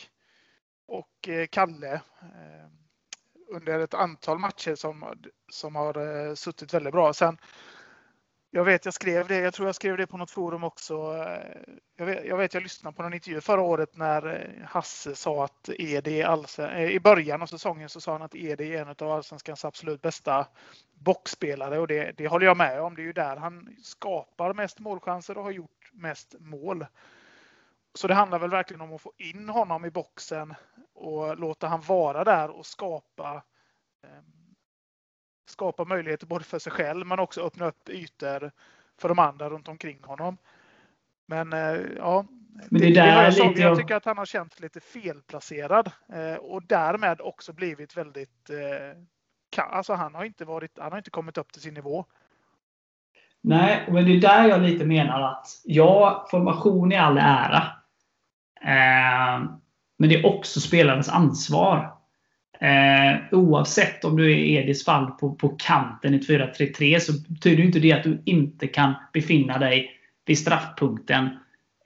och 0.91 1.29
eh, 1.29 1.47
Kalle 1.47 1.93
eh, 1.93 2.67
under 3.49 3.79
ett 3.79 3.93
antal 3.93 4.39
matcher 4.39 4.75
som, 4.75 5.05
som 5.51 5.75
har 5.75 6.27
eh, 6.27 6.33
suttit 6.33 6.73
väldigt 6.73 6.93
bra. 6.93 7.13
Sen 7.13 7.37
jag 8.53 8.63
vet, 8.63 8.85
jag 8.85 8.93
skrev 8.93 9.27
det. 9.27 9.39
Jag 9.39 9.53
tror 9.53 9.67
jag 9.67 9.75
skrev 9.75 9.97
det 9.97 10.07
på 10.07 10.17
något 10.17 10.31
forum 10.31 10.63
också. 10.63 10.93
Jag 11.97 12.05
vet, 12.05 12.25
jag, 12.25 12.37
vet, 12.37 12.53
jag 12.53 12.63
lyssnade 12.63 12.95
på 12.95 13.03
någon 13.03 13.13
intervju 13.13 13.41
förra 13.41 13.61
året 13.61 13.97
när 13.97 14.53
Hasse 14.69 15.15
sa 15.15 15.43
att 15.43 15.69
Ed 15.69 16.25
alltså, 16.25 16.71
i 16.71 16.99
början 16.99 17.41
av 17.41 17.45
säsongen 17.45 17.89
så 17.89 18.01
sa 18.01 18.11
han 18.11 18.21
att 18.21 18.35
Ed 18.35 18.61
är 18.61 18.81
en 18.81 18.87
av 18.87 19.11
allsvenskans 19.11 19.65
absolut 19.65 20.01
bästa 20.01 20.47
boxspelare 20.93 21.79
och 21.79 21.87
det, 21.87 22.11
det 22.17 22.27
håller 22.27 22.45
jag 22.45 22.57
med 22.57 22.81
om. 22.81 22.95
Det 22.95 23.01
är 23.01 23.05
ju 23.05 23.13
där 23.13 23.35
han 23.35 23.75
skapar 23.83 24.53
mest 24.53 24.79
målchanser 24.79 25.37
och 25.37 25.43
har 25.43 25.51
gjort 25.51 25.89
mest 25.93 26.35
mål. 26.39 26.85
Så 27.93 28.07
det 28.07 28.13
handlar 28.13 28.39
väl 28.39 28.49
verkligen 28.49 28.81
om 28.81 28.93
att 28.93 29.01
få 29.01 29.13
in 29.17 29.49
honom 29.49 29.85
i 29.85 29.91
boxen 29.91 30.53
och 30.93 31.37
låta 31.37 31.67
han 31.67 31.81
vara 31.81 32.23
där 32.23 32.49
och 32.49 32.65
skapa 32.65 33.43
skapa 35.51 35.85
möjligheter 35.85 36.27
både 36.27 36.45
för 36.45 36.59
sig 36.59 36.71
själv 36.71 37.07
men 37.07 37.19
också 37.19 37.41
öppna 37.41 37.65
upp 37.65 37.89
ytor 37.89 38.51
för 39.01 39.09
de 39.09 39.19
andra 39.19 39.49
runt 39.49 39.67
omkring 39.67 40.03
honom. 40.03 40.37
Men 41.27 41.53
eh, 41.53 41.81
ja, 41.97 42.25
men 42.69 42.81
det, 42.81 42.87
det, 42.87 42.93
det 42.93 43.07
jag, 43.07 43.33
lite... 43.33 43.61
jag 43.61 43.77
tycker 43.77 43.95
att 43.95 44.05
han 44.05 44.17
har 44.17 44.25
känt 44.25 44.59
lite 44.59 44.79
felplacerad 44.79 45.91
eh, 46.13 46.35
och 46.35 46.63
därmed 46.67 47.21
också 47.21 47.53
blivit 47.53 47.97
väldigt... 47.97 48.49
Eh, 48.49 49.63
alltså 49.71 49.93
han 49.93 50.15
har 50.15 50.25
inte 50.25 50.45
varit, 50.45 50.79
han 50.79 50.91
har 50.91 50.97
inte 50.97 51.09
kommit 51.09 51.37
upp 51.37 51.51
till 51.51 51.61
sin 51.61 51.73
nivå. 51.73 52.05
Nej, 53.43 53.87
men 53.91 54.05
det 54.05 54.11
är 54.11 54.21
där 54.21 54.47
jag 54.47 54.61
lite 54.61 54.85
menar 54.85 55.21
att 55.21 55.47
ja, 55.63 56.27
formation 56.31 56.91
är 56.91 56.99
all 56.99 57.17
ära. 57.17 57.63
Eh, 58.65 59.43
men 59.97 60.09
det 60.09 60.15
är 60.15 60.25
också 60.25 60.59
spelarens 60.59 61.09
ansvar. 61.09 61.93
Eh, 62.59 63.19
oavsett 63.31 64.05
om 64.05 64.17
du 64.17 64.31
är 64.31 64.37
Edis 64.37 64.85
fall 64.85 65.11
på, 65.11 65.35
på 65.35 65.49
kanten 65.49 66.13
i 66.13 66.17
ett 66.17 66.29
4-3-3 66.29 66.99
så 66.99 67.13
betyder 67.27 67.63
inte 67.63 67.79
det 67.79 67.93
att 67.93 68.03
du 68.03 68.21
inte 68.25 68.67
kan 68.67 68.93
befinna 69.13 69.57
dig 69.57 69.89
vid 70.25 70.37
straffpunkten 70.37 71.29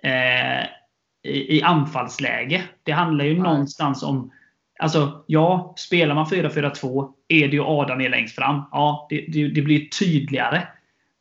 eh, 0.03 0.63
i, 1.23 1.57
i 1.57 1.61
anfallsläge. 1.61 2.63
Det 2.83 2.91
handlar 2.91 3.25
ju 3.25 3.33
Nej. 3.33 3.41
någonstans 3.41 4.03
om 4.03 4.31
Alltså, 4.79 5.23
ja, 5.27 5.73
spelar 5.77 6.15
man 6.15 6.25
4-4-2, 6.25 7.11
Edi 7.27 7.59
och 7.59 7.69
Adam 7.69 8.01
är 8.01 8.09
längst 8.09 8.35
fram. 8.35 8.61
Ja, 8.71 9.07
det, 9.09 9.25
det, 9.27 9.47
det 9.47 9.61
blir 9.61 9.89
tydligare. 9.99 10.67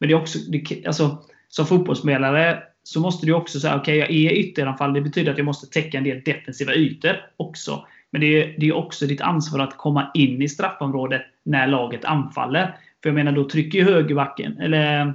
Men 0.01 0.09
det 0.09 0.15
är 0.15 0.21
också, 0.21 0.39
det, 0.39 0.87
alltså, 0.87 1.23
som 1.49 1.67
fotbollsspelare 1.67 2.63
så 2.87 3.01
måste 3.01 3.27
du 3.27 3.33
också 3.33 3.61
säga, 3.61 3.77
okej, 3.77 4.03
okay, 4.03 4.23
jag 4.23 4.33
är 4.33 4.37
ytteranfall. 4.37 4.93
Det 4.95 5.01
betyder 5.01 5.33
att 5.33 5.39
jag 5.39 5.45
måste 5.45 5.67
täcka 5.67 5.99
en 5.99 6.05
del 6.05 6.23
defensiva 6.25 6.75
ytor 6.75 7.31
också. 7.37 7.87
Men 8.11 8.21
det 8.21 8.27
är, 8.27 8.55
det 8.59 8.69
är 8.69 8.73
också 8.73 9.07
ditt 9.07 9.21
ansvar 9.21 9.61
att 9.61 9.77
komma 9.77 10.11
in 10.15 10.43
i 10.43 10.49
straffområdet 10.49 11.23
när 11.43 11.67
laget 11.67 12.05
anfaller. 12.05 12.77
För 13.03 13.09
jag 13.09 13.15
menar, 13.15 13.33
då 13.33 13.49
trycker 13.49 13.79
ju 13.79 13.85
högerbacken, 13.85 14.59
eller 14.59 15.15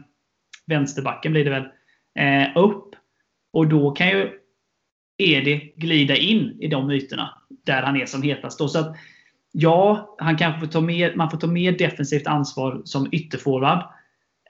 vänsterbacken 0.65 1.31
blir 1.31 1.45
det 1.45 1.49
väl, 1.49 1.67
eh, 2.19 2.57
upp. 2.57 2.95
Och 3.53 3.67
då 3.67 3.91
kan 3.91 4.09
ju 4.09 4.29
Edi 5.17 5.73
glida 5.75 6.15
in 6.15 6.57
i 6.59 6.67
de 6.67 6.91
ytorna 6.91 7.37
där 7.65 7.81
han 7.81 7.97
är 7.97 8.05
som 8.05 8.21
hetast. 8.21 8.59
Då. 8.59 8.67
Så 8.67 8.79
att, 8.79 8.95
ja, 9.51 10.15
han 10.19 10.37
kanske 10.37 10.59
får 10.59 10.67
ta 10.67 10.81
mer, 10.81 11.15
man 11.15 11.29
får 11.29 11.37
ta 11.37 11.47
mer 11.47 11.71
defensivt 11.71 12.27
ansvar 12.27 12.81
som 12.85 13.09
ytterforward. 13.11 13.83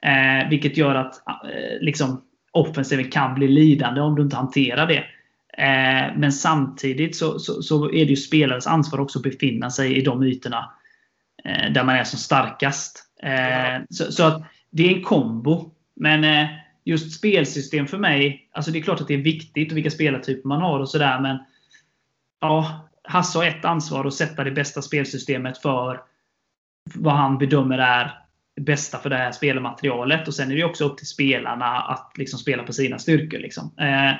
Eh, 0.02 0.50
vilket 0.50 0.78
gör 0.78 0.96
att 0.96 1.28
eh, 1.28 1.82
liksom, 1.82 2.22
offensiven 2.52 3.12
kan 3.12 3.36
bli 3.36 3.47
lidande 3.47 4.02
om 4.02 4.16
du 4.16 4.22
inte 4.22 4.36
hanterar 4.36 4.88
det. 4.88 5.06
Eh, 5.64 6.18
men 6.18 6.32
samtidigt 6.32 7.16
så, 7.16 7.39
så, 7.39 7.62
så, 7.62 7.86
är 7.86 8.06
det 8.06 8.10
ju 8.10 8.16
spelarens 8.16 8.68
ansvar 8.68 9.00
också 9.00 9.20
att 9.20 9.24
befinna 9.24 9.70
sig 9.70 9.97
i 9.97 10.02
de 10.02 10.24
ytorna 10.24 10.74
eh, 11.45 11.72
där 11.72 11.84
man 11.84 11.95
är 11.95 12.04
som 12.04 12.20
starkast. 12.20 13.04
Eh, 13.24 13.82
så, 13.89 14.12
så, 14.12 14.24
att 14.24 14.43
det 14.70 14.84
är 14.84 14.95
en 14.95 15.04
kombo. 15.04 15.72
Men 15.95 16.24
eh, 16.24 16.50
just 16.84 17.18
spelsystem 17.18 17.88
för 17.88 17.97
mig, 17.97 18.50
alltså 18.52 18.72
det 18.72 18.80
är 18.80 18.84
klart 18.84 19.02
att 19.02 19.08
det 19.08 19.14
är 19.14 19.24
viktigt 19.24 19.72
och 19.72 19.78
vilka 19.78 19.91
spelartyper 19.91 20.47
man 20.47 20.62
har 20.62 20.80
och 20.80 20.89
sådär. 20.89 21.20
Men 21.20 21.38
ja, 22.39 22.89
Hasse 23.04 23.39
har 23.39 23.45
ett 23.45 23.66
ansvar 23.66 24.06
att 24.06 24.14
sätta 24.14 24.43
det 24.43 24.52
bästa 24.52 24.82
spelsystemet 24.82 25.58
för 25.58 26.02
vad 26.95 27.14
han 27.14 27.38
bedömer 27.38 27.78
är 27.78 28.20
bästa 28.60 28.97
för 28.97 29.10
det 29.10 29.16
här 29.16 29.32
spelmaterialet. 29.32 30.28
Och 30.28 30.36
Sen 30.36 30.51
är 30.51 30.55
det 30.55 30.64
också 30.64 30.86
upp 30.86 30.97
till 30.97 31.07
spelarna 31.07 31.66
att 31.66 32.12
liksom 32.16 32.39
spela 32.39 32.64
på 32.64 32.74
sina 32.74 32.99
styrkor. 32.99 33.39
Liksom. 33.39 33.72
Eh, 33.80 34.14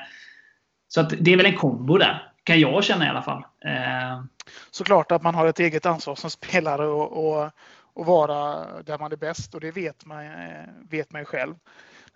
så 0.88 1.02
att 1.02 1.14
det 1.20 1.34
är 1.34 1.38
väl 1.38 1.46
en 1.46 1.58
kombo 1.58 1.98
där, 1.98 2.32
kan 2.44 2.60
jag 2.60 2.84
känna 2.84 3.06
i 3.06 3.10
alla 3.10 3.22
fall. 3.22 3.46
Eh. 3.66 4.24
Såklart 4.72 5.12
att 5.12 5.24
man 5.24 5.36
har 5.36 5.48
ett 5.48 5.60
eget 5.60 5.86
ansvar 5.86 6.16
som 6.16 6.30
spelare 6.30 6.88
och, 6.88 7.26
och, 7.26 7.52
och 7.94 8.06
vara 8.06 8.66
där 8.82 9.00
man 9.00 9.12
är 9.12 9.18
bäst 9.18 9.56
och 9.56 9.62
det 9.62 9.72
vet 9.72 10.06
man, 10.06 10.26
eh, 10.26 10.66
vet 10.90 11.12
man 11.12 11.22
ju 11.22 11.26
själv. 11.26 11.56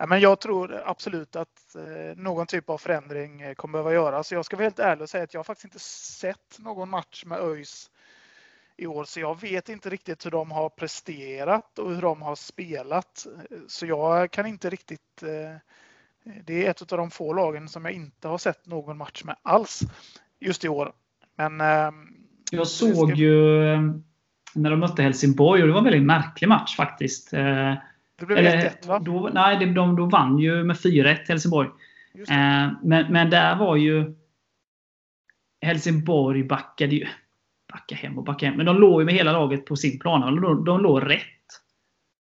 Men 0.07 0.19
jag 0.19 0.39
tror 0.39 0.84
absolut 0.86 1.36
att 1.36 1.76
eh, 1.76 2.17
någon 2.17 2.47
typ 2.47 2.69
av 2.69 2.78
förändring 2.78 3.55
kommer 3.55 3.71
behöva 3.71 3.93
göras. 3.93 4.32
Jag 4.32 4.45
ska 4.45 4.55
vara 4.55 4.63
helt 4.63 4.80
ärlig 4.80 5.03
och 5.03 5.09
säga 5.09 5.24
att 5.24 5.34
jag 5.34 5.45
faktiskt 5.45 5.65
inte 5.65 5.80
sett 5.80 6.59
någon 6.59 6.89
match 6.89 7.24
med 7.26 7.39
ÖIS 7.39 7.89
i 8.78 8.88
år, 8.88 9.03
så 9.03 9.19
jag 9.19 9.41
vet 9.41 9.69
inte 9.69 9.89
riktigt 9.89 10.26
hur 10.26 10.32
de 10.32 10.51
har 10.51 10.69
presterat 10.69 11.80
och 11.80 11.95
hur 11.95 12.01
de 12.01 12.21
har 12.21 12.36
spelat. 12.36 13.28
Så 13.67 13.86
jag 13.86 14.32
kan 14.32 14.45
inte 14.45 14.69
riktigt 14.69 15.24
det 16.24 16.65
är 16.65 16.69
ett 16.69 16.91
av 16.91 16.97
de 16.97 17.11
få 17.11 17.34
lagen 17.34 17.69
som 17.69 17.86
jag 17.86 17.93
inte 17.93 18.28
har 18.28 18.38
sett 18.38 18.65
någon 18.65 18.97
match 18.97 19.24
med 19.24 19.36
alls 19.41 19.82
just 20.39 20.65
i 20.65 20.69
år. 20.69 20.93
Men, 21.36 21.61
ehm, 21.61 21.95
jag 22.51 22.67
såg 22.67 23.09
ska... 23.09 23.17
ju 23.17 23.67
ehm, 23.74 24.03
när 24.55 24.69
de 24.69 24.80
mötte 24.80 25.03
Helsingborg 25.03 25.61
och 25.61 25.67
det 25.67 25.74
var 25.74 25.80
en 25.80 25.86
väldigt 25.86 26.03
märklig 26.03 26.47
match 26.47 26.76
faktiskt. 26.76 27.34
Eh, 27.34 27.74
det 28.15 28.26
blev 28.26 28.38
1-1 28.38 28.88
va? 28.88 28.99
Då, 28.99 29.30
nej, 29.34 29.57
de, 29.57 29.95
de 29.95 30.09
vann 30.09 30.39
ju 30.39 30.63
med 30.63 30.76
4-1 30.76 31.17
Helsingborg. 31.28 31.69
Eh, 32.30 32.71
men, 32.84 33.11
men 33.13 33.30
där 33.30 33.55
var 33.55 33.76
ju 33.76 34.13
Helsingborg 35.61 36.43
backade 36.43 36.95
ju 36.95 37.07
backa 37.74 37.95
hem 37.95 38.17
och 38.17 38.24
backa 38.24 38.45
hem. 38.45 38.55
Men 38.55 38.65
de 38.65 38.78
låg 38.78 39.01
ju 39.01 39.05
med 39.05 39.15
hela 39.15 39.32
laget 39.32 39.65
på 39.65 39.76
sin 39.76 39.99
plan. 39.99 40.41
De, 40.41 40.65
de 40.65 40.82
låg 40.82 41.09
rätt. 41.09 41.21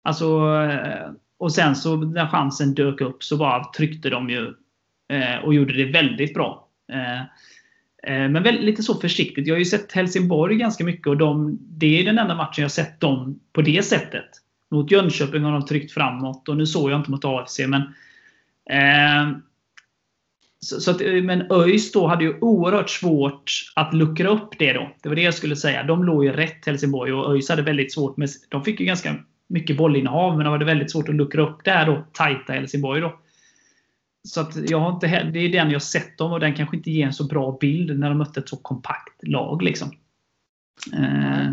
Alltså, 0.03 0.25
eh, 0.71 1.11
och 1.39 1.53
sen 1.53 1.77
så 1.77 1.97
när 1.97 2.27
chansen 2.27 2.75
dök 2.75 3.01
upp 3.01 3.23
så 3.23 3.37
bara 3.37 3.65
tryckte 3.65 4.11
de 4.11 4.31
ju 4.31 4.55
eh, 5.09 5.45
och 5.45 5.55
gjorde 5.55 5.73
det 5.73 5.85
väldigt 5.85 6.35
bra. 6.35 6.69
Eh, 6.93 7.23
men 8.03 8.43
väl, 8.43 8.61
lite 8.61 8.83
så 8.83 8.95
försiktigt. 8.95 9.47
Jag 9.47 9.55
har 9.55 9.59
ju 9.59 9.65
sett 9.65 9.93
Helsingborg 9.93 10.57
ganska 10.57 10.85
mycket 10.85 11.07
och 11.07 11.17
de, 11.17 11.59
det 11.61 12.01
är 12.01 12.05
den 12.05 12.19
enda 12.19 12.35
matchen 12.35 12.63
jag 12.63 12.71
sett 12.71 13.01
dem 13.01 13.41
på 13.53 13.63
det 13.63 13.85
sättet. 13.85 14.29
Mot 14.71 14.91
Jönköping 14.91 15.43
har 15.43 15.53
de 15.53 15.67
tryckt 15.67 15.93
framåt 15.93 16.49
och 16.49 16.57
nu 16.57 16.67
såg 16.67 16.91
jag 16.91 17.01
inte 17.01 17.11
mot 17.11 17.25
AFC. 17.25 17.61
Men, 17.67 17.83
eh, 18.71 19.39
så, 20.67 20.81
så 20.81 20.91
att, 20.91 21.01
eh, 21.01 21.23
men 21.23 21.53
ÖIS 21.53 21.93
då 21.93 22.07
hade 22.07 22.25
ju 22.25 22.39
oerhört 22.41 22.91
svårt 22.91 23.51
att 23.75 23.95
luckra 23.95 24.29
upp 24.29 24.59
det 24.59 24.73
då. 24.73 24.91
Det 25.03 25.09
var 25.09 25.17
det 25.17 25.23
jag 25.23 25.35
skulle 25.35 25.57
säga. 25.57 25.83
De 25.83 26.05
låg 26.05 26.25
ju 26.25 26.33
rätt 26.33 26.67
Helsingborg 26.67 27.13
och 27.13 27.33
ÖIS 27.33 27.49
hade 27.49 27.63
väldigt 27.63 27.93
svårt 27.93 28.17
med... 28.17 28.29
De 28.49 28.65
fick 28.65 28.81
ju 28.81 28.87
ganska 28.87 29.17
mycket 29.49 29.77
bollinnehav, 29.77 30.37
men 30.37 30.45
de 30.45 30.51
hade 30.51 30.65
väldigt 30.65 30.91
svårt 30.91 31.09
att 31.09 31.15
luckra 31.15 31.43
upp 31.43 31.65
det 31.65 31.71
här 31.71 31.87
då, 31.87 32.05
tajta 32.13 32.53
Helsingborg. 32.53 33.01
Då. 33.01 33.19
Så 34.29 34.41
att 34.41 34.71
jag 34.71 34.81
har 34.81 34.93
inte, 34.93 35.31
det 35.33 35.39
är 35.39 35.49
den 35.49 35.71
jag 35.71 35.83
sett 35.83 36.19
dem 36.19 36.33
och 36.33 36.41
den 36.41 36.55
kanske 36.55 36.77
inte 36.77 36.91
ger 36.91 37.07
en 37.07 37.13
så 37.13 37.25
bra 37.25 37.59
bild 37.61 37.99
när 37.99 38.09
de 38.09 38.19
mötte 38.19 38.41
ett 38.41 38.49
så 38.49 38.57
kompakt 38.57 39.23
lag. 39.23 39.63
Liksom. 39.63 39.91
Eh, 40.93 41.51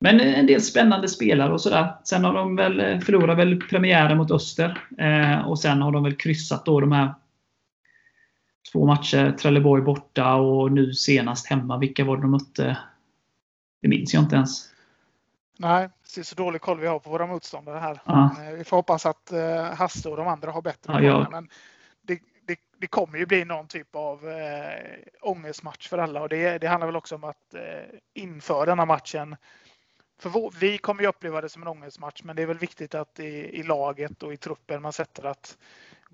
men 0.00 0.20
en 0.20 0.46
del 0.46 0.60
spännande 0.60 1.08
spelare 1.08 1.52
och 1.52 1.60
sådär. 1.60 1.94
Sen 2.04 2.24
har 2.24 2.34
de 2.34 2.56
väl 2.56 2.80
eh, 2.80 2.98
förlorat 2.98 3.38
väl 3.38 3.60
premiären 3.60 4.18
mot 4.18 4.30
Öster. 4.30 4.78
Eh, 4.98 5.48
och 5.48 5.58
sen 5.58 5.82
har 5.82 5.92
de 5.92 6.02
väl 6.02 6.16
kryssat 6.16 6.64
då 6.64 6.80
de 6.80 6.92
här 6.92 7.14
två 8.72 8.86
matcher. 8.86 9.32
Trelleborg 9.32 9.82
borta 9.82 10.34
och 10.34 10.72
nu 10.72 10.92
senast 10.92 11.46
hemma. 11.46 11.78
Vilka 11.78 12.04
var 12.04 12.16
det 12.16 12.22
de 12.22 12.30
mötte? 12.30 12.78
Det 13.82 13.88
minns 13.88 14.14
jag 14.14 14.22
inte 14.22 14.36
ens. 14.36 14.70
Nej, 15.58 15.88
det 16.14 16.20
är 16.20 16.24
så 16.24 16.34
dålig 16.34 16.60
koll 16.60 16.80
vi 16.80 16.86
har 16.86 16.98
på 16.98 17.10
våra 17.10 17.26
motståndare 17.26 17.78
här. 17.78 18.00
Ja. 18.04 18.36
Eh, 18.40 18.52
vi 18.52 18.64
får 18.64 18.76
hoppas 18.76 19.06
att 19.06 19.32
uh, 19.32 19.62
Hasse 19.62 20.08
och 20.08 20.16
de 20.16 20.28
andra 20.28 20.50
har 20.50 20.62
bättre 20.62 20.92
ja, 20.92 21.00
ja. 21.00 21.28
Men 21.30 21.48
det, 22.02 22.20
det, 22.46 22.58
det, 22.78 22.86
kommer 22.86 23.18
ju 23.18 23.26
bli 23.26 23.44
någon 23.44 23.68
typ 23.68 23.96
av 23.96 24.24
uh, 24.24 24.32
ångestmatch 25.22 25.88
för 25.88 25.98
alla 25.98 26.22
och 26.22 26.28
det, 26.28 26.58
det 26.58 26.66
handlar 26.66 26.86
väl 26.86 26.96
också 26.96 27.14
om 27.14 27.24
att 27.24 27.54
uh, 27.54 27.60
inför 28.14 28.66
denna 28.66 28.84
matchen 28.84 29.36
för 30.18 30.30
vår, 30.30 30.54
vi 30.60 30.78
kommer 30.78 31.02
ju 31.02 31.08
uppleva 31.08 31.40
det 31.40 31.48
som 31.48 31.62
en 31.62 31.68
ångestmatch, 31.68 32.22
men 32.24 32.36
det 32.36 32.42
är 32.42 32.46
väl 32.46 32.58
viktigt 32.58 32.94
att 32.94 33.20
i, 33.20 33.58
i 33.58 33.62
laget 33.62 34.22
och 34.22 34.32
i 34.32 34.36
truppen 34.36 34.82
man 34.82 34.92
sätter 34.92 35.26
att 35.26 35.58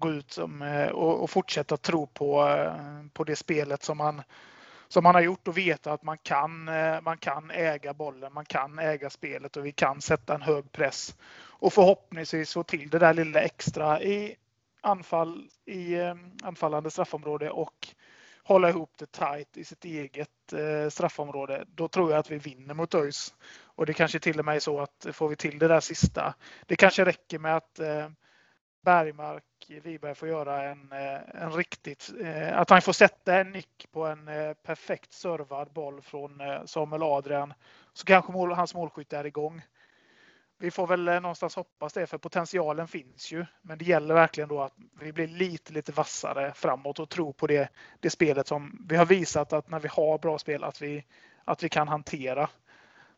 gå 0.02 0.10
ut 0.10 0.32
som, 0.32 0.62
eh, 0.62 0.88
och, 0.88 1.22
och 1.22 1.30
fortsätta 1.30 1.76
tro 1.76 2.06
på, 2.06 2.48
eh, 2.48 2.74
på 3.12 3.24
det 3.24 3.36
spelet 3.36 3.82
som 3.82 3.98
man 3.98 4.22
som 4.88 5.04
man 5.04 5.14
har 5.14 5.22
gjort 5.22 5.48
och 5.48 5.58
veta 5.58 5.92
att 5.92 6.02
man 6.02 6.18
kan, 6.18 6.68
eh, 6.68 7.00
man 7.00 7.18
kan 7.18 7.50
äga 7.50 7.94
bollen, 7.94 8.32
man 8.32 8.44
kan 8.44 8.78
äga 8.78 9.10
spelet 9.10 9.56
och 9.56 9.66
vi 9.66 9.72
kan 9.72 10.00
sätta 10.00 10.34
en 10.34 10.42
hög 10.42 10.72
press. 10.72 11.16
Och 11.44 11.72
förhoppningsvis 11.72 12.52
få 12.52 12.62
till 12.62 12.90
det 12.90 12.98
där 12.98 13.14
lilla 13.14 13.40
extra 13.40 14.02
i 14.02 14.36
anfall 14.80 15.48
i 15.66 15.96
anfallande 16.42 16.90
straffområde 16.90 17.50
och 17.50 17.88
hålla 18.44 18.68
ihop 18.68 18.90
det 18.98 19.12
tight 19.12 19.56
i 19.56 19.64
sitt 19.64 19.84
eget 19.84 20.52
eh, 20.52 20.88
straffområde. 20.90 21.64
Då 21.74 21.88
tror 21.88 22.10
jag 22.10 22.18
att 22.18 22.30
vi 22.30 22.38
vinner 22.38 22.74
mot 22.74 22.94
ÖIS. 22.94 23.34
Och 23.64 23.86
det 23.86 23.92
kanske 23.92 24.18
till 24.18 24.38
och 24.38 24.44
med 24.44 24.56
är 24.56 24.60
så 24.60 24.80
att 24.80 25.06
får 25.12 25.28
vi 25.28 25.36
till 25.36 25.58
det 25.58 25.68
där 25.68 25.80
sista. 25.80 26.34
Det 26.66 26.76
kanske 26.76 27.04
räcker 27.04 27.38
med 27.38 27.56
att 27.56 27.80
Bergmark, 28.82 29.44
Wiberg 29.68 30.14
får 30.14 30.28
göra 30.28 30.62
en, 30.62 30.92
eh, 30.92 31.42
en 31.42 31.52
riktigt, 31.52 32.10
eh, 32.20 32.58
att 32.58 32.70
han 32.70 32.82
får 32.82 32.92
sätta 32.92 33.40
en 33.40 33.52
nick 33.52 33.86
på 33.92 34.06
en 34.06 34.28
eh, 34.28 34.52
perfekt 34.52 35.12
servad 35.12 35.72
boll 35.72 36.02
från 36.02 36.40
Samuel 36.66 37.02
Adrian. 37.02 37.54
Så 37.92 38.06
kanske 38.06 38.32
mål, 38.32 38.52
hans 38.52 38.74
målskytte 38.74 39.18
är 39.18 39.26
igång. 39.26 39.62
Vi 40.58 40.70
får 40.70 40.86
väl 40.86 41.04
någonstans 41.04 41.56
hoppas 41.56 41.92
det, 41.92 42.06
för 42.06 42.18
potentialen 42.18 42.88
finns 42.88 43.32
ju. 43.32 43.46
Men 43.62 43.78
det 43.78 43.84
gäller 43.84 44.14
verkligen 44.14 44.48
då 44.48 44.62
att 44.62 44.74
vi 45.00 45.12
blir 45.12 45.28
lite, 45.28 45.72
lite 45.72 45.92
vassare 45.92 46.52
framåt 46.54 46.98
och 46.98 47.10
tror 47.10 47.32
på 47.32 47.46
det, 47.46 47.68
det 48.00 48.10
spelet 48.10 48.46
som 48.46 48.86
vi 48.88 48.96
har 48.96 49.06
visat 49.06 49.52
att 49.52 49.70
när 49.70 49.80
vi 49.80 49.88
har 49.88 50.18
bra 50.18 50.38
spel 50.38 50.64
att 50.64 50.82
vi, 50.82 51.04
att 51.44 51.62
vi 51.62 51.68
kan 51.68 51.88
hantera. 51.88 52.48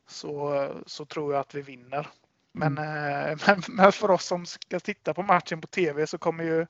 Så, 0.06 0.68
så 0.86 1.04
tror 1.04 1.32
jag 1.32 1.40
att 1.40 1.54
vi 1.54 1.62
vinner. 1.62 2.06
Men, 2.54 2.78
mm. 2.78 3.28
Eh, 3.28 3.38
men, 3.46 3.62
men, 3.68 3.92
för 3.92 4.10
oss 4.10 4.24
som 4.24 4.46
ska 4.46 4.80
titta 4.80 5.14
på 5.14 5.22
matchen 5.22 5.60
på 5.60 5.66
tv 5.66 6.06
så 6.06 6.18
kommer, 6.18 6.44
ju, 6.44 6.66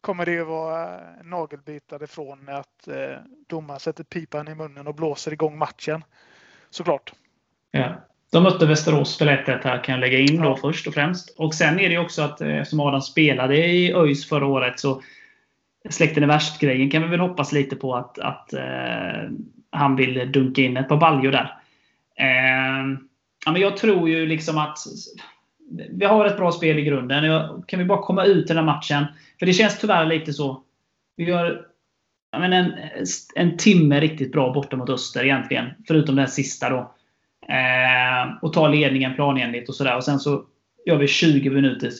kommer 0.00 0.26
det 0.26 0.32
ju 0.32 0.44
vara 0.44 1.00
nagelbitare 1.22 2.06
från 2.06 2.48
att 2.48 2.88
eh, 2.88 3.18
domaren 3.46 3.80
sätter 3.80 4.04
pipan 4.04 4.48
i 4.48 4.54
munnen 4.54 4.86
och 4.86 4.94
blåser 4.94 5.32
igång 5.32 5.58
matchen. 5.58 6.04
Såklart. 6.70 7.12
Ja. 7.70 7.94
De 8.32 8.42
mötte 8.42 8.66
Västerås 8.66 9.18
för 9.18 9.26
1 9.26 9.64
här 9.64 9.84
kan 9.84 9.92
jag 9.92 10.00
lägga 10.00 10.18
in 10.18 10.42
då 10.42 10.48
ja. 10.48 10.56
först 10.56 10.86
och 10.86 10.94
främst. 10.94 11.34
Och 11.38 11.54
sen 11.54 11.80
är 11.80 11.88
det 11.88 11.98
också 11.98 12.22
att 12.22 12.40
eh, 12.40 12.56
eftersom 12.56 12.80
Adam 12.80 13.00
spelade 13.00 13.56
i 13.56 13.92
ÖIS 13.92 14.28
förra 14.28 14.46
året 14.46 14.80
så 14.80 15.02
släkten 15.90 16.22
är 16.22 16.26
värst-grejen 16.26 16.90
kan 16.90 17.02
vi 17.02 17.08
väl 17.08 17.20
hoppas 17.20 17.52
lite 17.52 17.76
på 17.76 17.94
att, 17.94 18.18
att 18.18 18.52
eh, 18.52 19.30
han 19.70 19.96
vill 19.96 20.32
dunka 20.32 20.62
in 20.62 20.76
ett 20.76 20.88
par 20.88 20.96
baljor 20.96 21.32
där. 21.32 21.58
Eh, 22.16 22.98
Ja, 23.46 23.52
men 23.52 23.62
jag 23.62 23.76
tror 23.76 24.08
ju 24.08 24.26
liksom 24.26 24.58
att 24.58 24.78
vi 25.90 26.04
har 26.04 26.26
ett 26.26 26.36
bra 26.36 26.52
spel 26.52 26.78
i 26.78 26.82
grunden. 26.82 27.62
Kan 27.66 27.78
vi 27.78 27.84
bara 27.84 28.02
komma 28.02 28.24
ut 28.24 28.44
i 28.44 28.48
den 28.48 28.56
här 28.56 28.64
matchen? 28.64 29.04
För 29.38 29.46
det 29.46 29.52
känns 29.52 29.78
tyvärr 29.78 30.06
lite 30.06 30.32
så. 30.32 30.62
Vi 31.16 31.24
gör 31.24 31.66
men 32.38 32.52
en, 32.52 32.72
en 33.34 33.56
timme 33.56 34.00
riktigt 34.00 34.32
bra 34.32 34.52
borta 34.52 34.76
mot 34.76 34.90
Öster 34.90 35.24
egentligen. 35.24 35.70
Förutom 35.86 36.16
den 36.16 36.28
sista 36.28 36.70
då. 36.70 36.94
Eh, 37.48 38.34
och 38.42 38.52
tar 38.52 38.68
ledningen 38.68 39.14
planenligt 39.14 39.68
och 39.68 39.74
sådär. 39.74 39.96
Och 39.96 40.04
sen 40.04 40.18
så 40.18 40.44
gör 40.86 40.96
vi 40.96 41.06
20 41.06 41.50
minuter, 41.50 41.90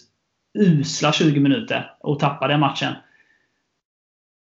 usla 0.59 1.13
20 1.13 1.41
minuter 1.41 1.93
och 2.01 2.19
tappar 2.19 2.49
den 2.49 2.61
matchen. 2.61 2.93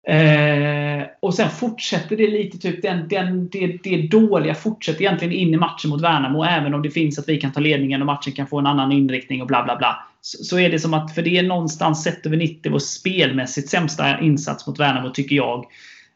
Eh, 0.07 0.90
Eh, 1.01 1.07
och 1.19 1.33
sen 1.33 1.49
fortsätter 1.49 2.17
det 2.17 2.27
lite, 2.27 2.57
typ 2.57 2.81
den, 2.81 3.07
den, 3.07 3.49
det, 3.49 3.79
det 3.83 4.07
dåliga 4.07 4.55
fortsätter 4.55 5.01
egentligen 5.01 5.33
in 5.33 5.53
i 5.53 5.57
matchen 5.57 5.89
mot 5.89 6.01
Värnamo. 6.01 6.43
Även 6.43 6.73
om 6.73 6.81
det 6.81 6.89
finns 6.89 7.19
att 7.19 7.29
vi 7.29 7.37
kan 7.37 7.51
ta 7.51 7.59
ledningen 7.59 8.01
och 8.01 8.05
matchen 8.05 8.33
kan 8.33 8.47
få 8.47 8.59
en 8.59 8.65
annan 8.65 8.91
inriktning 8.91 9.41
och 9.41 9.47
bla 9.47 9.63
bla 9.63 9.77
bla. 9.77 10.07
Så, 10.21 10.43
så 10.43 10.59
är 10.59 10.69
det 10.69 10.79
som 10.79 10.93
att, 10.93 11.15
för 11.15 11.21
det 11.21 11.37
är 11.37 11.43
någonstans 11.43 12.03
sett 12.03 12.25
över 12.25 12.37
90 12.37 12.71
vår 12.71 12.79
spelmässigt 12.79 13.69
sämsta 13.69 14.19
insats 14.19 14.67
mot 14.67 14.79
Värnamo, 14.79 15.09
tycker 15.09 15.35
jag. 15.35 15.65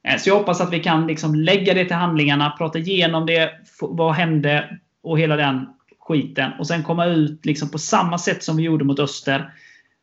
Eh, 0.07 0.17
så 0.17 0.29
jag 0.29 0.36
hoppas 0.36 0.61
att 0.61 0.73
vi 0.73 0.79
kan 0.79 1.07
liksom 1.07 1.36
lägga 1.36 1.73
det 1.73 1.86
till 1.86 1.95
handlingarna, 1.95 2.55
prata 2.57 2.79
igenom 2.79 3.25
det, 3.25 3.51
vad 3.79 4.13
hände 4.13 4.79
och 5.03 5.19
hela 5.19 5.36
den 5.36 5.65
skiten. 5.99 6.51
Och 6.59 6.67
sen 6.67 6.83
komma 6.83 7.05
ut 7.05 7.45
liksom 7.45 7.69
på 7.69 7.77
samma 7.77 8.17
sätt 8.17 8.43
som 8.43 8.57
vi 8.57 8.63
gjorde 8.63 8.86
mot 8.86 8.99
Öster. 8.99 9.49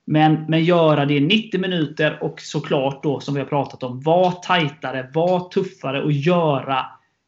Men, 0.05 0.45
men 0.49 0.65
göra 0.65 1.07
det 1.07 1.15
i 1.15 1.21
90 1.21 1.61
minuter 1.61 2.23
och 2.23 2.41
såklart 2.41 3.03
då 3.03 3.21
som 3.21 3.35
vi 3.35 3.41
har 3.41 3.49
pratat 3.49 3.83
om, 3.83 4.01
var 4.01 4.31
tajtare, 4.31 5.11
var 5.15 5.49
tuffare 5.49 6.03
och 6.03 6.13
göra 6.13 6.87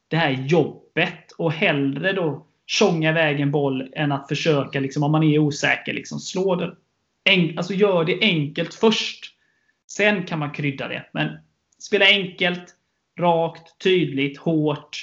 det 0.09 0.17
här 0.17 0.31
jobbet. 0.31 1.33
Och 1.39 1.53
hellre 1.53 2.13
då 2.13 2.47
tjonga 2.67 3.11
iväg 3.11 3.41
en 3.41 3.51
boll 3.51 3.89
än 3.93 4.13
att 4.13 4.29
försöka, 4.29 4.81
liksom, 4.81 5.03
om 5.03 5.13
man 5.13 5.23
är 5.23 5.39
osäker, 5.39 5.93
liksom, 5.93 6.19
slå 6.19 6.55
den. 6.55 6.77
En, 7.25 7.59
alltså 7.59 7.75
gör 7.75 8.05
det 8.05 8.19
enkelt 8.21 8.75
först. 8.75 9.35
Sen 9.87 10.27
kan 10.27 10.39
man 10.39 10.51
krydda 10.51 10.89
det. 10.89 11.11
Men 11.13 11.29
spela 11.79 12.05
enkelt, 12.05 12.75
rakt, 13.19 13.79
tydligt, 13.79 14.39
hårt. 14.39 14.99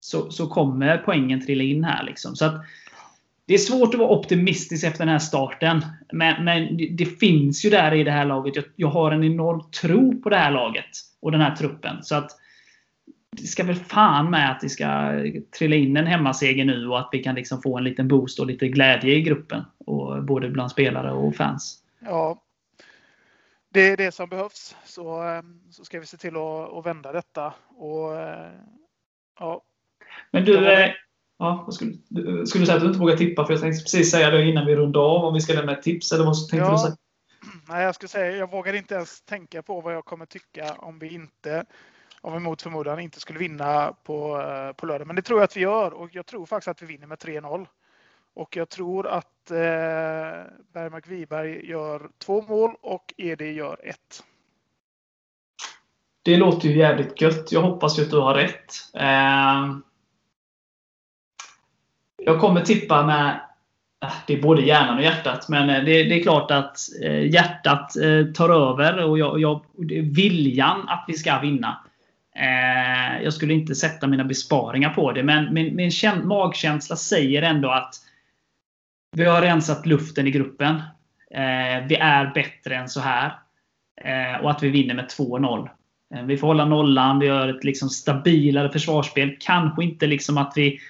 Så, 0.00 0.30
så 0.30 0.46
kommer 0.46 0.98
poängen 0.98 1.46
trilla 1.46 1.64
in 1.64 1.84
här. 1.84 2.04
Liksom. 2.04 2.36
Så 2.36 2.44
att, 2.44 2.54
det 3.50 3.54
är 3.54 3.58
svårt 3.58 3.94
att 3.94 4.00
vara 4.00 4.10
optimistisk 4.10 4.84
efter 4.84 4.98
den 4.98 5.08
här 5.08 5.18
starten. 5.18 5.84
Men, 6.12 6.44
men 6.44 6.76
det 6.96 7.04
finns 7.04 7.64
ju 7.64 7.70
där 7.70 7.94
i 7.94 8.04
det 8.04 8.10
här 8.10 8.24
laget. 8.24 8.56
Jag, 8.56 8.64
jag, 8.76 8.88
har 8.88 9.12
en 9.12 9.24
enorm 9.24 9.70
tro 9.70 10.22
på 10.22 10.28
det 10.28 10.36
här 10.36 10.50
laget 10.50 10.90
och 11.20 11.32
den 11.32 11.40
här 11.40 11.56
truppen. 11.56 12.02
Så 12.02 12.14
att 12.14 12.30
det 13.36 13.46
ska 13.46 13.64
väl 13.64 13.76
fan 13.76 14.30
med 14.30 14.50
att 14.50 14.60
det 14.60 14.68
ska 14.68 15.12
trilla 15.58 15.76
in 15.76 15.96
en 15.96 16.06
hemmaseger 16.06 16.64
nu 16.64 16.88
och 16.88 16.98
att 16.98 17.08
vi 17.12 17.22
kan 17.22 17.34
liksom 17.34 17.62
få 17.62 17.78
en 17.78 17.84
liten 17.84 18.08
boost 18.08 18.40
och 18.40 18.46
lite 18.46 18.68
glädje 18.68 19.14
i 19.14 19.22
gruppen. 19.22 19.64
Och 19.86 20.24
både 20.24 20.50
bland 20.50 20.70
spelare 20.70 21.12
och 21.12 21.36
fans. 21.36 21.78
Ja, 22.00 22.42
det 23.68 23.80
är 23.80 23.96
det 23.96 24.12
som 24.12 24.28
behövs. 24.28 24.76
Så, 24.84 25.28
eh, 25.28 25.42
så 25.70 25.84
ska 25.84 26.00
vi 26.00 26.06
se 26.06 26.16
till 26.16 26.36
att, 26.36 26.72
att 26.72 26.86
vända 26.86 27.12
detta. 27.12 27.54
Och, 27.68 28.16
eh, 28.16 28.52
ja. 29.38 29.62
Men 30.30 30.44
du, 30.44 30.58
Ja, 31.40 31.62
vad 31.66 31.74
skulle, 31.74 31.92
skulle 32.46 32.62
du 32.62 32.66
säga 32.66 32.76
att 32.76 32.80
du 32.80 32.86
inte 32.86 32.98
vågar 32.98 33.16
tippa? 33.16 33.46
För 33.46 33.52
jag 33.52 33.60
tänkte 33.60 33.82
precis 33.82 34.10
säga 34.10 34.30
det 34.30 34.44
innan 34.44 34.66
vi 34.66 34.76
rundar 34.76 35.00
av. 35.00 35.24
Om 35.24 35.34
vi 35.34 35.40
ska 35.40 35.52
lämna 35.52 35.72
ett 35.72 35.82
tips 35.82 36.12
eller 36.12 36.24
vad 36.24 36.34
tänkte 36.34 36.56
ja. 36.56 36.72
du 36.72 36.78
säga? 36.78 36.96
Nej, 37.68 37.84
jag 37.84 37.94
skulle 37.94 38.08
säga 38.08 38.36
jag 38.36 38.50
vågar 38.50 38.74
inte 38.74 38.94
ens 38.94 39.22
tänka 39.22 39.62
på 39.62 39.80
vad 39.80 39.94
jag 39.94 40.04
kommer 40.04 40.26
tycka 40.26 40.74
om 40.78 40.98
vi 40.98 41.14
inte 41.14 41.64
om 42.20 42.32
vi 42.32 42.38
mot 42.38 42.62
förmodan 42.62 43.00
inte 43.00 43.20
skulle 43.20 43.38
vinna 43.38 43.94
på, 44.04 44.40
eh, 44.40 44.72
på 44.72 44.86
lördag. 44.86 45.06
Men 45.06 45.16
det 45.16 45.22
tror 45.22 45.38
jag 45.38 45.44
att 45.44 45.56
vi 45.56 45.60
gör 45.60 45.92
och 45.92 46.08
jag 46.12 46.26
tror 46.26 46.46
faktiskt 46.46 46.68
att 46.68 46.82
vi 46.82 46.86
vinner 46.86 47.06
med 47.06 47.18
3-0. 47.18 47.66
Och 48.34 48.56
jag 48.56 48.68
tror 48.68 49.06
att 49.06 49.50
eh, 49.50 49.56
Bergmark 50.72 51.08
Wiberg 51.08 51.66
gör 51.70 52.10
två 52.18 52.42
mål 52.42 52.74
och 52.80 53.14
Edi 53.16 53.52
gör 53.52 53.80
ett. 53.82 54.24
Det 56.22 56.36
låter 56.36 56.68
ju 56.68 56.78
jävligt 56.78 57.20
gött. 57.20 57.52
Jag 57.52 57.62
hoppas 57.62 57.98
ju 57.98 58.02
att 58.02 58.10
du 58.10 58.18
har 58.18 58.34
rätt. 58.34 58.74
Eh, 58.94 59.89
jag 62.24 62.40
kommer 62.40 62.60
tippa 62.60 63.06
med 63.06 63.40
äh, 64.04 64.12
det 64.26 64.34
är 64.34 64.42
både 64.42 64.62
hjärnan 64.62 64.96
och 64.96 65.02
hjärtat, 65.02 65.48
men 65.48 65.70
äh, 65.70 65.84
det, 65.84 66.02
det 66.02 66.20
är 66.20 66.22
klart 66.22 66.50
att 66.50 66.78
äh, 67.02 67.26
hjärtat 67.26 67.92
tar 68.34 68.70
över 68.70 69.04
och 69.04 69.18
jag, 69.18 69.40
jag, 69.40 69.64
viljan 70.02 70.88
att 70.88 71.04
vi 71.08 71.14
ska 71.14 71.38
vinna. 71.38 71.78
Jag 73.22 73.32
skulle 73.32 73.54
inte 73.54 73.74
sätta 73.74 74.06
mina 74.06 74.24
besparingar 74.24 74.90
på 74.90 75.12
det, 75.12 75.22
men 75.22 75.54
min, 75.54 75.76
min 75.76 75.90
magkänsla 76.24 76.96
säger 76.96 77.42
ändå 77.42 77.70
att 77.70 77.94
vi 79.16 79.24
har 79.24 79.42
rensat 79.42 79.86
luften 79.86 80.26
i 80.26 80.30
gruppen. 80.30 80.82
Vi 81.88 81.94
är 81.94 82.34
bättre 82.34 82.76
än 82.76 82.88
så 82.88 83.00
här. 83.00 83.32
Och 84.42 84.50
att 84.50 84.62
vi 84.62 84.68
vinner 84.68 84.94
med 84.94 85.04
2-0. 85.18 85.68
Vi 86.26 86.36
får 86.36 86.46
hålla 86.46 86.64
nollan, 86.64 87.18
vi 87.18 87.26
gör 87.26 87.48
ett 87.48 87.64
liksom 87.64 87.88
stabilare 87.88 88.72
försvarsspel. 88.72 89.36
Kanske 89.40 89.84
inte 89.84 90.06
liksom 90.06 90.38
att 90.38 90.52
vi 90.56 90.80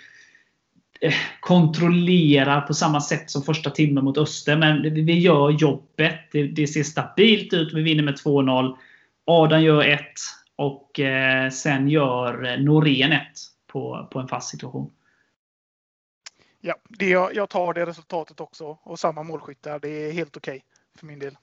kontrollerar 1.41 2.61
på 2.61 2.75
samma 2.75 3.01
sätt 3.01 3.31
som 3.31 3.43
första 3.43 3.71
timmen 3.71 4.05
mot 4.05 4.19
Öster. 4.19 4.57
Men 4.57 4.83
vi 4.83 5.19
gör 5.19 5.51
jobbet. 5.51 6.19
Det, 6.33 6.43
det 6.43 6.67
ser 6.67 6.83
stabilt 6.83 7.53
ut. 7.53 7.73
Vi 7.73 7.83
vinner 7.83 8.03
med 8.03 8.15
2-0. 8.15 8.77
Adam 9.25 9.63
gör 9.63 9.83
1 9.83 10.01
och 10.57 11.01
eh, 11.01 11.51
sen 11.51 11.89
gör 11.89 12.57
Norén 12.59 13.13
1 13.13 13.23
på, 13.67 14.09
på 14.13 14.19
en 14.19 14.29
fast 14.29 14.51
situation. 14.51 14.91
Ja, 16.61 16.75
det, 16.89 17.09
jag 17.09 17.49
tar 17.49 17.75
det 17.75 17.87
resultatet 17.87 18.41
också 18.41 18.79
och 18.83 18.99
samma 18.99 19.23
målskyttar. 19.23 19.79
Det 19.79 19.89
är 19.89 20.13
helt 20.13 20.37
okej 20.37 20.57
okay 20.57 20.61
för 20.99 21.07
min 21.07 21.19
del. 21.19 21.37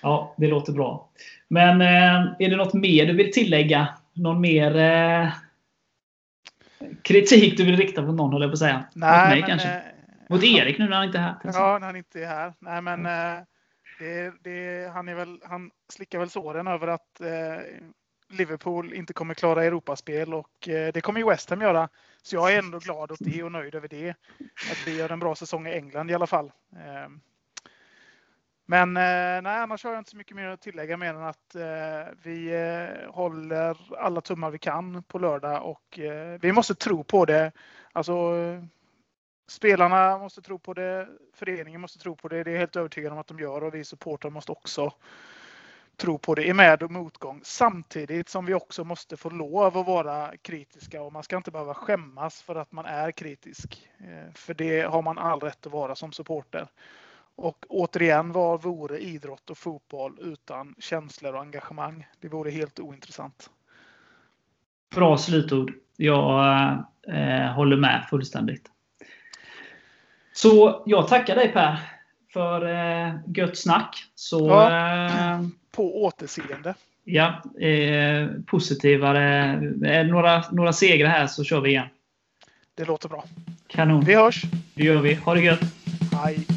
Ja, 0.00 0.34
det 0.36 0.46
låter 0.46 0.72
bra. 0.72 1.10
Men 1.48 1.80
eh, 1.80 2.34
är 2.38 2.50
det 2.50 2.56
något 2.56 2.74
mer 2.74 3.06
du 3.06 3.12
vill 3.12 3.32
tillägga? 3.32 3.88
Någon 4.12 4.40
mer 4.40 4.76
eh, 4.76 5.28
kritik 7.02 7.56
du 7.56 7.64
vill 7.64 7.76
rikta 7.76 8.02
mot 8.02 8.16
någon, 8.16 8.32
håller 8.32 8.46
jag 8.46 8.50
på 8.50 8.54
att 8.54 8.58
säga. 8.58 8.84
Nej, 8.94 9.20
mot 9.20 9.28
mig 9.28 9.40
men, 9.40 9.48
kanske. 9.48 9.68
Eh, 9.68 9.82
mot 10.28 10.44
Erik 10.44 10.78
nu 10.78 10.88
när 10.88 10.96
han 10.96 11.06
inte 11.06 11.18
är 11.18 11.22
här. 11.22 11.36
Ja, 11.44 11.78
när 11.78 11.86
han 11.86 11.96
inte 11.96 12.20
är 12.20 12.26
här. 12.26 12.54
Nej, 12.58 12.82
men 12.82 13.06
mm. 13.06 13.44
det, 13.98 14.32
det, 14.42 14.90
han, 14.92 15.08
är 15.08 15.14
väl, 15.14 15.40
han 15.44 15.70
slickar 15.92 16.18
väl 16.18 16.30
såren 16.30 16.66
över 16.66 16.88
att 16.88 17.20
eh, 17.20 17.60
Liverpool 18.28 18.94
inte 18.94 19.12
kommer 19.12 19.34
klara 19.34 19.64
Europaspel 19.64 20.34
och 20.34 20.68
eh, 20.68 20.92
det 20.92 21.00
kommer 21.00 21.20
ju 21.20 21.26
West 21.26 21.50
Ham 21.50 21.60
göra. 21.60 21.88
Så 22.22 22.36
jag 22.36 22.54
är 22.54 22.58
ändå 22.58 22.78
glad 22.78 23.12
åt 23.12 23.18
det 23.20 23.42
och 23.42 23.52
nöjd 23.52 23.74
över 23.74 23.88
det. 23.88 24.10
Att 24.70 24.86
vi 24.86 24.96
gör 24.96 25.12
en 25.12 25.18
bra 25.18 25.34
säsong 25.34 25.66
i 25.66 25.72
England 25.72 26.10
i 26.10 26.14
alla 26.14 26.26
fall. 26.26 26.50
Men 28.66 28.96
eh, 28.96 29.42
nej, 29.42 29.58
annars 29.58 29.84
har 29.84 29.90
jag 29.90 30.00
inte 30.00 30.10
så 30.10 30.16
mycket 30.16 30.36
mer 30.36 30.48
att 30.48 30.60
tillägga 30.60 30.96
mer 30.96 31.14
än 31.14 31.22
att 31.22 31.54
eh, 31.54 32.14
vi 32.22 32.54
eh, 32.54 33.10
håller 33.12 33.76
alla 33.98 34.20
tummar 34.20 34.50
vi 34.50 34.58
kan 34.58 35.02
på 35.02 35.18
lördag 35.18 35.64
och 35.64 35.98
eh, 35.98 36.38
vi 36.40 36.52
måste 36.52 36.74
tro 36.74 37.04
på 37.04 37.24
det. 37.24 37.52
Alltså, 37.92 38.32
spelarna 39.48 40.18
måste 40.18 40.42
tro 40.42 40.58
på 40.58 40.74
det, 40.74 41.08
föreningen 41.34 41.80
måste 41.80 41.98
tro 41.98 42.16
på 42.16 42.28
det. 42.28 42.44
Det 42.44 42.50
är 42.50 42.52
jag 42.52 42.58
helt 42.58 42.76
övertygad 42.76 43.12
om 43.12 43.18
att 43.18 43.26
de 43.26 43.38
gör 43.38 43.64
och 43.64 43.74
vi 43.74 43.84
supportrar 43.84 44.30
måste 44.30 44.52
också 44.52 44.92
tro 45.96 46.18
på 46.18 46.34
det 46.34 46.46
i 46.46 46.52
med 46.52 46.82
och 46.82 46.90
motgång. 46.90 47.40
Samtidigt 47.44 48.28
som 48.28 48.46
vi 48.46 48.54
också 48.54 48.84
måste 48.84 49.16
få 49.16 49.30
lov 49.30 49.78
att 49.78 49.86
vara 49.86 50.36
kritiska 50.42 51.02
och 51.02 51.12
man 51.12 51.22
ska 51.22 51.36
inte 51.36 51.50
behöva 51.50 51.74
skämmas 51.74 52.42
för 52.42 52.54
att 52.54 52.72
man 52.72 52.86
är 52.86 53.10
kritisk. 53.10 53.88
Eh, 53.98 54.34
för 54.34 54.54
det 54.54 54.80
har 54.82 55.02
man 55.02 55.18
all 55.18 55.40
rätt 55.40 55.66
att 55.66 55.72
vara 55.72 55.94
som 55.94 56.12
supporter. 56.12 56.68
Och 57.36 57.64
återigen, 57.68 58.32
vad 58.32 58.62
vore 58.62 58.98
idrott 58.98 59.50
och 59.50 59.58
fotboll 59.58 60.18
utan 60.20 60.74
känslor 60.78 61.34
och 61.34 61.40
engagemang? 61.40 62.06
Det 62.20 62.28
vore 62.28 62.50
helt 62.50 62.80
ointressant. 62.80 63.50
Bra 64.94 65.18
slutord. 65.18 65.72
Jag 65.96 66.68
eh, 67.08 67.52
håller 67.52 67.76
med 67.76 68.06
fullständigt. 68.10 68.70
Så 70.32 70.82
jag 70.86 71.08
tackar 71.08 71.34
dig 71.34 71.52
Per 71.52 71.78
för 72.32 72.68
eh, 72.68 73.14
gött 73.34 73.58
snack. 73.58 74.04
Så, 74.14 74.48
ja, 74.48 75.34
eh, 75.34 75.40
på 75.70 76.04
återseende. 76.04 76.74
Ja, 77.04 77.42
eh, 77.60 78.28
positivare. 78.46 79.52
Eh, 79.86 80.06
några, 80.06 80.44
några 80.52 80.72
segrar 80.72 81.08
här 81.08 81.26
så 81.26 81.44
kör 81.44 81.60
vi 81.60 81.70
igen. 81.70 81.88
Det 82.74 82.84
låter 82.84 83.08
bra. 83.08 83.24
Kanon. 83.66 84.04
Vi 84.04 84.14
hörs. 84.14 84.42
Det 84.74 84.84
gör 84.84 85.00
vi. 85.00 85.14
Ha 85.14 85.34
det 85.34 85.40
gött. 85.40 85.60
Hej. 86.12 86.55